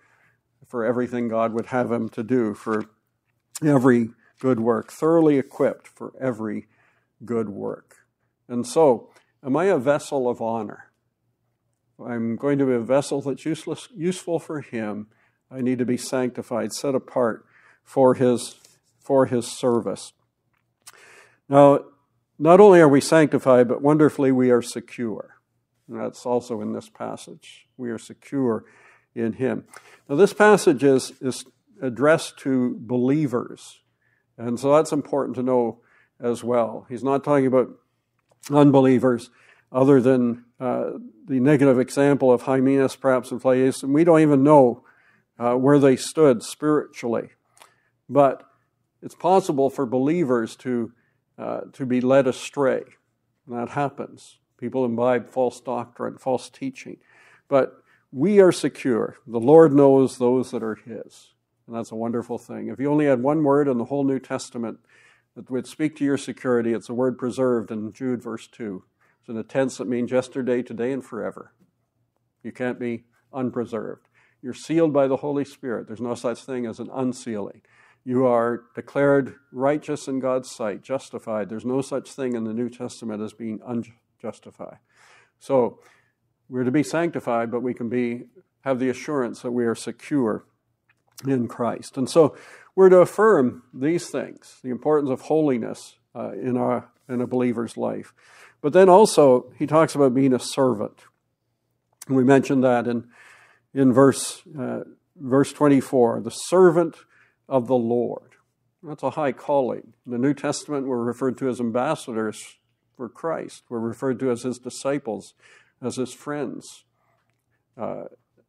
for 0.67 0.85
everything 0.85 1.27
God 1.27 1.53
would 1.53 1.67
have 1.67 1.91
him 1.91 2.09
to 2.09 2.23
do, 2.23 2.53
for 2.53 2.85
every 3.65 4.11
good 4.39 4.59
work, 4.59 4.91
thoroughly 4.91 5.37
equipped 5.37 5.87
for 5.87 6.13
every 6.21 6.67
good 7.25 7.49
work. 7.49 7.95
And 8.47 8.65
so, 8.65 9.09
am 9.43 9.57
I 9.57 9.65
a 9.65 9.77
vessel 9.77 10.29
of 10.29 10.41
honor? 10.41 10.91
I'm 12.03 12.35
going 12.35 12.59
to 12.59 12.65
be 12.65 12.73
a 12.73 12.79
vessel 12.79 13.21
that's 13.21 13.45
useless, 13.45 13.87
useful 13.95 14.39
for 14.39 14.61
Him. 14.61 15.07
I 15.49 15.61
need 15.61 15.79
to 15.79 15.85
be 15.85 15.97
sanctified, 15.97 16.73
set 16.73 16.93
apart 16.93 17.45
for 17.83 18.13
His 18.13 18.55
for 19.07 19.25
his 19.25 19.47
service. 19.47 20.11
Now, 21.47 21.85
not 22.37 22.59
only 22.59 22.81
are 22.81 22.89
we 22.89 22.99
sanctified, 22.99 23.69
but 23.69 23.81
wonderfully 23.81 24.33
we 24.33 24.51
are 24.51 24.61
secure. 24.61 25.37
And 25.87 25.97
that's 25.97 26.25
also 26.25 26.59
in 26.59 26.73
this 26.73 26.89
passage. 26.89 27.67
We 27.77 27.89
are 27.89 27.97
secure 27.97 28.65
in 29.15 29.33
him. 29.33 29.63
Now, 30.09 30.15
this 30.17 30.33
passage 30.33 30.83
is, 30.83 31.13
is 31.21 31.45
addressed 31.81 32.37
to 32.39 32.75
believers. 32.81 33.79
And 34.37 34.59
so 34.59 34.75
that's 34.75 34.91
important 34.91 35.37
to 35.37 35.43
know 35.43 35.79
as 36.19 36.43
well. 36.43 36.85
He's 36.89 37.03
not 37.03 37.23
talking 37.23 37.47
about 37.47 37.69
unbelievers 38.51 39.29
other 39.71 40.01
than 40.01 40.43
uh, 40.59 40.91
the 41.27 41.39
negative 41.39 41.79
example 41.79 42.33
of 42.33 42.41
Hymenaeus, 42.41 42.97
perhaps, 42.97 43.31
and 43.31 43.41
Philetus. 43.41 43.83
And 43.83 43.93
we 43.93 44.03
don't 44.03 44.19
even 44.19 44.43
know 44.43 44.83
uh, 45.39 45.53
where 45.53 45.79
they 45.79 45.95
stood 45.95 46.43
spiritually. 46.43 47.29
But 48.09 48.43
it's 49.01 49.15
possible 49.15 49.69
for 49.69 49.85
believers 49.85 50.55
to, 50.57 50.91
uh, 51.37 51.61
to 51.73 51.85
be 51.85 52.01
led 52.01 52.27
astray. 52.27 52.83
And 53.45 53.57
that 53.57 53.69
happens. 53.69 54.39
People 54.57 54.85
imbibe 54.85 55.29
false 55.29 55.61
doctrine, 55.61 56.17
false 56.17 56.49
teaching. 56.49 56.97
But 57.47 57.81
we 58.11 58.39
are 58.39 58.51
secure. 58.51 59.17
The 59.27 59.39
Lord 59.39 59.73
knows 59.73 60.17
those 60.17 60.51
that 60.51 60.63
are 60.63 60.75
His. 60.75 61.33
And 61.67 61.75
that's 61.75 61.91
a 61.91 61.95
wonderful 61.95 62.37
thing. 62.37 62.69
If 62.69 62.79
you 62.79 62.89
only 62.89 63.05
had 63.05 63.21
one 63.21 63.43
word 63.43 63.67
in 63.67 63.77
the 63.77 63.85
whole 63.85 64.03
New 64.03 64.19
Testament 64.19 64.79
that 65.35 65.51
would 65.51 65.67
speak 65.67 65.95
to 65.97 66.05
your 66.05 66.17
security, 66.17 66.73
it's 66.73 66.87
the 66.87 66.93
word 66.93 67.17
preserved 67.17 67.71
in 67.71 67.91
Jude, 67.91 68.23
verse 68.23 68.47
2. 68.47 68.83
It's 69.19 69.29
in 69.29 69.37
a 69.37 69.43
tense 69.43 69.77
that 69.77 69.87
means 69.87 70.11
yesterday, 70.11 70.63
today, 70.63 70.91
and 70.91 71.03
forever. 71.03 71.53
You 72.41 72.51
can't 72.51 72.79
be 72.79 73.03
unpreserved. 73.33 74.07
You're 74.41 74.53
sealed 74.53 74.93
by 74.93 75.07
the 75.07 75.17
Holy 75.17 75.43
Spirit. 75.43 75.87
There's 75.87 76.01
no 76.01 76.15
such 76.15 76.43
thing 76.43 76.65
as 76.65 76.79
an 76.79 76.89
unsealing. 76.93 77.61
You 78.07 78.25
are 78.25 78.63
declared 78.73 79.35
righteous 79.51 80.07
in 80.07 80.21
God's 80.21 80.49
sight, 80.49 80.81
justified. 80.81 81.49
There's 81.49 81.65
no 81.65 81.81
such 81.81 82.09
thing 82.13 82.35
in 82.35 82.45
the 82.45 82.53
New 82.53 82.69
Testament 82.69 83.21
as 83.21 83.33
being 83.33 83.59
unjustified. 83.67 84.77
So, 85.39 85.79
we're 86.47 86.63
to 86.63 86.71
be 86.71 86.83
sanctified, 86.83 87.51
but 87.51 87.61
we 87.61 87.73
can 87.73 87.89
be 87.89 88.27
have 88.61 88.79
the 88.79 88.87
assurance 88.87 89.41
that 89.41 89.51
we 89.51 89.65
are 89.65 89.75
secure 89.75 90.45
in 91.27 91.49
Christ. 91.49 91.97
And 91.97 92.09
so 92.09 92.37
we're 92.75 92.87
to 92.87 92.99
affirm 92.99 93.63
these 93.73 94.09
things, 94.09 94.59
the 94.63 94.69
importance 94.69 95.09
of 95.09 95.23
holiness 95.23 95.97
uh, 96.15 96.31
in, 96.31 96.55
our, 96.55 96.89
in 97.09 97.19
a 97.19 97.27
believer's 97.27 97.75
life. 97.75 98.13
But 98.61 98.71
then 98.71 98.87
also, 98.87 99.51
he 99.59 99.67
talks 99.67 99.95
about 99.95 100.13
being 100.13 100.33
a 100.33 100.39
servant. 100.39 101.01
And 102.07 102.15
we 102.15 102.23
mentioned 102.23 102.63
that 102.63 102.87
in, 102.87 103.09
in 103.73 103.91
verse, 103.91 104.43
uh, 104.57 104.83
verse 105.17 105.51
24 105.51 106.21
the 106.21 106.31
servant 106.31 106.95
of 107.47 107.67
the 107.67 107.75
Lord. 107.75 108.31
That's 108.83 109.03
a 109.03 109.11
high 109.11 109.31
calling. 109.31 109.93
In 110.05 110.11
the 110.11 110.17
New 110.17 110.33
Testament, 110.33 110.87
we're 110.87 111.03
referred 111.03 111.37
to 111.39 111.49
as 111.49 111.59
ambassadors 111.59 112.57
for 112.95 113.09
Christ, 113.09 113.63
we're 113.69 113.79
referred 113.79 114.19
to 114.19 114.31
as 114.31 114.41
his 114.41 114.57
disciples, 114.57 115.35
as 115.81 115.97
his 115.97 116.13
friends. 116.13 116.83
Uh, 117.79 118.05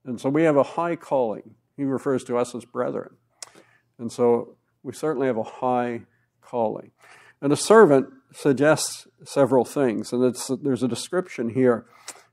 and 0.07 0.19
so 0.19 0.31
we 0.31 0.45
have 0.45 0.57
a 0.57 0.63
high 0.63 0.97
calling. 0.97 1.55
He 1.77 1.85
refers 1.85 2.25
to 2.25 2.39
us 2.39 2.55
as 2.55 2.65
brethren. 2.65 3.17
And 3.99 4.11
so 4.11 4.57
we 4.83 4.95
certainly 4.95 5.27
have 5.27 5.37
a 5.37 5.43
high 5.43 6.03
calling. 6.41 6.93
And 7.43 7.53
a 7.53 7.57
servant 7.57 8.09
suggests 8.33 9.07
several 9.25 9.65
things, 9.65 10.13
and 10.13 10.35
there's 10.63 10.83
a 10.83 10.89
description 10.89 11.51
here 11.51 11.87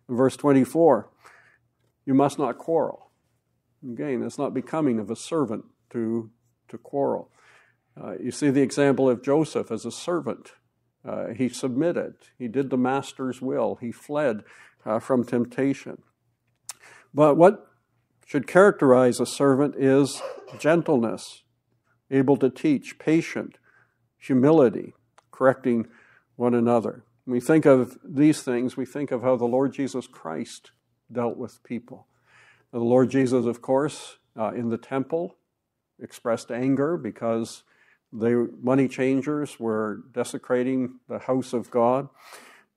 in 0.07 0.15
verse 0.15 0.37
24. 0.37 1.09
You 2.05 2.13
must 2.13 2.39
not 2.39 2.57
quarrel. 2.57 3.11
Again, 3.83 4.23
it's 4.23 4.37
not 4.37 4.53
becoming 4.53 4.99
of 4.99 5.09
a 5.11 5.15
servant 5.15 5.65
to, 5.91 6.31
to 6.69 6.77
quarrel. 6.77 7.29
Uh, 8.01 8.13
you 8.21 8.31
see 8.31 8.49
the 8.49 8.61
example 8.61 9.09
of 9.09 9.23
Joseph 9.23 9.71
as 9.71 9.85
a 9.85 9.91
servant. 9.91 10.51
Uh, 11.07 11.27
he 11.27 11.47
submitted, 11.49 12.15
he 12.37 12.47
did 12.47 12.69
the 12.69 12.77
master's 12.77 13.41
will, 13.41 13.77
he 13.79 13.91
fled 13.91 14.43
uh, 14.85 14.99
from 14.99 15.23
temptation. 15.23 16.01
But 17.13 17.37
what 17.37 17.67
should 18.25 18.47
characterize 18.47 19.19
a 19.19 19.25
servant 19.25 19.75
is 19.77 20.21
gentleness, 20.59 21.43
able 22.09 22.37
to 22.37 22.49
teach, 22.49 22.97
patient, 22.97 23.57
humility, 24.17 24.93
correcting 25.31 25.87
one 26.35 26.55
another. 26.55 27.03
When 27.25 27.33
we 27.33 27.39
think 27.39 27.65
of 27.65 27.97
these 28.03 28.41
things, 28.41 28.75
we 28.75 28.85
think 28.85 29.11
of 29.11 29.21
how 29.21 29.35
the 29.35 29.45
Lord 29.45 29.73
Jesus 29.73 30.07
Christ 30.07 30.71
dealt 31.11 31.37
with 31.37 31.63
people. 31.63 32.07
The 32.71 32.79
Lord 32.79 33.09
Jesus, 33.09 33.45
of 33.45 33.61
course, 33.61 34.17
uh, 34.37 34.51
in 34.51 34.69
the 34.69 34.77
temple, 34.77 35.35
expressed 36.01 36.51
anger 36.51 36.97
because 36.97 37.63
the 38.11 38.49
money 38.61 38.87
changers 38.87 39.59
were 39.59 40.03
desecrating 40.13 40.99
the 41.07 41.19
house 41.19 41.53
of 41.53 41.69
God. 41.69 42.09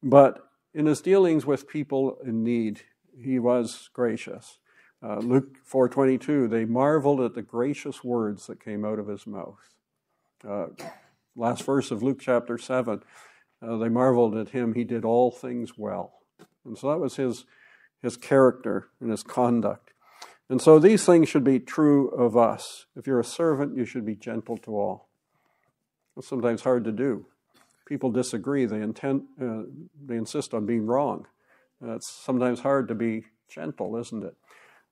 But 0.02 0.48
in 0.74 0.86
his 0.86 1.00
dealings 1.00 1.46
with 1.46 1.68
people 1.68 2.18
in 2.24 2.42
need, 2.42 2.82
he 3.16 3.38
was 3.38 3.90
gracious. 3.92 4.58
Uh, 5.02 5.18
Luke 5.18 5.58
4:22, 5.64 6.48
they 6.48 6.64
marveled 6.64 7.20
at 7.20 7.34
the 7.34 7.42
gracious 7.42 8.02
words 8.02 8.46
that 8.46 8.64
came 8.64 8.84
out 8.84 8.98
of 8.98 9.06
his 9.06 9.26
mouth. 9.26 9.74
Uh, 10.46 10.66
last 11.36 11.62
verse 11.64 11.90
of 11.90 12.02
Luke 12.02 12.18
chapter 12.20 12.58
7, 12.58 13.02
uh, 13.62 13.76
they 13.76 13.88
marveled 13.88 14.36
at 14.36 14.50
him. 14.50 14.74
He 14.74 14.84
did 14.84 15.04
all 15.04 15.30
things 15.30 15.76
well. 15.76 16.20
And 16.64 16.76
so 16.76 16.90
that 16.90 16.98
was 16.98 17.16
his, 17.16 17.44
his 18.02 18.16
character 18.16 18.88
and 19.00 19.10
his 19.10 19.22
conduct. 19.22 19.87
And 20.50 20.62
so 20.62 20.78
these 20.78 21.04
things 21.04 21.28
should 21.28 21.44
be 21.44 21.60
true 21.60 22.08
of 22.08 22.36
us. 22.36 22.86
If 22.96 23.06
you're 23.06 23.20
a 23.20 23.24
servant, 23.24 23.76
you 23.76 23.84
should 23.84 24.06
be 24.06 24.14
gentle 24.14 24.56
to 24.58 24.78
all. 24.78 25.08
It's 26.16 26.28
sometimes 26.28 26.62
hard 26.62 26.84
to 26.84 26.92
do. 26.92 27.26
People 27.86 28.10
disagree. 28.10 28.64
They, 28.64 28.80
intend, 28.80 29.24
uh, 29.40 29.62
they 30.04 30.16
insist 30.16 30.54
on 30.54 30.66
being 30.66 30.86
wrong. 30.86 31.26
Uh, 31.82 31.94
it's 31.94 32.10
sometimes 32.10 32.60
hard 32.60 32.88
to 32.88 32.94
be 32.94 33.26
gentle, 33.48 33.96
isn't 33.96 34.24
it? 34.24 34.36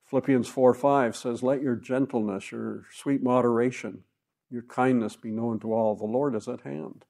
Philippians 0.04 0.46
4 0.48 0.72
5 0.72 1.16
says, 1.16 1.42
Let 1.42 1.62
your 1.62 1.74
gentleness, 1.74 2.52
your 2.52 2.84
sweet 2.92 3.22
moderation, 3.22 4.04
your 4.50 4.62
kindness 4.62 5.16
be 5.16 5.30
known 5.30 5.58
to 5.60 5.72
all. 5.72 5.96
The 5.96 6.04
Lord 6.04 6.34
is 6.36 6.48
at 6.48 6.60
hand. 6.60 7.04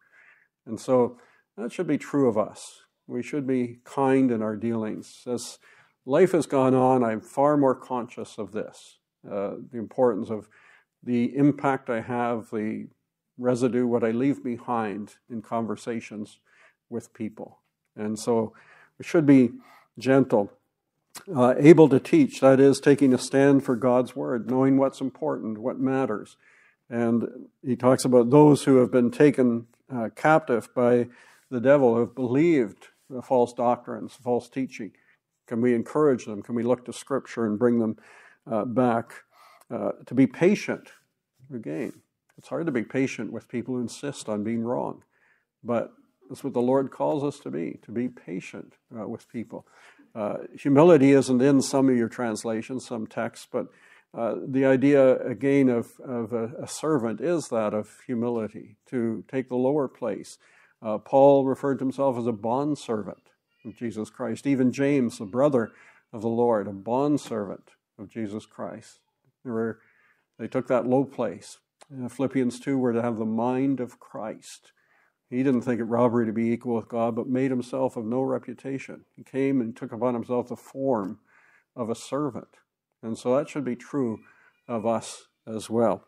And 0.65 0.81
so 0.81 1.19
that 1.59 1.73
should 1.73 1.87
be 1.87 1.99
true 1.99 2.29
of 2.29 2.39
us. 2.39 2.83
We 3.07 3.23
should 3.23 3.47
be 3.47 3.81
kind 3.85 4.31
in 4.31 4.43
our 4.43 4.57
dealings. 4.57 5.23
As 5.27 5.59
life 6.07 6.33
has 6.33 6.47
gone 6.47 6.75
on, 6.75 7.05
I'm 7.05 7.21
far 7.21 7.57
more 7.57 7.75
conscious 7.75 8.39
of 8.39 8.53
this 8.53 8.99
uh, 9.31 9.55
the 9.73 9.79
importance 9.79 10.31
of 10.31 10.49
the 11.03 11.37
impact 11.37 11.91
I 11.91 12.01
have, 12.01 12.51
the 12.51 12.87
residue, 13.39 13.87
what 13.87 14.05
I 14.05 14.11
leave 14.11 14.43
behind 14.43 15.17
in 15.31 15.43
conversations 15.43 16.39
with 16.89 17.13
people. 17.13 17.59
And 17.97 18.19
so 18.19 18.55
we 18.99 19.05
should 19.05 19.27
be 19.27 19.51
gentle 19.99 20.53
uh, 21.35 21.55
able 21.59 21.89
to 21.89 21.99
teach, 21.99 22.41
that 22.41 22.61
is, 22.61 22.79
taking 22.79 23.13
a 23.13 23.19
stand 23.19 23.65
for 23.65 23.75
God's 23.75 24.15
word, 24.15 24.51
knowing 24.51 24.77
what's 24.77 25.01
important, 25.01 25.59
what 25.59 25.79
matters. 25.79 26.37
And 26.89 27.49
he 27.65 27.75
talks 27.75 28.05
about 28.05 28.31
those 28.31 28.65
who 28.65 28.77
have 28.77 28.93
been 28.93 29.11
taken 29.11 29.67
uh, 29.93 30.11
captive 30.15 30.69
by 30.75 31.09
the 31.51 31.61
devil, 31.61 31.95
who 31.95 32.01
have 32.01 32.15
believed 32.15 32.89
the 33.09 33.23
false 33.23 33.53
doctrines, 33.53 34.15
false 34.15 34.49
teaching. 34.49 34.93
Can 35.47 35.61
we 35.61 35.75
encourage 35.75 36.25
them? 36.25 36.43
Can 36.43 36.55
we 36.55 36.63
look 36.63 36.85
to 36.87 36.93
Scripture 36.93 37.47
and 37.47 37.59
bring 37.59 37.79
them 37.79 37.97
uh, 38.51 38.65
back? 38.65 39.25
Uh, 39.69 39.91
to 40.07 40.15
be 40.15 40.29
patient. 40.29 40.93
Again, 41.53 41.93
it's 42.39 42.47
hard 42.47 42.67
to 42.67 42.73
be 42.73 42.85
patient 42.85 43.33
with 43.33 43.49
people 43.49 43.75
who 43.75 43.81
insist 43.81 44.29
on 44.29 44.45
being 44.45 44.63
wrong, 44.63 45.03
but 45.65 45.93
that's 46.29 46.45
what 46.45 46.53
the 46.53 46.61
Lord 46.61 46.93
calls 46.93 47.25
us 47.25 47.41
to 47.41 47.51
be, 47.51 47.81
to 47.83 47.91
be 47.91 48.09
patient 48.09 48.75
uh, 48.97 49.09
with 49.09 49.29
people. 49.29 49.67
Uh, 50.15 50.37
humility 50.57 51.11
isn't 51.11 51.43
in 51.43 51.61
some 51.61 51.89
of 51.89 51.97
your 51.97 52.09
translations, 52.09 52.87
some 52.87 53.09
texts, 53.09 53.49
but 53.51 53.67
uh, 54.15 54.37
the 54.47 54.65
idea 54.65 55.19
again 55.27 55.69
of, 55.69 55.99
of 56.01 56.33
a, 56.33 56.53
a, 56.63 56.69
servant 56.69 57.21
is 57.21 57.49
that 57.49 57.75
of 57.75 57.99
humility, 58.07 58.77
to 58.89 59.25
take 59.31 59.49
the 59.49 59.57
lower 59.57 59.89
place. 59.89 60.39
Uh, 60.81 60.99
Paul 60.99 61.45
referred 61.45 61.81
to 61.81 61.85
himself 61.85 62.17
as 62.17 62.27
a 62.27 62.33
bondservant 62.33 63.31
of 63.67 63.77
Jesus 63.77 64.09
Christ. 64.11 64.47
Even 64.47 64.73
James, 64.73 65.19
the 65.19 65.25
brother 65.25 65.73
of 66.13 66.23
the 66.23 66.29
Lord, 66.29 66.69
a 66.69 66.73
bondservant 66.73 67.71
of 67.99 68.09
Jesus 68.09 68.47
Christ. 68.47 69.01
They, 69.45 69.51
were, 69.51 69.81
they 70.39 70.49
took 70.49 70.69
that 70.69 70.87
low 70.87 71.05
place. 71.05 71.59
Philippians 72.09 72.59
2 72.61 72.79
were 72.79 72.93
to 72.93 73.03
have 73.03 73.19
the 73.19 73.25
mind 73.25 73.81
of 73.81 74.01
Christ. 74.01 74.73
He 75.31 75.43
didn't 75.43 75.63
think 75.63 75.81
it 75.81 75.85
robbery 75.85 76.27
to 76.27 76.33
be 76.33 76.51
equal 76.51 76.75
with 76.75 76.89
God, 76.89 77.17
but 77.17 77.29
made 77.29 77.51
himself 77.51 77.97
of 77.97 78.05
no 78.05 78.23
reputation. 78.23 79.05
He 79.17 79.25
came 79.25 79.61
and 79.61 79.77
took 79.77 79.93
upon 79.93 80.15
himself 80.15 80.49
the 80.49 80.57
form 80.57 81.21
of 81.75 81.91
a 81.91 81.95
servant. 81.95 82.59
And 83.03 83.19
so 83.19 83.37
that 83.37 83.49
should 83.49 83.65
be 83.65 83.77
true 83.77 84.21
of 84.69 84.87
us 84.87 85.27
as 85.47 85.69
well. 85.69 86.05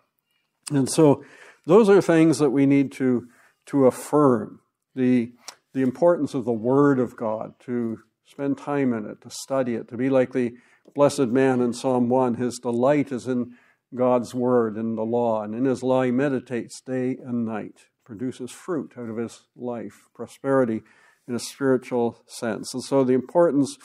And 0.70 0.88
so 0.88 1.24
those 1.66 1.88
are 1.88 2.00
things 2.00 2.38
that 2.38 2.50
we 2.50 2.66
need 2.66 2.92
to, 2.92 3.28
to 3.66 3.86
affirm 3.86 4.60
the, 4.94 5.32
the 5.72 5.82
importance 5.82 6.34
of 6.34 6.44
the 6.44 6.52
Word 6.52 6.98
of 6.98 7.16
God, 7.16 7.54
to 7.60 8.00
spend 8.24 8.58
time 8.58 8.92
in 8.92 9.06
it, 9.06 9.20
to 9.22 9.30
study 9.30 9.74
it, 9.74 9.88
to 9.88 9.96
be 9.96 10.10
like 10.10 10.32
the 10.32 10.54
blessed 10.94 11.28
man 11.28 11.60
in 11.60 11.72
Psalm 11.72 12.08
1. 12.08 12.34
His 12.34 12.58
delight 12.58 13.12
is 13.12 13.26
in 13.26 13.54
God's 13.94 14.34
Word 14.34 14.76
and 14.76 14.96
the 14.98 15.02
law, 15.02 15.42
and 15.42 15.54
in 15.54 15.64
his 15.64 15.82
law 15.82 16.02
he 16.02 16.10
meditates 16.10 16.80
day 16.80 17.16
and 17.24 17.44
night 17.44 17.86
produces 18.04 18.50
fruit 18.50 18.94
out 18.96 19.10
of 19.10 19.18
his 19.18 19.42
life, 19.54 20.08
prosperity 20.14 20.82
in 21.28 21.34
a 21.34 21.38
spiritual 21.38 22.22
sense. 22.26 22.72
And 22.72 22.82
so 22.82 23.04
the 23.04 23.12
importance 23.12 23.76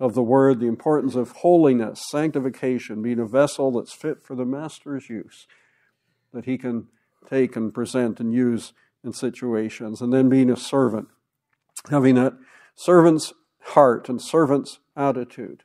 of 0.00 0.14
the 0.14 0.22
word, 0.22 0.60
the 0.60 0.66
importance 0.66 1.14
of 1.14 1.30
holiness, 1.30 2.02
sanctification, 2.10 3.02
being 3.02 3.20
a 3.20 3.26
vessel 3.26 3.70
that's 3.70 3.92
fit 3.92 4.22
for 4.22 4.34
the 4.34 4.44
master's 4.44 5.08
use, 5.08 5.46
that 6.32 6.44
he 6.44 6.58
can 6.58 6.88
take 7.28 7.56
and 7.56 7.72
present 7.72 8.20
and 8.20 8.32
use 8.32 8.72
in 9.04 9.12
situations, 9.12 10.00
and 10.00 10.12
then 10.12 10.28
being 10.28 10.50
a 10.50 10.56
servant, 10.56 11.08
having 11.90 12.14
that 12.16 12.34
servant's 12.74 13.32
heart 13.60 14.08
and 14.08 14.20
servant's 14.20 14.78
attitude. 14.96 15.62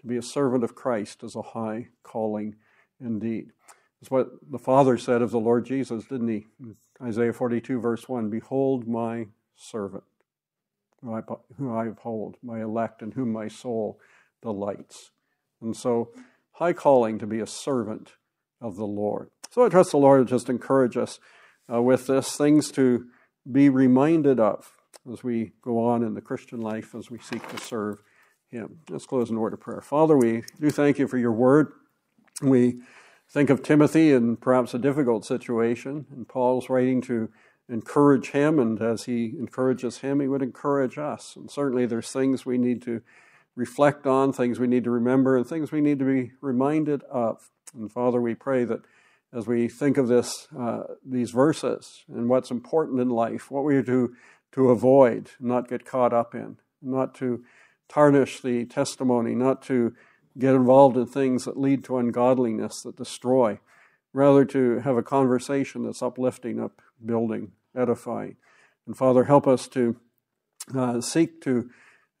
To 0.00 0.06
be 0.06 0.16
a 0.16 0.22
servant 0.22 0.64
of 0.64 0.74
Christ 0.74 1.22
is 1.22 1.34
a 1.34 1.42
high 1.42 1.88
calling 2.02 2.56
indeed. 3.00 3.52
It's 4.00 4.10
what 4.10 4.28
the 4.50 4.58
Father 4.58 4.98
said 4.98 5.22
of 5.22 5.30
the 5.30 5.40
Lord 5.40 5.64
Jesus, 5.64 6.04
didn't 6.04 6.28
he? 6.28 6.46
Isaiah 7.02 7.32
42, 7.32 7.80
verse 7.80 8.08
1 8.08 8.28
Behold 8.28 8.86
my 8.86 9.28
servant, 9.56 10.04
who 11.02 11.14
I, 11.74 11.86
uphold, 11.86 12.36
my 12.42 12.60
elect, 12.62 13.02
in 13.02 13.12
whom 13.12 13.32
my 13.32 13.48
soul 13.48 13.98
delights. 14.42 15.10
And 15.62 15.76
so, 15.76 16.10
high 16.52 16.72
calling 16.74 17.18
to 17.18 17.26
be 17.26 17.40
a 17.40 17.46
servant 17.46 18.12
of 18.60 18.76
the 18.76 18.86
Lord. 18.86 19.30
So 19.50 19.64
I 19.64 19.68
trust 19.68 19.92
the 19.92 19.98
Lord 19.98 20.18
will 20.18 20.26
just 20.26 20.48
encourage 20.48 20.96
us 20.96 21.18
uh, 21.72 21.80
with 21.80 22.06
this, 22.08 22.36
things 22.36 22.70
to 22.72 23.06
be 23.50 23.68
reminded 23.68 24.40
of 24.40 24.70
as 25.12 25.22
we 25.22 25.52
go 25.62 25.84
on 25.84 26.02
in 26.02 26.14
the 26.14 26.20
Christian 26.20 26.60
life, 26.60 26.94
as 26.94 27.10
we 27.10 27.18
seek 27.18 27.46
to 27.48 27.58
serve 27.58 28.02
Him. 28.50 28.78
Let's 28.88 29.06
close 29.06 29.30
in 29.30 29.38
word 29.38 29.52
of 29.52 29.60
prayer. 29.60 29.80
Father, 29.80 30.16
we 30.16 30.42
do 30.60 30.70
thank 30.70 30.98
you 30.98 31.08
for 31.08 31.18
your 31.18 31.32
word. 31.32 31.72
We 32.42 32.80
Think 33.28 33.50
of 33.50 33.62
Timothy 33.62 34.12
in 34.12 34.36
perhaps 34.36 34.74
a 34.74 34.78
difficult 34.78 35.24
situation, 35.24 36.06
and 36.12 36.28
Paul's 36.28 36.68
writing 36.68 37.00
to 37.02 37.30
encourage 37.68 38.30
him, 38.30 38.58
and 38.58 38.80
as 38.80 39.04
he 39.04 39.34
encourages 39.38 39.98
him, 39.98 40.20
he 40.20 40.28
would 40.28 40.42
encourage 40.42 40.98
us. 40.98 41.34
And 41.34 41.50
certainly 41.50 41.86
there's 41.86 42.10
things 42.10 42.46
we 42.46 42.58
need 42.58 42.82
to 42.82 43.02
reflect 43.56 44.06
on, 44.06 44.32
things 44.32 44.60
we 44.60 44.66
need 44.66 44.84
to 44.84 44.90
remember, 44.90 45.36
and 45.36 45.46
things 45.46 45.72
we 45.72 45.80
need 45.80 45.98
to 45.98 46.04
be 46.04 46.32
reminded 46.40 47.02
of. 47.04 47.50
And 47.74 47.90
Father, 47.90 48.20
we 48.20 48.34
pray 48.34 48.64
that 48.64 48.82
as 49.32 49.48
we 49.48 49.68
think 49.68 49.96
of 49.96 50.06
this, 50.06 50.46
uh, 50.56 50.84
these 51.04 51.32
verses 51.32 52.04
and 52.06 52.28
what's 52.28 52.52
important 52.52 53.00
in 53.00 53.08
life, 53.08 53.50
what 53.50 53.64
we 53.64 53.74
are 53.74 53.82
to, 53.82 54.14
to 54.54 54.70
avoid, 54.70 55.30
not 55.40 55.68
get 55.68 55.84
caught 55.84 56.12
up 56.12 56.32
in, 56.32 56.56
not 56.80 57.12
to 57.16 57.44
tarnish 57.88 58.40
the 58.40 58.64
testimony, 58.64 59.34
not 59.34 59.60
to 59.62 59.92
get 60.38 60.54
involved 60.54 60.96
in 60.96 61.06
things 61.06 61.44
that 61.44 61.58
lead 61.58 61.82
to 61.82 61.98
ungodliness, 61.98 62.82
that 62.82 62.96
destroy, 62.96 63.58
rather 64.12 64.44
to 64.44 64.78
have 64.78 64.96
a 64.96 65.02
conversation 65.02 65.82
that's 65.82 66.02
uplifting, 66.02 66.60
upbuilding, 66.60 67.50
edifying. 67.76 68.36
And 68.86 68.96
Father, 68.96 69.24
help 69.24 69.48
us 69.48 69.66
to 69.68 69.96
uh, 70.72 71.00
seek 71.00 71.40
to, 71.42 71.70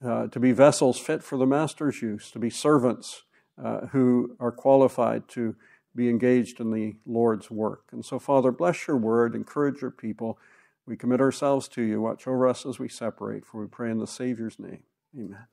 uh, 0.04 0.26
to 0.26 0.40
be 0.40 0.50
vessels 0.50 0.98
fit 0.98 1.22
for 1.22 1.38
the 1.38 1.46
Master's 1.46 2.02
use, 2.02 2.32
to 2.32 2.40
be 2.40 2.50
servants 2.50 3.22
uh, 3.62 3.86
who 3.92 4.36
are 4.40 4.50
qualified 4.50 5.28
to 5.28 5.54
be 5.94 6.08
engaged 6.08 6.58
in 6.58 6.72
the 6.72 6.96
Lord's 7.06 7.48
work. 7.48 7.84
And 7.92 8.04
so, 8.04 8.18
Father, 8.18 8.50
bless 8.50 8.88
your 8.88 8.96
word, 8.96 9.36
encourage 9.36 9.80
your 9.82 9.92
people. 9.92 10.36
We 10.86 10.96
commit 10.96 11.20
ourselves 11.20 11.68
to 11.68 11.82
you. 11.82 12.00
Watch 12.00 12.26
over 12.26 12.46
us 12.46 12.66
as 12.66 12.78
we 12.78 12.88
separate, 12.88 13.46
for 13.46 13.60
we 13.60 13.66
pray 13.66 13.90
in 13.90 13.98
the 13.98 14.06
Savior's 14.06 14.58
name. 14.58 14.82
Amen. 15.18 15.46